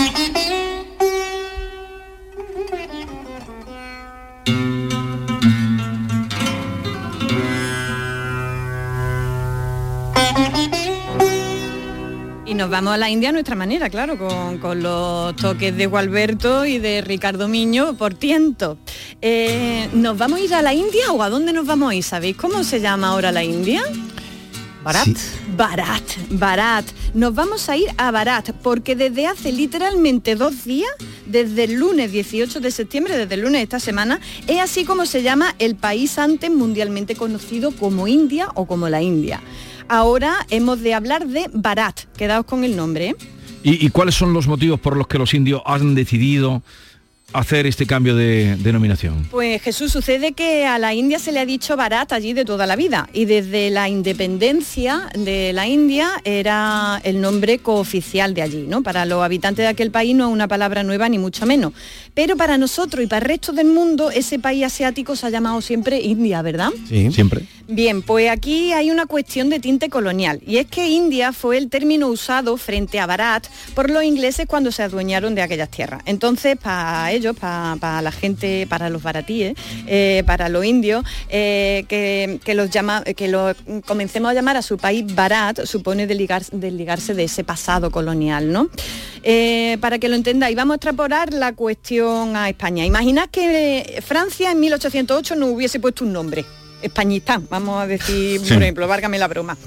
Nos 12.67 12.71
vamos 12.73 12.95
a 12.95 12.97
la 12.97 13.09
India 13.09 13.29
a 13.29 13.31
nuestra 13.31 13.55
manera, 13.55 13.89
claro, 13.89 14.17
con, 14.17 14.57
con 14.57 14.83
los 14.83 15.33
toques 15.37 15.77
de 15.77 15.85
Gualberto 15.85 16.65
y 16.65 16.79
de 16.79 16.99
Ricardo 16.99 17.47
Miño 17.47 17.95
por 17.95 18.13
tiento. 18.13 18.77
Eh, 19.21 19.87
¿Nos 19.93 20.17
vamos 20.17 20.41
a 20.41 20.43
ir 20.43 20.53
a 20.53 20.61
la 20.61 20.73
India 20.73 21.13
o 21.13 21.23
a 21.23 21.29
dónde 21.29 21.53
nos 21.53 21.65
vamos 21.65 21.91
a 21.91 21.95
ir? 21.95 22.03
¿Sabéis 22.03 22.35
cómo 22.35 22.65
se 22.65 22.81
llama 22.81 23.07
ahora 23.07 23.31
la 23.31 23.41
India? 23.41 23.83
Barat. 24.83 25.07
Barat, 25.55 26.03
Barat. 26.29 26.85
Nos 27.13 27.33
vamos 27.33 27.69
a 27.69 27.77
ir 27.77 27.87
a 27.97 28.11
Barat 28.11 28.51
porque 28.61 28.97
desde 28.97 29.27
hace 29.27 29.53
literalmente 29.53 30.35
dos 30.35 30.65
días, 30.65 30.91
desde 31.25 31.63
el 31.63 31.75
lunes 31.75 32.11
18 32.11 32.59
de 32.59 32.71
septiembre, 32.71 33.17
desde 33.17 33.35
el 33.35 33.41
lunes 33.41 33.59
de 33.59 33.63
esta 33.63 33.79
semana, 33.79 34.19
es 34.45 34.59
así 34.59 34.83
como 34.83 35.05
se 35.05 35.23
llama 35.23 35.55
el 35.59 35.77
país 35.77 36.19
antes 36.19 36.51
mundialmente 36.51 37.15
conocido 37.15 37.71
como 37.71 38.09
India 38.09 38.49
o 38.55 38.65
como 38.65 38.89
la 38.89 39.01
India. 39.01 39.41
Ahora 39.89 40.45
hemos 40.49 40.81
de 40.81 40.93
hablar 40.93 41.27
de 41.27 41.49
Barat. 41.53 42.01
Quedaos 42.17 42.45
con 42.45 42.63
el 42.63 42.75
nombre. 42.75 43.09
¿eh? 43.09 43.15
¿Y, 43.63 43.85
y 43.85 43.89
cuáles 43.89 44.15
son 44.15 44.33
los 44.33 44.47
motivos 44.47 44.79
por 44.79 44.97
los 44.97 45.07
que 45.07 45.17
los 45.17 45.33
indios 45.33 45.61
han 45.65 45.95
decidido 45.95 46.61
hacer 47.33 47.67
este 47.67 47.85
cambio 47.85 48.15
de 48.15 48.55
denominación? 48.57 49.27
Pues 49.29 49.61
Jesús, 49.61 49.91
sucede 49.91 50.31
que 50.31 50.65
a 50.65 50.79
la 50.79 50.93
India 50.93 51.19
se 51.19 51.31
le 51.31 51.39
ha 51.39 51.45
dicho 51.45 51.75
Bharat 51.75 52.13
allí 52.13 52.33
de 52.33 52.45
toda 52.45 52.65
la 52.65 52.75
vida 52.75 53.09
y 53.13 53.25
desde 53.25 53.69
la 53.69 53.89
independencia 53.89 55.09
de 55.13 55.51
la 55.53 55.67
India 55.67 56.21
era 56.23 57.01
el 57.03 57.19
nombre 57.19 57.59
cooficial 57.59 58.33
de 58.33 58.41
allí, 58.41 58.65
¿no? 58.67 58.83
Para 58.83 59.05
los 59.05 59.23
habitantes 59.23 59.63
de 59.63 59.67
aquel 59.67 59.91
país 59.91 60.15
no 60.15 60.27
es 60.27 60.33
una 60.33 60.47
palabra 60.47 60.83
nueva 60.83 61.09
ni 61.09 61.17
mucho 61.17 61.45
menos. 61.45 61.73
Pero 62.17 62.35
para 62.35 62.57
nosotros 62.57 63.03
y 63.03 63.07
para 63.07 63.23
el 63.23 63.29
resto 63.29 63.53
del 63.53 63.67
mundo 63.67 64.09
ese 64.09 64.39
país 64.39 64.63
asiático 64.65 65.15
se 65.15 65.27
ha 65.27 65.29
llamado 65.29 65.61
siempre 65.61 66.01
India, 66.01 66.41
¿verdad? 66.41 66.71
Sí, 66.89 67.11
siempre. 67.11 67.45
Bien, 67.67 68.01
pues 68.01 68.31
aquí 68.31 68.73
hay 68.73 68.89
una 68.89 69.05
cuestión 69.05 69.49
de 69.49 69.59
tinte 69.59 69.89
colonial 69.89 70.39
y 70.43 70.57
es 70.57 70.65
que 70.65 70.87
India 70.87 71.31
fue 71.31 71.57
el 71.57 71.69
término 71.69 72.07
usado 72.07 72.57
frente 72.57 72.99
a 72.99 73.05
Bharat 73.05 73.45
por 73.75 73.91
los 73.91 74.03
ingleses 74.03 74.47
cuando 74.47 74.71
se 74.71 74.81
adueñaron 74.81 75.35
de 75.35 75.43
aquellas 75.43 75.69
tierras. 75.69 76.01
Entonces, 76.05 76.57
para 76.57 77.11
ellos, 77.11 77.35
para, 77.35 78.01
la 78.01 78.11
gente, 78.11 78.65
para 78.67 78.89
los 78.89 79.03
baratíes, 79.03 79.55
eh, 79.85 80.23
para 80.25 80.49
los 80.49 80.65
indios, 80.65 81.05
eh, 81.29 81.85
que, 81.87 82.53
los 82.55 82.71
llama, 82.71 83.03
que 83.03 83.27
lo 83.27 83.53
comencemos 83.85 84.31
a 84.31 84.33
llamar 84.33 84.57
a 84.57 84.63
su 84.63 84.77
país 84.77 85.05
Bharat 85.13 85.65
supone 85.65 86.07
desligarse 86.07 87.13
de 87.13 87.23
ese 87.25 87.43
pasado 87.43 87.91
colonial, 87.91 88.51
¿no? 88.51 88.69
Eh, 89.23 89.77
para 89.81 89.99
que 89.99 90.07
lo 90.07 90.15
entendáis, 90.15 90.55
vamos 90.55 90.75
a 90.75 90.77
extrapolar 90.77 91.33
la 91.33 91.51
cuestión 91.51 92.06
a 92.07 92.49
España. 92.49 92.85
Imaginad 92.85 93.29
que 93.29 94.01
Francia 94.05 94.51
en 94.51 94.59
1808 94.59 95.35
no 95.35 95.47
hubiese 95.47 95.79
puesto 95.79 96.05
un 96.05 96.13
nombre. 96.13 96.45
Españistán, 96.81 97.47
vamos 97.49 97.81
a 97.81 97.87
decir, 97.87 98.39
por 98.41 98.61
ejemplo, 98.61 98.87
várgame 98.87 99.17
la 99.17 99.27
broma 99.27 99.57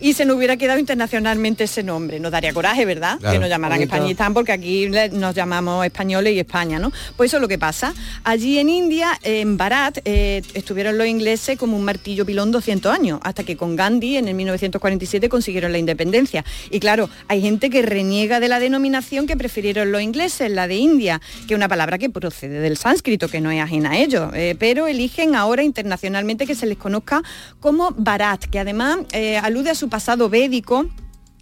y 0.00 0.12
se 0.12 0.24
nos 0.24 0.36
hubiera 0.36 0.56
quedado 0.56 0.78
internacionalmente 0.78 1.64
ese 1.64 1.82
nombre. 1.82 2.20
Nos 2.20 2.32
daría 2.32 2.52
coraje, 2.52 2.84
¿verdad? 2.84 3.18
que 3.18 3.38
nos 3.38 3.48
llamaran 3.48 3.80
Españistán 3.80 4.34
porque 4.34 4.52
aquí 4.52 4.88
nos 5.12 5.34
llamamos 5.34 5.84
españoles 5.84 6.34
y 6.34 6.38
España, 6.38 6.78
¿no? 6.78 6.92
Pues 7.16 7.30
eso 7.30 7.38
es 7.38 7.40
lo 7.40 7.48
que 7.48 7.58
pasa. 7.58 7.94
Allí 8.24 8.58
en 8.58 8.68
India, 8.68 9.18
en 9.22 9.56
Bharat, 9.56 9.98
eh, 10.04 10.42
estuvieron 10.54 10.98
los 10.98 11.06
ingleses 11.06 11.58
como 11.58 11.76
un 11.76 11.84
martillo 11.84 12.26
pilón 12.26 12.52
200 12.52 12.92
años, 12.92 13.20
hasta 13.22 13.44
que 13.44 13.56
con 13.56 13.76
Gandhi 13.76 14.16
en 14.16 14.28
el 14.28 14.34
1947 14.34 15.28
consiguieron 15.28 15.72
la 15.72 15.78
independencia. 15.78 16.44
Y 16.70 16.80
claro, 16.80 17.08
hay 17.28 17.40
gente 17.40 17.70
que 17.70 17.82
reniega 17.82 18.40
de 18.40 18.48
la 18.48 18.60
denominación 18.60 19.26
que 19.26 19.36
prefirieron 19.36 19.92
los 19.92 20.02
ingleses, 20.02 20.50
la 20.50 20.68
de 20.68 20.76
India, 20.76 21.20
que 21.46 21.54
es 21.54 21.56
una 21.56 21.68
palabra 21.68 21.98
que 21.98 22.10
procede 22.10 22.60
del 22.60 22.76
sánscrito, 22.76 23.28
que 23.28 23.40
no 23.40 23.50
es 23.50 23.60
ajena 23.60 23.92
a 23.92 23.98
ellos, 23.98 24.30
eh, 24.34 24.56
pero 24.58 24.86
eligen 24.86 25.34
ahora 25.34 25.62
internacionalmente 25.62 26.46
que 26.46 26.54
se 26.54 26.66
les 26.66 26.76
conozca 26.76 27.22
como 27.60 27.92
Bharat, 27.96 28.44
que 28.44 28.58
además 28.58 28.98
eh, 29.12 29.38
alude 29.38 29.70
a 29.70 29.74
su 29.74 29.88
pasado 29.96 30.28
védico 30.28 30.84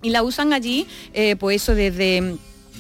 y 0.01 0.11
la 0.11 0.23
usan 0.23 0.53
allí, 0.53 0.87
eh, 1.13 1.35
pues 1.35 1.61
eso 1.61 1.75
desde 1.75 2.37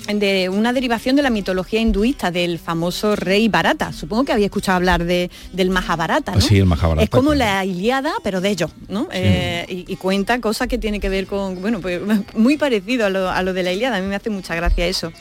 de 0.07 0.49
una 0.49 0.73
derivación 0.73 1.17
de 1.17 1.23
la 1.23 1.31
mitología 1.31 1.81
hinduista 1.81 2.31
del 2.31 2.61
famoso 2.61 3.17
rey 3.17 3.49
Barata. 3.49 3.93
Supongo 3.93 4.25
que 4.25 4.33
había 4.33 4.47
escuchado 4.47 4.77
hablar 4.77 5.05
de, 5.05 5.33
del 5.53 5.71
Mahabharata, 5.71 6.33
¿no? 6.33 6.41
Sí, 6.41 6.59
el 6.59 6.67
Mahabharata. 6.67 7.03
Es 7.03 7.11
como 7.11 7.35
la 7.35 7.65
Iliada, 7.65 8.13
pero 8.23 8.41
de 8.41 8.51
ellos, 8.51 8.71
¿no? 8.89 9.09
Eh, 9.11 9.65
y, 9.69 9.97
cuenta 9.97 10.41
cosas 10.41 10.69
que 10.69 10.79
tiene 10.79 11.01
que 11.01 11.09
ver 11.09 11.27
con, 11.27 11.61
bueno, 11.61 11.81
pues 11.81 12.01
muy 12.37 12.57
parecido 12.57 13.07
a 13.07 13.11
lo, 13.11 13.29
a 13.29 13.43
lo 13.43 13.53
de 13.53 13.65
la 13.65 13.73
Iliada. 13.73 13.97
A 13.97 14.01
mí 14.01 14.07
me 14.07 14.15
hace 14.15 14.31
mucha 14.31 14.55
gracia 14.55 14.87
eso. 14.87 15.13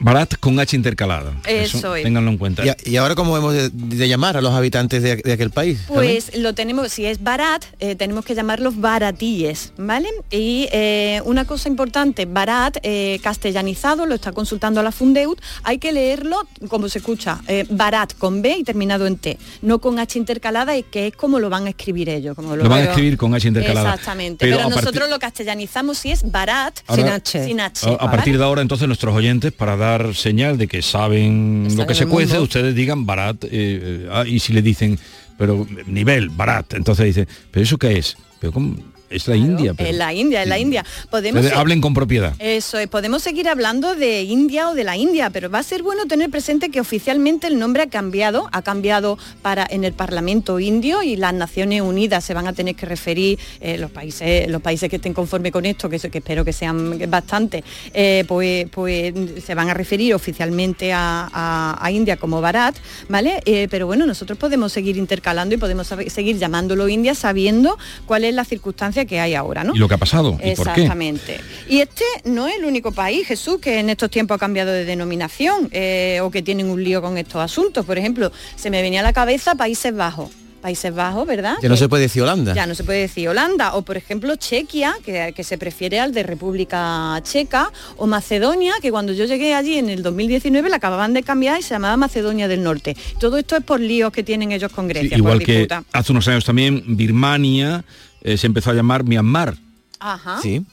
Barat 0.00 0.34
con 0.40 0.58
H 0.58 0.74
intercalada. 0.74 1.32
Eso, 1.46 1.94
es. 1.94 2.04
Ténganlo 2.04 2.30
en 2.30 2.38
cuenta. 2.38 2.64
Y, 2.84 2.96
ahora 2.96 3.14
cómo 3.14 3.36
hemos 3.36 3.54
de, 3.54 4.08
llamar 4.08 4.36
a 4.36 4.40
los 4.40 4.52
habitantes 4.54 5.02
de, 5.02 5.32
aquel 5.32 5.50
país? 5.50 5.80
Pues 5.86 6.36
lo 6.36 6.54
tenemos, 6.54 6.90
si 6.90 7.04
es 7.04 7.22
Barat, 7.22 7.64
eh, 7.80 7.94
tenemos 7.96 8.24
que 8.24 8.34
llamarlos 8.34 8.80
baratíes, 8.80 9.72
¿vale? 9.76 10.08
Y 10.30 10.68
eh, 10.72 11.20
una 11.26 11.44
cosa 11.44 11.68
importante, 11.68 12.24
Barat, 12.24 12.78
eh, 12.82 13.20
castellanizado, 13.22 14.06
lo 14.06 14.14
está 14.14 14.32
consultando 14.32 14.80
a 14.80 14.82
la 14.82 14.90
Fundeut, 14.90 15.38
hay 15.64 15.78
que 15.78 15.92
leerlo 15.92 16.48
como 16.68 16.88
se 16.88 16.98
escucha, 16.98 17.40
Barat 17.68 18.14
con 18.16 18.40
B 18.40 18.56
y 18.58 18.64
terminado 18.64 19.06
en 19.06 19.18
T, 19.18 19.38
no 19.62 19.80
con 19.80 19.98
H 19.98 20.18
intercalada, 20.18 20.76
y 20.76 20.82
que 20.82 21.08
es 21.08 21.16
como 21.16 21.38
lo 21.38 21.50
van 21.50 21.66
a 21.66 21.70
escribir 21.70 22.08
ellos. 22.08 22.34
Como 22.34 22.56
lo, 22.56 22.68
van 22.68 22.80
a 22.80 22.84
escribir 22.84 23.18
con 23.18 23.34
H 23.34 23.46
intercalada. 23.46 23.94
Exactamente, 23.94 24.46
pero, 24.46 24.68
nosotros 24.70 25.10
lo 25.10 25.18
castellanizamos 25.18 25.98
si 25.98 26.10
es 26.10 26.30
Barat 26.30 26.78
sin 26.94 27.08
H. 27.08 27.44
Sin 27.44 27.60
H 27.60 27.86
a, 27.98 28.10
partir 28.10 28.38
de 28.38 28.44
ahora 28.44 28.62
entonces 28.62 28.86
nuestros 28.86 29.14
oyentes 29.14 29.52
para 29.52 29.76
dar 29.76 29.89
señal 30.14 30.58
de 30.58 30.66
que 30.68 30.82
saben 30.82 31.68
lo 31.76 31.86
que 31.86 31.94
se 31.94 32.06
cuece, 32.06 32.38
ustedes 32.38 32.74
digan 32.74 33.06
barat, 33.06 33.44
eh, 33.44 33.48
eh, 33.52 34.08
ah, 34.10 34.24
y 34.26 34.38
si 34.38 34.52
le 34.52 34.62
dicen, 34.62 34.98
pero 35.38 35.66
nivel, 35.86 36.28
barat, 36.28 36.74
entonces 36.74 37.06
dice, 37.06 37.28
¿pero 37.50 37.64
eso 37.64 37.78
qué 37.78 37.98
es? 37.98 38.16
Pero 38.40 38.52
¿cómo? 38.52 38.76
Es 39.10 39.26
la 39.26 39.36
India. 39.36 39.74
Pero... 39.74 39.90
Es 39.90 39.96
la 39.96 40.14
India, 40.14 40.42
es 40.42 40.48
la 40.48 40.58
India. 40.58 40.84
Podemos 41.10 41.44
hablen 41.52 41.80
con 41.80 41.94
propiedad. 41.94 42.34
Eso 42.38 42.78
es, 42.78 42.86
podemos 42.86 43.22
seguir 43.22 43.48
hablando 43.48 43.96
de 43.96 44.22
India 44.22 44.68
o 44.68 44.74
de 44.74 44.84
la 44.84 44.96
India, 44.96 45.30
pero 45.30 45.50
va 45.50 45.58
a 45.58 45.62
ser 45.64 45.82
bueno 45.82 46.06
tener 46.06 46.30
presente 46.30 46.70
que 46.70 46.80
oficialmente 46.80 47.48
el 47.48 47.58
nombre 47.58 47.82
ha 47.82 47.88
cambiado, 47.88 48.48
ha 48.52 48.62
cambiado 48.62 49.18
para 49.42 49.66
en 49.68 49.82
el 49.84 49.92
Parlamento 49.94 50.60
indio 50.60 51.02
y 51.02 51.16
las 51.16 51.34
Naciones 51.34 51.82
Unidas 51.82 52.24
se 52.24 52.34
van 52.34 52.46
a 52.46 52.52
tener 52.52 52.76
que 52.76 52.86
referir, 52.86 53.38
eh, 53.60 53.78
los 53.78 53.90
países 53.90 54.48
los 54.48 54.62
países 54.62 54.88
que 54.88 54.96
estén 54.96 55.12
conforme 55.12 55.50
con 55.50 55.66
esto, 55.66 55.90
que, 55.90 55.98
que 55.98 56.18
espero 56.18 56.44
que 56.44 56.52
sean 56.52 56.98
bastante, 57.10 57.64
eh, 57.92 58.24
pues, 58.28 58.68
pues 58.70 59.12
se 59.44 59.54
van 59.56 59.68
a 59.70 59.74
referir 59.74 60.14
oficialmente 60.14 60.92
a, 60.92 61.88
India 61.90 62.16
como 62.16 62.40
Bharat, 62.40 62.76
¿vale? 63.08 63.40
Eh, 63.44 63.66
pero 63.68 63.86
bueno, 63.86 64.06
nosotros 64.06 64.38
podemos 64.38 64.72
seguir 64.72 64.96
intercalando 64.96 65.56
y 65.56 65.58
podemos 65.58 65.92
seguir 66.06 66.38
llamándolo 66.38 66.88
India 66.88 67.16
sabiendo 67.16 67.76
cuál 68.06 68.22
es 68.22 68.32
la 68.32 68.44
circunstancia 68.44 68.99
que 69.06 69.20
hay 69.20 69.34
ahora, 69.34 69.64
¿no? 69.64 69.74
Y 69.74 69.78
lo 69.78 69.88
que 69.88 69.94
ha 69.94 69.98
pasado. 69.98 70.38
¿y 70.42 70.50
Exactamente. 70.50 71.40
Y 71.68 71.80
este 71.80 72.04
no 72.24 72.46
es 72.46 72.56
el 72.56 72.64
único 72.64 72.92
país, 72.92 73.26
Jesús, 73.26 73.58
que 73.60 73.78
en 73.78 73.90
estos 73.90 74.10
tiempos 74.10 74.36
ha 74.36 74.38
cambiado 74.38 74.72
de 74.72 74.84
denominación 74.84 75.68
eh, 75.72 76.20
o 76.22 76.30
que 76.30 76.42
tienen 76.42 76.70
un 76.70 76.82
lío 76.82 77.02
con 77.02 77.18
estos 77.18 77.40
asuntos. 77.40 77.84
Por 77.84 77.98
ejemplo, 77.98 78.32
se 78.56 78.70
me 78.70 78.82
venía 78.82 79.00
a 79.00 79.02
la 79.02 79.12
cabeza 79.12 79.54
Países 79.54 79.94
Bajos. 79.94 80.30
Países 80.60 80.94
Bajos, 80.94 81.26
¿verdad? 81.26 81.56
Ya 81.62 81.68
no 81.68 81.76
se 81.76 81.88
puede 81.88 82.02
decir 82.02 82.22
Holanda. 82.22 82.54
Ya 82.54 82.66
no 82.66 82.74
se 82.74 82.84
puede 82.84 83.00
decir 83.00 83.28
Holanda. 83.28 83.74
O 83.74 83.82
por 83.82 83.96
ejemplo 83.96 84.36
Chequia, 84.36 84.94
que, 85.04 85.32
que, 85.34 85.42
se 85.42 85.56
prefiere 85.56 85.98
al 85.98 86.12
de 86.12 86.22
República 86.22 87.18
Checa, 87.22 87.72
o 87.96 88.06
Macedonia, 88.06 88.74
que 88.82 88.90
cuando 88.90 89.12
yo 89.12 89.24
llegué 89.24 89.54
allí 89.54 89.78
en 89.78 89.88
el 89.88 90.02
2019 90.02 90.68
la 90.68 90.76
acababan 90.76 91.14
de 91.14 91.22
cambiar 91.22 91.58
y 91.58 91.62
se 91.62 91.70
llamaba 91.70 91.96
Macedonia 91.96 92.46
del 92.46 92.62
Norte. 92.62 92.96
Todo 93.18 93.38
esto 93.38 93.56
es 93.56 93.64
por 93.64 93.80
líos 93.80 94.12
que 94.12 94.22
tienen 94.22 94.52
ellos 94.52 94.70
con 94.70 94.86
Grecia. 94.86 95.16
igual 95.16 95.42
que 95.42 95.66
hace 95.92 96.12
unos 96.12 96.28
años 96.28 96.44
también 96.44 96.84
Birmania 96.86 97.84
eh, 98.22 98.36
se 98.36 98.46
empezó 98.46 98.70
a 98.70 98.74
llamar 98.74 99.04
Myanmar. 99.04 99.56
Ajá. 99.98 100.40
Sí. 100.40 100.64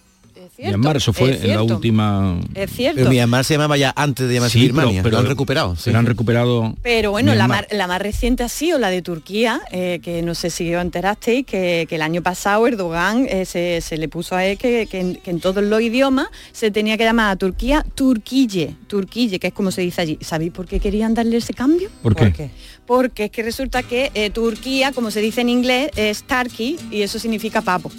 Myanmar, 0.57 0.97
eso 0.97 1.13
fue 1.13 1.39
en 1.43 1.49
la 1.49 1.61
última... 1.61 2.39
Es 2.55 2.71
cierto. 2.71 2.97
Pero 2.97 3.09
Myanmar 3.09 3.45
se 3.45 3.53
llamaba 3.53 3.77
ya 3.77 3.93
antes 3.95 4.27
de 4.27 4.35
llamarse 4.35 4.57
Birmania, 4.57 5.03
pero, 5.03 5.17
lo 5.17 5.19
han 5.19 5.27
recuperado. 5.27 5.75
Se 5.75 5.95
han 5.95 6.05
recuperado... 6.05 6.75
Pero 6.81 7.11
bueno, 7.11 7.35
la 7.35 7.47
más, 7.47 7.65
la 7.71 7.87
más, 7.87 8.01
reciente 8.01 8.43
ha 8.43 8.49
sido 8.49 8.79
la 8.79 8.89
de 8.89 9.01
Turquía, 9.01 9.61
eh, 9.71 9.99
que 10.01 10.21
no 10.21 10.33
sé 10.35 10.49
si 10.49 10.73
os 10.73 10.81
enterasteis, 10.81 11.45
que, 11.45 11.85
que 11.87 11.95
el 11.95 12.01
año 12.01 12.23
pasado 12.23 12.65
Erdogan 12.67 13.27
eh, 13.29 13.45
se, 13.45 13.81
se, 13.81 13.97
le 13.97 14.07
puso 14.09 14.35
a 14.35 14.45
él 14.45 14.57
que, 14.57 14.87
que, 14.87 15.17
en, 15.23 15.39
todos 15.39 15.63
los 15.63 15.81
idiomas 15.81 16.27
se 16.51 16.71
tenía 16.71 16.97
que 16.97 17.03
llamar 17.03 17.31
a 17.31 17.35
Turquía 17.35 17.85
Turquille, 17.95 18.75
Turquille, 18.87 19.39
que 19.39 19.47
es 19.47 19.53
como 19.53 19.71
se 19.71 19.81
dice 19.81 20.01
allí. 20.01 20.17
¿Sabéis 20.21 20.51
por 20.51 20.65
qué 20.65 20.79
querían 20.79 21.13
darle 21.13 21.37
ese 21.37 21.53
cambio? 21.53 21.89
¿Por 22.01 22.15
qué? 22.15 22.49
Porque 22.87 23.25
es 23.25 23.31
que 23.31 23.43
resulta 23.43 23.83
que 23.83 24.09
eh, 24.15 24.31
Turquía, 24.31 24.91
como 24.93 25.11
se 25.11 25.21
dice 25.21 25.41
en 25.41 25.49
inglés, 25.49 25.91
es 25.95 26.23
Turkey 26.23 26.77
y 26.89 27.03
eso 27.03 27.19
significa 27.19 27.61
papo. 27.61 27.91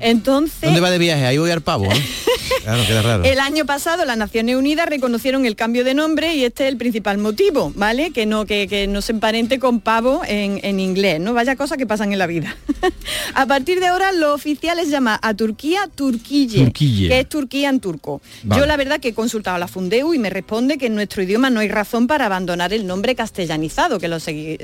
Entonces... 0.00 0.62
¿Dónde 0.62 0.80
va 0.80 0.90
de 0.90 0.98
viaje? 0.98 1.26
Ahí 1.26 1.38
voy 1.38 1.50
al 1.50 1.60
pavo, 1.60 1.88
Claro, 2.62 2.82
queda 2.86 3.02
raro. 3.02 3.24
El 3.24 3.38
año 3.38 3.64
pasado 3.64 4.04
las 4.04 4.16
Naciones 4.16 4.56
Unidas 4.56 4.88
reconocieron 4.88 5.46
el 5.46 5.56
cambio 5.56 5.84
de 5.84 5.94
nombre 5.94 6.34
y 6.34 6.44
este 6.44 6.64
es 6.64 6.70
el 6.70 6.76
principal 6.76 7.18
motivo, 7.18 7.72
¿vale? 7.74 8.10
Que 8.10 8.26
no, 8.26 8.44
que, 8.44 8.86
no 8.88 9.02
se 9.02 9.12
emparente 9.12 9.58
con 9.58 9.80
pavo 9.80 10.22
en, 10.26 10.80
inglés, 10.80 11.20
¿no? 11.20 11.32
Vaya 11.32 11.56
cosas 11.56 11.78
que 11.78 11.86
pasan 11.86 12.12
en 12.12 12.18
la 12.18 12.26
vida. 12.26 12.56
a 13.34 13.46
partir 13.46 13.80
de 13.80 13.86
ahora 13.86 14.12
lo 14.12 14.34
oficial 14.34 14.78
es 14.78 14.88
llamar 14.88 15.18
a 15.22 15.34
Turquía 15.34 15.88
Turquille, 15.94 16.72
que 16.72 17.20
es 17.20 17.28
Turquía 17.28 17.68
en 17.68 17.80
turco. 17.80 18.20
Yo 18.44 18.66
la 18.66 18.76
verdad 18.76 19.00
que 19.00 19.08
he 19.08 19.14
consultado 19.14 19.56
a 19.56 19.58
la 19.58 19.68
Fundeu 19.68 20.12
y 20.12 20.18
me 20.18 20.30
responde 20.30 20.76
que 20.76 20.86
en 20.86 20.94
nuestro 20.94 21.22
idioma 21.22 21.50
no 21.50 21.60
hay 21.60 21.68
razón 21.68 22.06
para 22.06 22.26
abandonar 22.26 22.72
el 22.72 22.86
nombre 22.86 23.14
castellanizado, 23.14 23.98
que 23.98 24.08
lo, 24.08 24.18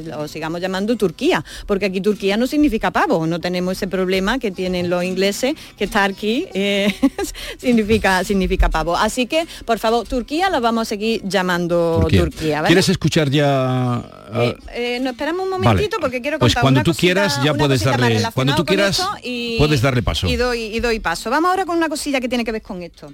lo 0.04 0.28
sigamos 0.28 0.60
llamando 0.60 0.96
Turquía, 0.96 1.44
porque 1.66 1.86
aquí 1.86 2.00
Turquía 2.00 2.36
no 2.36 2.46
significa 2.46 2.90
pavo, 2.90 3.26
no 3.26 3.40
tenemos 3.40 3.76
ese 3.76 3.86
problema 3.86 4.38
que 4.38 4.50
tienen 4.50 4.90
los 4.90 5.04
ingleses 5.04 5.25
que 5.76 5.84
está 5.84 6.04
aquí 6.04 6.46
eh, 6.54 6.92
significa, 7.58 8.24
significa 8.24 8.68
pavo. 8.68 8.96
Así 8.96 9.26
que, 9.26 9.46
por 9.64 9.78
favor, 9.78 10.06
Turquía 10.06 10.50
la 10.50 10.60
vamos 10.60 10.82
a 10.82 10.84
seguir 10.84 11.22
llamando 11.24 12.06
Turquía. 12.10 12.62
¿Quieres 12.64 12.88
escuchar 12.88 13.30
ya? 13.30 14.02
Eh, 14.34 14.56
eh, 14.74 15.00
nos 15.00 15.12
esperamos 15.12 15.44
un 15.44 15.50
momentito 15.50 15.98
porque 16.00 16.20
quiero 16.20 16.38
pues 16.38 16.54
contar 16.54 16.62
Pues 16.62 16.74
cuando 16.74 16.92
tú 16.92 16.98
quieras 16.98 17.40
ya 17.42 17.54
puedes 17.54 17.82
darle, 17.82 18.22
cuando 18.34 18.54
tú 18.54 18.64
quieras 18.64 19.02
puedes 19.58 19.80
darle 19.82 20.02
paso. 20.02 20.26
Y 20.26 20.36
doy, 20.36 20.60
y 20.76 20.80
doy 20.80 21.00
paso. 21.00 21.30
Vamos 21.30 21.50
ahora 21.50 21.64
con 21.64 21.76
una 21.76 21.88
cosilla 21.88 22.20
que 22.20 22.28
tiene 22.28 22.44
que 22.44 22.52
ver 22.52 22.62
con 22.62 22.82
esto. 22.82 23.12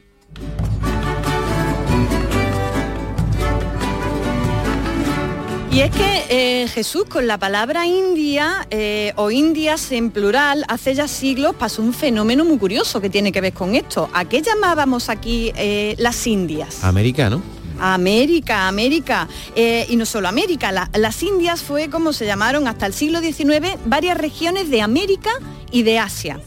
Y 5.72 5.80
es 5.80 5.90
que 5.90 6.24
eh, 6.62 6.68
Jesús 6.68 7.04
con 7.08 7.26
la 7.26 7.38
palabra 7.38 7.86
India 7.86 8.66
eh, 8.70 9.14
o 9.16 9.30
Indias 9.30 9.90
en 9.92 10.10
plural 10.10 10.64
hace 10.68 10.94
ya 10.94 11.08
siglos 11.08 11.54
pasó 11.56 11.80
un 11.80 11.94
fenómeno 11.94 12.44
muy 12.44 12.58
curioso 12.58 13.00
que 13.00 13.08
tiene 13.08 13.32
que 13.32 13.40
ver 13.40 13.54
con 13.54 13.74
esto. 13.74 14.10
¿A 14.12 14.26
qué 14.26 14.42
llamábamos 14.42 15.08
aquí 15.08 15.50
eh, 15.56 15.94
las 15.98 16.26
Indias? 16.26 16.84
Americano. 16.84 17.42
América, 17.80 18.68
América. 18.68 19.26
Eh, 19.56 19.86
y 19.88 19.96
no 19.96 20.04
solo 20.04 20.28
América, 20.28 20.72
la- 20.72 20.90
las 20.92 21.22
Indias 21.22 21.62
fue 21.62 21.88
como 21.88 22.12
se 22.12 22.26
llamaron 22.26 22.68
hasta 22.68 22.84
el 22.86 22.92
siglo 22.92 23.20
XIX 23.20 23.76
varias 23.86 24.18
regiones 24.18 24.68
de 24.68 24.82
América 24.82 25.30
y 25.70 25.84
de 25.84 25.98
Asia. 25.98 26.38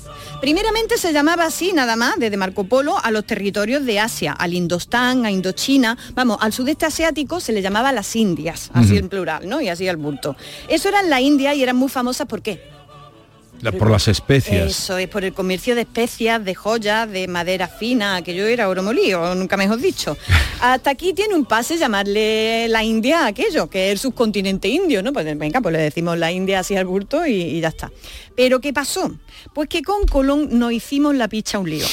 Primeramente 0.42 0.98
se 0.98 1.12
llamaba 1.12 1.46
así 1.46 1.74
nada 1.74 1.96
más, 1.96 2.16
desde 2.18 2.38
Marco 2.38 2.66
Polo, 2.66 2.98
a 3.02 3.10
los 3.10 3.26
territorios 3.26 3.86
de 3.86 4.00
Asia, 4.00 4.34
al 4.34 4.54
Indostán, 4.54 5.26
a 5.26 5.32
Indochina, 5.32 5.98
vamos, 6.14 6.38
al 6.42 6.54
sudeste 6.54 6.86
asiático 6.86 7.40
se 7.40 7.52
le 7.54 7.62
llamaba 7.62 7.92
las 7.92 8.16
Indias, 8.16 8.70
así 8.74 8.98
en 8.98 9.10
plural, 9.10 9.48
¿no? 9.48 9.62
Y 9.62 9.70
así 9.70 9.88
al 9.88 9.98
bulto. 9.98 10.36
Eso 10.68 10.90
era 10.90 11.02
la 11.02 11.20
India 11.22 11.56
y 11.56 11.64
eran 11.64 11.78
muy 11.78 11.90
famosas, 11.90 12.28
¿por 12.28 12.42
qué? 12.42 12.75
Por 13.72 13.90
las 13.90 14.08
especias. 14.08 14.68
Eso 14.68 14.98
es 14.98 15.08
por 15.08 15.24
el 15.24 15.34
comercio 15.34 15.76
de 15.76 15.82
especias, 15.82 16.44
de 16.44 16.56
joyas, 16.56 17.10
de 17.10 17.28
madera 17.28 17.68
fina, 17.68 18.22
que 18.22 18.36
yo 18.36 18.46
era 18.46 18.70
oro 18.70 18.84
molido, 18.84 19.36
nunca 19.36 19.58
mejor 19.58 19.80
dicho. 19.80 20.18
Hasta 20.62 20.92
aquí 20.92 21.14
tiene 21.14 21.36
un 21.36 21.46
pase 21.46 21.78
llamarle 21.78 22.68
la 22.70 22.84
India 22.84 23.26
a 23.26 23.28
aquello, 23.28 23.68
que 23.70 23.88
es 23.88 23.92
el 23.94 24.00
subcontinente 24.00 24.68
indio, 24.68 25.04
¿no? 25.04 25.14
Pues 25.14 25.26
venga, 25.38 25.62
pues 25.62 25.74
le 25.74 25.80
decimos 25.80 26.18
la 26.18 26.32
India 26.32 26.60
así 26.60 26.76
al 26.76 26.86
bulto 26.86 27.26
y, 27.26 27.34
y 27.34 27.62
ya 27.62 27.70
está. 27.70 27.92
Pero 28.36 28.60
¿qué 28.60 28.74
pasó? 28.74 29.16
Pues 29.54 29.70
que 29.70 29.82
con 29.82 30.06
Colón 30.06 30.50
nos 30.52 30.74
hicimos 30.74 31.16
la 31.16 31.28
picha 31.28 31.60
un 31.60 31.70
lío. 31.70 31.86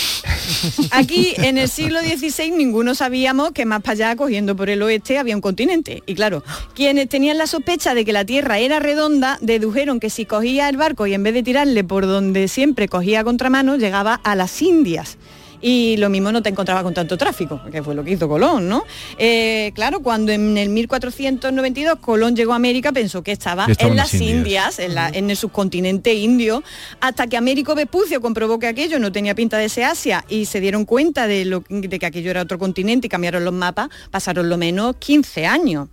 Aquí 0.90 1.34
en 1.36 1.58
el 1.58 1.68
siglo 1.68 2.00
XVI 2.00 2.50
ninguno 2.50 2.94
sabíamos 2.94 3.52
que 3.52 3.64
más 3.64 3.80
para 3.80 3.92
allá, 3.92 4.16
cogiendo 4.16 4.56
por 4.56 4.70
el 4.70 4.82
oeste, 4.82 5.18
había 5.18 5.36
un 5.36 5.40
continente. 5.40 6.02
Y 6.06 6.14
claro, 6.14 6.42
quienes 6.74 7.08
tenían 7.08 7.38
la 7.38 7.46
sospecha 7.46 7.94
de 7.94 8.04
que 8.04 8.12
la 8.12 8.24
Tierra 8.24 8.58
era 8.58 8.80
redonda, 8.80 9.38
dedujeron 9.40 10.00
que 10.00 10.10
si 10.10 10.24
cogía 10.24 10.68
el 10.68 10.76
barco 10.76 11.06
y 11.06 11.14
en 11.14 11.22
vez 11.22 11.34
de 11.34 11.42
por 11.86 12.06
donde 12.06 12.48
siempre 12.48 12.88
cogía 12.88 13.22
contramano, 13.22 13.76
llegaba 13.76 14.14
a 14.24 14.34
las 14.34 14.60
Indias. 14.62 15.16
Y 15.62 15.96
lo 15.96 16.10
mismo 16.10 16.32
no 16.32 16.42
te 16.42 16.48
encontraba 16.50 16.82
con 16.82 16.92
tanto 16.92 17.16
tráfico, 17.16 17.60
que 17.70 17.82
fue 17.82 17.94
lo 17.94 18.02
que 18.04 18.10
hizo 18.10 18.28
Colón, 18.28 18.68
¿no? 18.68 18.84
Eh, 19.16 19.70
claro, 19.74 20.00
cuando 20.00 20.32
en 20.32 20.58
el 20.58 20.68
1492 20.70 21.98
Colón 22.00 22.34
llegó 22.34 22.52
a 22.52 22.56
América, 22.56 22.90
pensó 22.92 23.22
que 23.22 23.30
estaba, 23.32 23.66
en 23.78 23.96
las 23.96 24.12
Indias, 24.14 24.30
Indias. 24.36 24.78
en, 24.80 24.94
la- 24.94 25.08
en 25.08 25.30
el 25.30 25.36
subcontinente 25.36 26.14
indio, 26.14 26.62
hasta 27.00 27.28
que 27.28 27.36
Américo 27.36 27.74
Vespucio 27.76 28.20
comprobó 28.20 28.58
que 28.58 28.66
aquello 28.66 28.98
no 28.98 29.12
tenía 29.12 29.34
pinta 29.36 29.56
de 29.56 29.68
ser 29.68 29.84
Asia 29.84 30.24
y 30.28 30.46
se 30.46 30.60
dieron 30.60 30.84
cuenta 30.84 31.26
de, 31.28 31.44
lo, 31.44 31.62
de 31.68 31.98
que 31.98 32.06
aquello 32.06 32.30
era 32.32 32.42
otro 32.42 32.58
continente 32.58 33.06
y 33.06 33.10
cambiaron 33.10 33.44
los 33.44 33.54
mapas, 33.54 33.88
pasaron 34.10 34.48
lo 34.48 34.56
menos 34.58 34.96
15 34.98 35.46
años. 35.46 35.88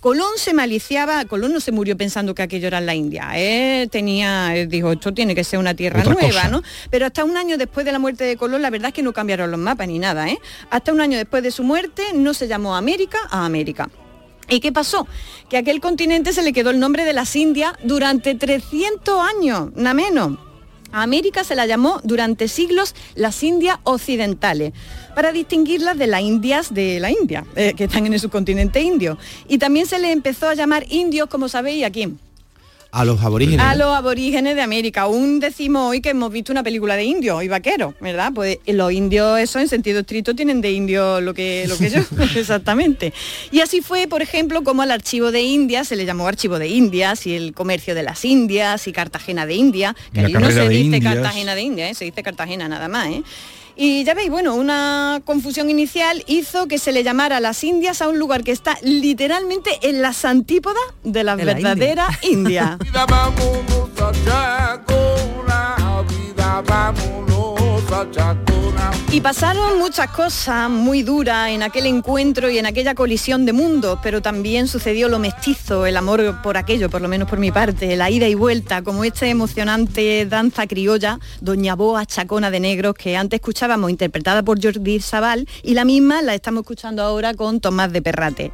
Colón 0.00 0.30
se 0.36 0.54
maliciaba, 0.54 1.24
Colón 1.26 1.52
no 1.52 1.60
se 1.60 1.72
murió 1.72 1.96
pensando 1.96 2.34
que 2.34 2.42
aquello 2.42 2.68
era 2.68 2.80
la 2.80 2.94
India, 2.94 3.32
él 3.36 3.88
tenía, 3.90 4.50
dijo, 4.66 4.92
esto 4.92 5.12
tiene 5.12 5.34
que 5.34 5.44
ser 5.44 5.58
una 5.58 5.74
tierra 5.74 6.00
Otra 6.00 6.12
nueva, 6.14 6.28
cosa. 6.28 6.48
¿no? 6.48 6.62
Pero 6.90 7.06
hasta 7.06 7.24
un 7.24 7.36
año 7.36 7.58
después 7.58 7.84
de 7.84 7.92
la 7.92 7.98
muerte 7.98 8.24
de 8.24 8.36
Colón, 8.36 8.62
la 8.62 8.70
verdad 8.70 8.92
que 8.94 9.02
no 9.02 9.12
cambiaron 9.12 9.50
los 9.50 9.60
mapas 9.60 9.88
ni 9.88 9.98
nada, 9.98 10.30
¿eh? 10.30 10.38
Hasta 10.70 10.92
un 10.92 11.02
año 11.02 11.18
después 11.18 11.42
de 11.42 11.50
su 11.50 11.62
muerte 11.62 12.02
no 12.14 12.32
se 12.32 12.48
llamó 12.48 12.74
América 12.74 13.18
a 13.30 13.44
América. 13.44 13.90
¿Y 14.48 14.60
qué 14.60 14.72
pasó? 14.72 15.06
Que 15.48 15.56
a 15.56 15.60
aquel 15.60 15.80
continente 15.80 16.32
se 16.32 16.42
le 16.42 16.52
quedó 16.52 16.70
el 16.70 16.78
nombre 16.78 17.04
de 17.04 17.12
las 17.12 17.34
Indias 17.36 17.74
durante 17.82 18.34
300 18.34 19.20
años, 19.36 19.70
nada 19.74 19.94
menos. 19.94 20.38
A 20.92 21.02
América 21.02 21.42
se 21.42 21.56
la 21.56 21.66
llamó 21.66 22.00
durante 22.04 22.46
siglos 22.46 22.94
las 23.16 23.42
Indias 23.42 23.78
occidentales, 23.82 24.72
para 25.14 25.32
distinguirlas 25.32 25.98
de 25.98 26.06
las 26.06 26.20
Indias 26.20 26.72
de 26.72 27.00
la 27.00 27.10
India, 27.10 27.44
eh, 27.56 27.74
que 27.76 27.84
están 27.84 28.06
en 28.06 28.14
el 28.14 28.20
subcontinente 28.20 28.80
indio. 28.80 29.18
Y 29.48 29.58
también 29.58 29.86
se 29.86 29.98
le 29.98 30.12
empezó 30.12 30.48
a 30.48 30.54
llamar 30.54 30.86
indios, 30.88 31.28
como 31.28 31.48
sabéis, 31.48 31.84
¿a 31.84 31.90
quién? 31.90 32.20
A 32.94 33.04
los 33.04 33.20
aborígenes. 33.22 33.60
A 33.60 33.74
los 33.74 33.88
aborígenes 33.88 34.54
de 34.54 34.62
América. 34.62 35.02
Aún 35.02 35.40
decimos 35.40 35.90
hoy 35.90 36.00
que 36.00 36.10
hemos 36.10 36.30
visto 36.30 36.52
una 36.52 36.62
película 36.62 36.94
de 36.94 37.02
indios 37.02 37.42
y 37.42 37.48
vaqueros, 37.48 37.94
¿verdad? 38.00 38.30
Pues 38.32 38.58
los 38.66 38.92
indios, 38.92 39.40
eso 39.40 39.58
en 39.58 39.68
sentido 39.68 39.98
estricto, 39.98 40.36
tienen 40.36 40.60
de 40.60 40.70
indio 40.70 41.20
lo 41.20 41.34
que, 41.34 41.66
lo 41.66 41.76
que 41.76 41.90
yo, 41.90 41.98
exactamente. 42.36 43.12
Y 43.50 43.60
así 43.60 43.80
fue, 43.80 44.06
por 44.06 44.22
ejemplo, 44.22 44.62
como 44.62 44.82
al 44.82 44.92
archivo 44.92 45.32
de 45.32 45.42
Indias 45.42 45.88
se 45.88 45.96
le 45.96 46.04
llamó 46.04 46.28
archivo 46.28 46.60
de 46.60 46.68
Indias 46.68 47.26
y 47.26 47.34
el 47.34 47.52
comercio 47.52 47.96
de 47.96 48.04
las 48.04 48.24
Indias 48.24 48.86
y 48.86 48.92
Cartagena 48.92 49.44
de 49.44 49.54
India, 49.54 49.96
que 50.12 50.20
allí 50.20 50.32
no 50.32 50.48
se 50.48 50.68
dice 50.68 50.96
Indias. 50.96 51.14
Cartagena 51.14 51.54
de 51.56 51.62
India, 51.62 51.90
¿eh? 51.90 51.94
se 51.94 52.04
dice 52.04 52.22
Cartagena 52.22 52.68
nada 52.68 52.86
más, 52.86 53.08
¿eh? 53.08 53.24
Y 53.76 54.04
ya 54.04 54.14
veis, 54.14 54.30
bueno, 54.30 54.54
una 54.54 55.20
confusión 55.24 55.68
inicial 55.68 56.22
hizo 56.26 56.68
que 56.68 56.78
se 56.78 56.92
le 56.92 57.02
llamara 57.02 57.40
las 57.40 57.64
Indias 57.64 58.02
a 58.02 58.08
un 58.08 58.18
lugar 58.18 58.44
que 58.44 58.52
está 58.52 58.78
literalmente 58.82 59.78
en 59.82 60.00
las 60.00 60.24
antípodas 60.24 60.82
de 61.02 61.24
la 61.24 61.32
India. 61.32 61.54
verdaderas 61.54 62.18
Y 69.14 69.20
pasaron 69.20 69.78
muchas 69.78 70.10
cosas 70.10 70.68
muy 70.68 71.04
duras 71.04 71.50
en 71.50 71.62
aquel 71.62 71.86
encuentro 71.86 72.50
y 72.50 72.58
en 72.58 72.66
aquella 72.66 72.96
colisión 72.96 73.46
de 73.46 73.52
mundos, 73.52 74.00
pero 74.02 74.20
también 74.20 74.66
sucedió 74.66 75.08
lo 75.08 75.20
mestizo, 75.20 75.86
el 75.86 75.96
amor 75.96 76.42
por 76.42 76.56
aquello, 76.56 76.90
por 76.90 77.00
lo 77.00 77.06
menos 77.06 77.28
por 77.28 77.38
mi 77.38 77.52
parte, 77.52 77.94
la 77.94 78.10
ida 78.10 78.26
y 78.26 78.34
vuelta, 78.34 78.82
como 78.82 79.04
esta 79.04 79.28
emocionante 79.28 80.26
danza 80.26 80.66
criolla, 80.66 81.20
Doña 81.40 81.76
Boa 81.76 82.04
Chacona 82.06 82.50
de 82.50 82.58
Negros, 82.58 82.96
que 82.96 83.16
antes 83.16 83.38
escuchábamos 83.38 83.88
interpretada 83.88 84.42
por 84.42 84.60
Jordi 84.60 84.98
Sabal, 84.98 85.46
y 85.62 85.74
la 85.74 85.84
misma 85.84 86.20
la 86.20 86.34
estamos 86.34 86.62
escuchando 86.62 87.00
ahora 87.00 87.34
con 87.34 87.60
Tomás 87.60 87.92
de 87.92 88.02
Perrate. 88.02 88.52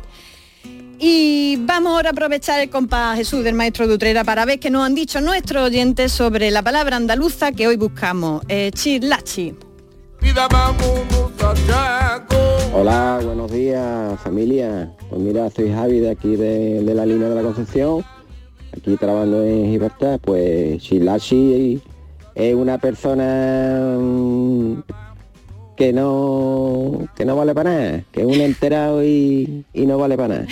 Y 0.99 1.57
vamos 1.61 1.95
ahora 1.95 2.11
a 2.11 2.13
aprovechar 2.13 2.61
el 2.61 2.69
compás 2.69 3.17
Jesús 3.17 3.43
del 3.43 3.55
maestro 3.55 3.89
de 3.89 3.95
Utrera 3.95 4.25
para 4.25 4.45
ver 4.45 4.61
qué 4.61 4.69
nos 4.69 4.85
han 4.85 4.95
dicho 4.95 5.23
nuestros 5.23 5.65
oyentes 5.65 6.13
sobre 6.13 6.51
la 6.51 6.63
palabra 6.63 6.97
andaluza 6.97 7.51
que 7.53 7.67
hoy 7.67 7.77
buscamos, 7.77 8.43
eh, 8.47 8.71
chirlachi. 8.75 9.70
Hola, 12.73 13.21
buenos 13.25 13.51
días 13.51 14.21
familia. 14.21 14.93
Pues 15.09 15.21
mira, 15.21 15.51
soy 15.51 15.71
Javi 15.71 16.01
de 16.01 16.11
aquí 16.11 16.37
de, 16.37 16.83
de 16.83 16.95
la 16.95 17.07
línea 17.07 17.29
de 17.29 17.35
la 17.35 17.43
Concepción, 17.43 18.05
aquí 18.77 18.97
trabajando 18.97 19.43
en 19.45 19.71
Gibraltar, 19.71 20.21
pues 20.21 20.83
Shilashi 20.83 21.81
es 22.35 22.55
una 22.55 22.79
persona 22.79 23.97
mm, 23.99 24.83
que 25.77 25.93
no 25.93 27.09
que 27.17 27.25
no 27.25 27.37
vale 27.37 27.55
para 27.55 27.71
nada, 27.71 28.05
que 28.13 28.21
es 28.21 28.27
un 28.27 28.41
enterado 28.41 29.05
y, 29.05 29.65
y 29.73 29.87
no 29.87 29.99
vale 29.99 30.17
para 30.17 30.35
nada, 30.37 30.47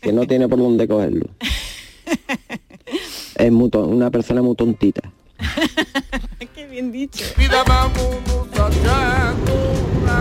que 0.00 0.12
no 0.12 0.26
tiene 0.26 0.48
por 0.48 0.58
dónde 0.58 0.88
cogerlo. 0.88 1.26
Es 3.36 3.52
muy 3.52 3.70
una 3.74 4.10
persona 4.10 4.42
muy 4.42 4.54
tontita. 4.54 5.12
Bien 6.70 6.92
dicho. 6.92 7.24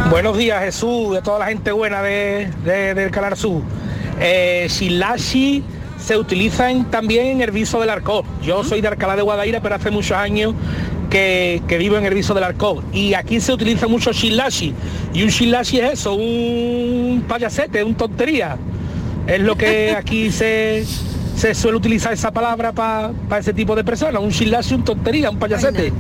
Buenos 0.10 0.38
días 0.38 0.64
Jesús, 0.64 1.14
de 1.14 1.22
toda 1.22 1.40
la 1.40 1.46
gente 1.48 1.72
buena 1.72 2.02
de, 2.02 2.50
de- 2.66 2.94
del 2.96 3.12
Canal 3.12 3.38
Sur. 3.38 3.62
Eh, 4.20 4.68
Shilashi 4.70 5.64
se 6.04 6.18
utilizan 6.18 6.90
también 6.90 7.28
en 7.28 7.42
el 7.42 7.52
viso 7.52 7.80
del 7.80 7.90
Arcó. 7.90 8.24
Yo 8.44 8.64
soy 8.64 8.82
de 8.82 8.88
Alcalá 8.88 9.16
de 9.16 9.22
Guadaira, 9.22 9.62
pero 9.62 9.76
hace 9.76 9.92
muchos 9.92 10.18
años 10.18 10.54
que, 11.10 11.62
que 11.68 11.78
vivo 11.78 11.98
en 11.98 12.06
el 12.06 12.14
viso 12.14 12.34
del 12.34 12.44
Arcó. 12.44 12.84
Y 12.92 13.14
aquí 13.14 13.40
se 13.40 13.54
utiliza 13.54 13.88
mucho 13.88 14.12
Shilashi. 14.12 14.74
Y 15.14 15.24
un 15.24 15.30
Shilashi 15.30 15.80
es 15.80 15.94
eso, 15.94 16.16
un 16.16 17.24
payasete, 17.28 17.84
un 17.84 17.96
tontería. 17.96 18.58
Es 19.28 19.40
lo 19.42 19.56
que 19.56 19.92
aquí 19.98 20.32
se, 20.32 20.84
se 21.40 21.56
suele 21.56 21.78
utilizar 21.78 22.12
esa 22.12 22.32
palabra 22.32 22.74
para 22.74 23.14
ese 23.40 23.54
tipo 23.54 23.74
de 23.74 23.84
personas. 23.84 24.22
Un 24.22 24.30
Shilashi, 24.30 24.74
un 24.74 24.84
tontería, 24.84 25.30
un 25.30 25.40
payasete. 25.40 25.94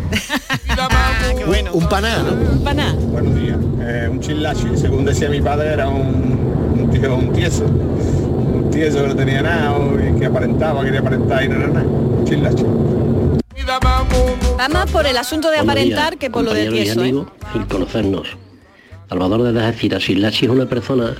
Un 1.74 1.88
paná, 1.88 2.24
¿no? 2.24 2.52
Un 2.52 2.64
paná. 2.64 2.94
Buenos 2.94 3.36
días. 3.36 3.58
Eh, 3.82 4.10
un 4.12 4.20
chillachi, 4.20 4.76
según 4.76 5.06
decía 5.06 5.30
mi 5.30 5.42
padre, 5.42 5.74
era 5.74 5.88
un, 5.88 6.78
un 6.78 6.90
tío, 6.92 7.16
un 7.16 7.32
tieso. 7.32 7.64
Un 7.64 8.70
tieso 8.70 9.02
que 9.02 9.08
no 9.08 9.16
tenía 9.16 9.42
nada 9.42 9.78
y 10.04 10.20
que 10.20 10.26
aparentaba, 10.26 10.84
quería 10.84 11.00
aparentar 11.00 11.44
y 11.44 11.48
no 11.48 11.56
era 11.56 11.68
nada. 11.68 11.86
Un 11.86 12.26
chillachi. 12.26 12.64
Va 14.60 14.68
más 14.68 14.92
por 14.92 15.06
el 15.06 15.18
asunto 15.18 15.50
de 15.50 15.58
Buenos 15.58 15.72
aparentar 15.72 16.10
días, 16.12 16.20
que 16.20 16.30
por 16.30 16.44
lo 16.44 16.54
de 16.54 16.66
compañeros 16.66 16.96
y 16.96 17.00
tieso, 17.00 17.06
¿eh? 17.06 17.26
sin 17.54 17.64
conocernos. 17.64 18.28
Salvador 19.08 19.54
de 19.54 19.64
Algeciras, 19.64 20.04
Shilachi 20.04 20.46
es 20.46 20.52
una 20.52 20.66
persona 20.66 21.16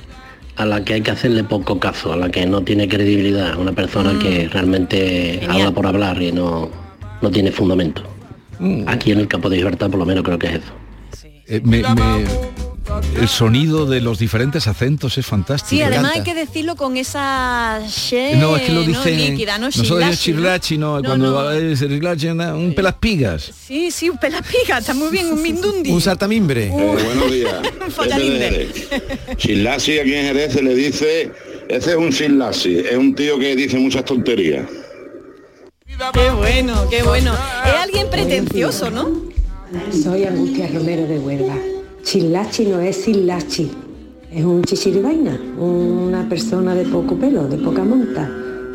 a 0.60 0.66
la 0.66 0.84
que 0.84 0.94
hay 0.94 1.00
que 1.00 1.10
hacerle 1.10 1.42
poco 1.44 1.78
caso, 1.80 2.12
a 2.12 2.16
la 2.16 2.28
que 2.30 2.44
no 2.46 2.62
tiene 2.62 2.86
credibilidad, 2.88 3.56
una 3.58 3.72
persona 3.72 4.18
que 4.18 4.48
realmente 4.48 5.38
Genial. 5.40 5.50
habla 5.52 5.70
por 5.72 5.86
hablar 5.86 6.20
y 6.20 6.32
no, 6.32 6.68
no 7.22 7.30
tiene 7.30 7.50
fundamento. 7.50 8.02
Aquí 8.86 9.10
en 9.12 9.20
el 9.20 9.26
campo 9.28 9.48
de 9.48 9.56
Gibraltar 9.56 9.88
por 9.90 9.98
lo 9.98 10.04
menos 10.04 10.22
creo 10.22 10.38
que 10.38 10.48
es 10.48 10.52
eso. 10.56 10.72
Eh, 11.46 11.60
me- 11.64 11.78
me- 11.82 12.24
el 13.16 13.28
sonido 13.28 13.86
de 13.86 14.00
los 14.00 14.18
diferentes 14.18 14.66
acentos 14.66 15.16
es 15.18 15.26
fantástico. 15.26 15.70
Sí, 15.70 15.82
además 15.82 16.12
hay 16.16 16.22
que 16.22 16.34
decirlo 16.34 16.74
con 16.76 16.96
esa 16.96 17.80
she, 17.86 18.36
No, 18.36 18.56
es 18.56 18.62
que 18.62 18.72
lo 18.72 18.82
dicen. 18.82 19.16
líquida, 19.18 19.58
no 19.58 19.66
nosotros 19.66 20.18
chirlachi, 20.18 20.78
no, 20.78 20.96
No, 21.00 21.02
cuando 21.08 21.30
no. 21.44 21.50
es 21.52 21.78
chirlachi, 21.78 22.28
una- 22.28 22.54
un 22.54 22.74
pelaspigas. 22.74 23.50
Sí, 23.66 23.90
sí, 23.90 24.08
un 24.10 24.18
pelapiga, 24.18 24.78
está 24.78 24.94
muy 24.94 25.10
bien, 25.10 25.32
un 25.32 25.40
mindundi. 25.42 25.90
Un 25.92 26.00
saltamimbre. 26.00 26.66
Eh, 26.66 26.70
buenos 26.70 27.30
días. 27.30 27.54
Un. 29.30 29.36
Chillasi 29.36 29.98
aquí 29.98 30.14
en 30.14 30.26
Jerez 30.26 30.52
se 30.54 30.62
le 30.62 30.74
dice, 30.74 31.32
ese 31.68 31.90
es 31.90 31.96
un 31.96 32.10
chillasi, 32.10 32.78
es 32.78 32.96
un 32.96 33.14
tío 33.14 33.38
que 33.38 33.54
dice 33.56 33.78
muchas 33.78 34.04
tonterías. 34.04 34.66
Qué 36.12 36.30
bueno, 36.30 36.88
qué 36.88 37.02
bueno. 37.02 37.34
Es 37.34 37.72
alguien 37.74 38.08
pretencioso, 38.10 38.90
¿no? 38.90 39.10
Soy 40.02 40.24
Angustia 40.24 40.68
Romero 40.72 41.06
de 41.06 41.18
Huelva. 41.18 41.54
Chilachi 42.02 42.66
no 42.66 42.80
es 42.80 42.96
Silachi. 42.96 43.70
es 44.32 44.44
un 44.44 44.62
chichiribaina, 44.62 45.38
una 45.58 46.28
persona 46.28 46.74
de 46.74 46.84
poco 46.84 47.16
pelo, 47.16 47.48
de 47.48 47.58
poca 47.58 47.84
monta, 47.84 48.30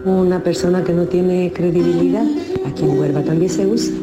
una 0.05 0.43
persona 0.43 0.83
que 0.83 0.93
no 0.93 1.05
tiene 1.05 1.51
credibilidad. 1.53 2.25
Aquí 2.65 2.83
en 2.83 2.99
Huelva 2.99 3.23
también 3.23 3.49
se 3.49 3.65
usa. 3.65 3.93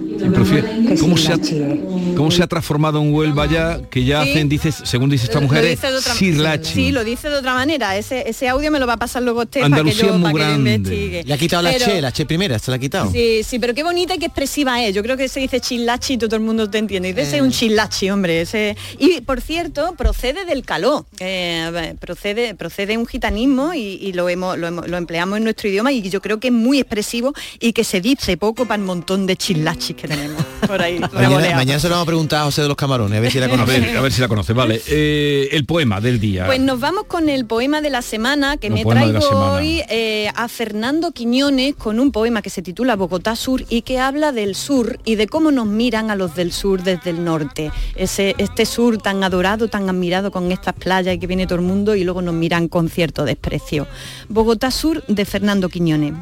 ¿Cómo, 1.00 1.16
se 1.16 1.32
ha, 1.32 1.36
Sirlachi 1.36 1.56
es. 1.56 2.16
¿Cómo 2.16 2.30
se 2.30 2.42
ha 2.42 2.46
transformado 2.46 3.00
en 3.00 3.12
Huelva 3.12 3.46
ya 3.46 3.80
que 3.90 4.04
ya 4.04 4.22
Sí. 4.24 4.30
hacen, 4.30 4.48
dices, 4.48 4.76
según 4.84 5.10
dice 5.10 5.24
esta 5.24 5.40
mujer, 5.40 5.64
es 5.64 5.78
otra- 5.82 6.14
sirlachi? 6.14 6.72
Sí, 6.74 6.92
lo 6.92 7.04
dice 7.04 7.28
de 7.30 7.36
otra 7.36 7.54
manera. 7.54 7.96
Ese, 7.96 8.28
ese 8.28 8.48
audio 8.48 8.70
me 8.70 8.78
lo 8.78 8.86
va 8.86 8.94
a 8.94 8.96
pasar 8.98 9.22
luego 9.22 9.42
usted 9.42 9.62
Andalucía 9.62 10.02
para 10.02 10.12
que 10.12 10.12
yo, 10.14 10.18
muy 10.18 10.32
para 10.32 10.56
que 10.56 11.22
yo. 11.22 11.28
Le 11.28 11.34
ha 11.34 11.38
quitado 11.38 11.62
la 11.62 11.74
che, 11.78 12.00
la 12.00 12.12
che 12.12 12.26
primera, 12.26 12.58
se 12.58 12.70
la 12.70 12.76
ha 12.76 12.80
quitado. 12.80 13.10
Sí, 13.10 13.42
sí, 13.44 13.58
pero 13.58 13.74
qué 13.74 13.82
bonita 13.82 14.14
y 14.14 14.18
qué 14.18 14.26
expresiva 14.26 14.82
es. 14.84 14.94
Yo 14.94 15.02
creo 15.02 15.16
que 15.16 15.28
se 15.28 15.40
dice 15.40 15.60
chilachi 15.60 16.14
y 16.14 16.18
todo 16.18 16.36
el 16.36 16.42
mundo 16.42 16.68
te 16.70 16.78
entiende. 16.78 17.10
Y 17.10 17.20
ese 17.20 17.36
es 17.36 17.42
un 17.42 17.50
chilachi, 17.50 18.10
hombre. 18.10 18.42
Ese... 18.42 18.76
Y 18.98 19.20
por 19.22 19.40
cierto, 19.40 19.94
procede 19.96 20.44
del 20.44 20.64
caló. 20.64 21.06
Eh, 21.20 21.94
procede, 22.00 22.54
procede 22.54 22.96
un 22.98 23.06
gitanismo 23.06 23.74
y, 23.74 23.98
y 24.00 24.12
lo, 24.12 24.28
hemos, 24.28 24.58
lo, 24.58 24.66
hemos- 24.68 24.88
lo 24.88 24.96
empleamos 24.96 25.38
en 25.38 25.44
nuestro 25.44 25.68
idioma 25.68 25.92
y 25.92 26.02
yo 26.08 26.20
creo 26.20 26.38
que 26.40 26.48
es 26.48 26.54
muy 26.54 26.78
expresivo 26.78 27.32
y 27.60 27.72
que 27.72 27.84
se 27.84 28.00
dice 28.00 28.36
poco 28.36 28.64
para 28.66 28.80
el 28.80 28.86
montón 28.86 29.26
de 29.26 29.36
chilachis 29.36 29.96
que 30.02 30.08
tenemos 30.08 30.44
por 30.66 30.82
ahí. 30.82 30.98
Mañana, 30.98 31.78
se 31.78 31.88
lo 31.88 31.94
vamos 31.94 32.02
a 32.02 32.06
preguntar 32.06 32.42
a 32.42 32.44
José 32.44 32.62
de 32.62 32.68
los 32.68 32.76
Camarones, 32.76 33.16
a 33.16 33.20
ver 33.20 33.30
si 33.30 33.38
la 33.38 33.46
A 33.46 33.48
conoce. 33.50 33.80
ver, 33.80 33.96
a 33.96 34.00
ver 34.00 34.12
si 34.12 34.20
la 34.20 34.28
conoce, 34.28 34.52
vale. 34.52 34.82
Eh, 34.88 35.48
el 35.52 35.64
poema 35.64 36.00
del 36.00 36.18
día. 36.18 36.46
Pues 36.46 36.58
nos 36.58 36.80
vamos 36.80 37.04
con 37.04 37.28
el 37.28 37.46
poema 37.46 37.80
de 37.80 37.90
la 37.90 38.02
semana 38.02 38.56
que 38.56 38.66
El 38.66 38.72
me 38.74 38.84
traigo 38.84 39.20
hoy 39.28 39.82
eh, 39.88 40.28
a 40.34 40.48
Fernando 40.48 41.12
Quiñones 41.12 41.76
con 41.76 42.00
un 42.00 42.10
poema 42.10 42.42
que 42.42 42.50
se 42.50 42.62
titula 42.62 42.96
Bogotá 42.96 43.36
Sur 43.36 43.64
y 43.68 43.82
que 43.82 44.00
habla 44.00 44.32
del 44.32 44.56
sur 44.56 44.98
y 45.04 45.14
de 45.14 45.28
cómo 45.28 45.52
nos 45.52 45.66
miran 45.66 46.10
a 46.10 46.16
los 46.16 46.34
del 46.34 46.52
sur 46.52 46.82
desde 46.82 47.10
el 47.10 47.22
norte. 47.24 47.70
Ese, 47.94 48.34
este 48.38 48.66
sur 48.66 48.98
tan 48.98 49.22
adorado, 49.22 49.68
tan 49.68 49.88
admirado 49.88 50.32
con 50.32 50.50
estas 50.50 50.74
playas 50.74 51.14
y 51.14 51.18
que 51.18 51.28
viene 51.28 51.46
todo 51.46 51.60
el 51.60 51.64
mundo 51.64 51.94
y 51.94 52.02
luego 52.02 52.22
nos 52.22 52.34
miran 52.34 52.66
con 52.66 52.88
cierto 52.88 53.24
desprecio. 53.24 53.86
Bogotá 54.28 54.72
Sur 54.72 55.04
de 55.06 55.24
Fernando 55.24 55.68
Quiñones. 55.68 56.14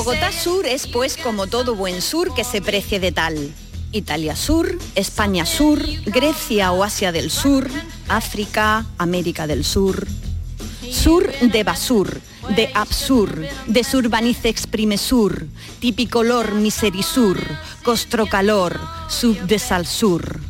Bogotá 0.00 0.32
Sur 0.32 0.64
es 0.64 0.86
pues 0.86 1.18
como 1.18 1.46
todo 1.46 1.74
buen 1.74 2.00
sur 2.00 2.32
que 2.32 2.42
se 2.42 2.62
precie 2.62 2.98
de 3.00 3.12
tal. 3.12 3.52
Italia 3.92 4.34
Sur, 4.34 4.78
España 4.94 5.44
Sur, 5.44 5.78
Grecia 6.06 6.72
o 6.72 6.82
Asia 6.82 7.12
del 7.12 7.30
Sur, 7.30 7.68
África, 8.08 8.86
América 8.96 9.46
del 9.46 9.62
Sur. 9.62 10.06
Sur 10.90 11.30
de 11.42 11.64
Basur, 11.64 12.18
de 12.56 12.70
Absur, 12.72 13.42
de 13.66 13.84
Surbanice 13.84 14.48
exprime 14.48 14.96
sur, 14.96 15.46
tipicolor 15.80 16.54
miserisur, 16.54 17.38
costrocalor, 17.82 18.80
sub 19.10 19.38
de 19.42 19.58
salsur. 19.58 20.40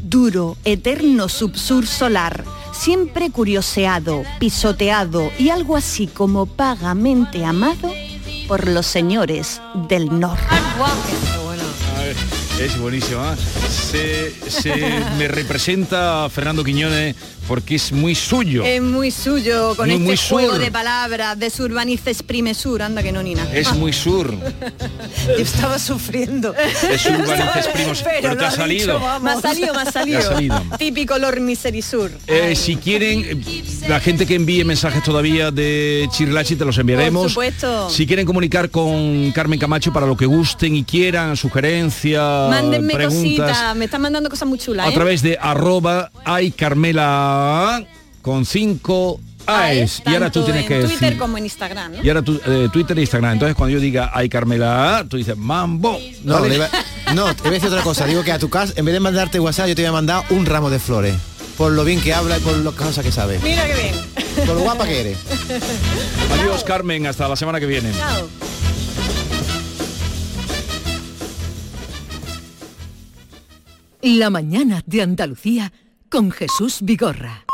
Duro, 0.00 0.56
eterno 0.64 1.28
subsur 1.28 1.84
solar, 1.84 2.44
siempre 2.72 3.30
curioseado, 3.30 4.22
pisoteado 4.38 5.32
y 5.36 5.48
algo 5.48 5.74
así 5.74 6.06
como 6.06 6.46
vagamente 6.46 7.44
amado 7.44 7.92
por 8.48 8.66
los 8.66 8.86
señores 8.86 9.60
del 9.88 10.18
norte. 10.18 10.42
A 11.96 12.00
ver, 12.00 12.16
Es 12.60 12.78
buenísimo. 12.80 13.20
¿ah? 13.20 13.36
Se, 13.36 14.32
se 14.50 14.74
me 15.18 15.28
representa 15.28 16.28
Fernando 16.30 16.64
Quiñones 16.64 17.14
porque 17.48 17.76
es 17.76 17.92
muy 17.92 18.14
suyo. 18.14 18.62
Es 18.62 18.82
muy 18.82 19.10
suyo 19.10 19.74
con 19.74 19.86
Muy, 19.88 19.94
este 19.96 20.06
muy 20.06 20.16
juego 20.18 20.52
sur. 20.52 20.60
de 20.60 20.70
palabras 20.70 21.38
de 21.38 21.48
Surbanice 21.48 22.10
exprime 22.10 22.52
sur, 22.52 22.82
anda 22.82 23.02
que 23.02 23.10
no 23.10 23.22
ni 23.22 23.34
nada. 23.34 23.50
Es 23.54 23.72
muy 23.74 23.94
sur. 23.94 24.36
Yo 25.26 25.42
estaba 25.42 25.78
sufriendo. 25.78 26.54
Es 26.54 27.06
Urbanices 27.06 27.68
Primos, 27.72 28.04
pero 28.04 28.36
te 28.36 28.44
ha 28.44 28.50
salido. 28.50 29.00
Me 29.20 29.30
ha 29.30 29.40
salido, 29.40 29.72
me 29.74 29.80
ha 29.80 29.90
salido. 29.90 30.62
Típico 30.78 31.16
Lord 31.18 31.40
Miserisur. 31.40 32.10
Eh, 32.26 32.54
si 32.54 32.76
quieren, 32.76 33.24
eh, 33.24 33.64
la 33.88 33.98
gente 33.98 34.26
que 34.26 34.34
envíe 34.34 34.64
mensajes 34.64 35.02
todavía 35.02 35.50
de 35.50 36.06
Chirlachi 36.12 36.56
te 36.56 36.66
los 36.66 36.76
enviaremos. 36.76 37.22
Por 37.22 37.30
supuesto. 37.30 37.88
Si 37.88 38.06
quieren 38.06 38.26
comunicar 38.26 38.70
con 38.70 39.32
Carmen 39.32 39.58
Camacho 39.58 39.90
para 39.90 40.06
lo 40.06 40.18
que 40.18 40.26
gusten 40.26 40.76
y 40.76 40.84
quieran, 40.84 41.34
sugerencias, 41.36 42.50
Mándenme 42.50 42.92
preguntas, 42.92 43.22
cositas, 43.22 43.76
me 43.76 43.86
están 43.86 44.02
mandando 44.02 44.28
cosas 44.28 44.46
muy 44.46 44.58
chulas. 44.58 44.86
a 44.86 44.90
¿eh? 44.90 44.94
través 44.94 45.22
de 45.22 45.38
arroba 45.40 46.10
ay 46.26 46.50
Carmela 46.50 47.37
con 48.22 48.44
5 48.44 49.20
AES. 49.46 50.02
Y 50.06 50.14
ahora 50.14 50.30
tú 50.30 50.42
tienes 50.44 50.66
que 50.66 50.80
Twitter 50.80 50.98
decir. 51.00 51.18
como 51.18 51.38
en 51.38 51.44
Instagram. 51.44 51.92
¿no? 51.92 52.04
Y 52.04 52.08
ahora 52.08 52.22
tú, 52.22 52.38
eh, 52.46 52.68
Twitter 52.72 52.98
e 52.98 53.00
Instagram. 53.02 53.32
Entonces 53.32 53.54
cuando 53.56 53.74
yo 53.74 53.80
diga 53.80 54.10
ay 54.12 54.28
Carmela, 54.28 55.06
tú 55.08 55.16
dices 55.16 55.36
mambo. 55.36 55.98
No, 56.24 56.34
¿vale? 56.34 56.48
le 56.50 56.54
iba- 56.56 56.68
no, 57.14 57.34
te 57.34 57.42
voy 57.42 57.50
a 57.50 57.54
decir 57.54 57.68
otra 57.68 57.82
cosa. 57.82 58.04
Digo 58.06 58.22
que 58.22 58.32
a 58.32 58.38
tu 58.38 58.50
casa, 58.50 58.74
en 58.76 58.84
vez 58.84 58.92
de 58.92 59.00
mandarte 59.00 59.40
WhatsApp, 59.40 59.68
yo 59.68 59.74
te 59.74 59.82
voy 59.82 59.88
a 59.88 59.92
mandar 59.92 60.24
un 60.30 60.44
ramo 60.44 60.68
de 60.70 60.78
flores. 60.78 61.14
Por 61.56 61.72
lo 61.72 61.84
bien 61.84 62.00
que 62.00 62.12
habla 62.14 62.38
y 62.38 62.40
por 62.40 62.56
las 62.58 62.74
cosas 62.74 63.04
que 63.04 63.10
sabe. 63.10 63.40
Mira 63.42 63.66
qué 63.66 63.74
bien. 63.74 63.94
Por 64.46 64.54
lo 64.54 64.60
guapa 64.60 64.86
que 64.86 65.00
eres. 65.00 65.18
Adiós 66.38 66.62
Carmen, 66.62 67.06
hasta 67.06 67.26
la 67.26 67.34
semana 67.36 67.58
que 67.58 67.66
viene. 67.66 67.90
Chao. 67.92 68.28
La 74.02 74.30
mañana 74.30 74.82
de 74.86 75.02
Andalucía 75.02 75.72
con 76.10 76.30
Jesús 76.30 76.78
Vigorra. 76.82 77.47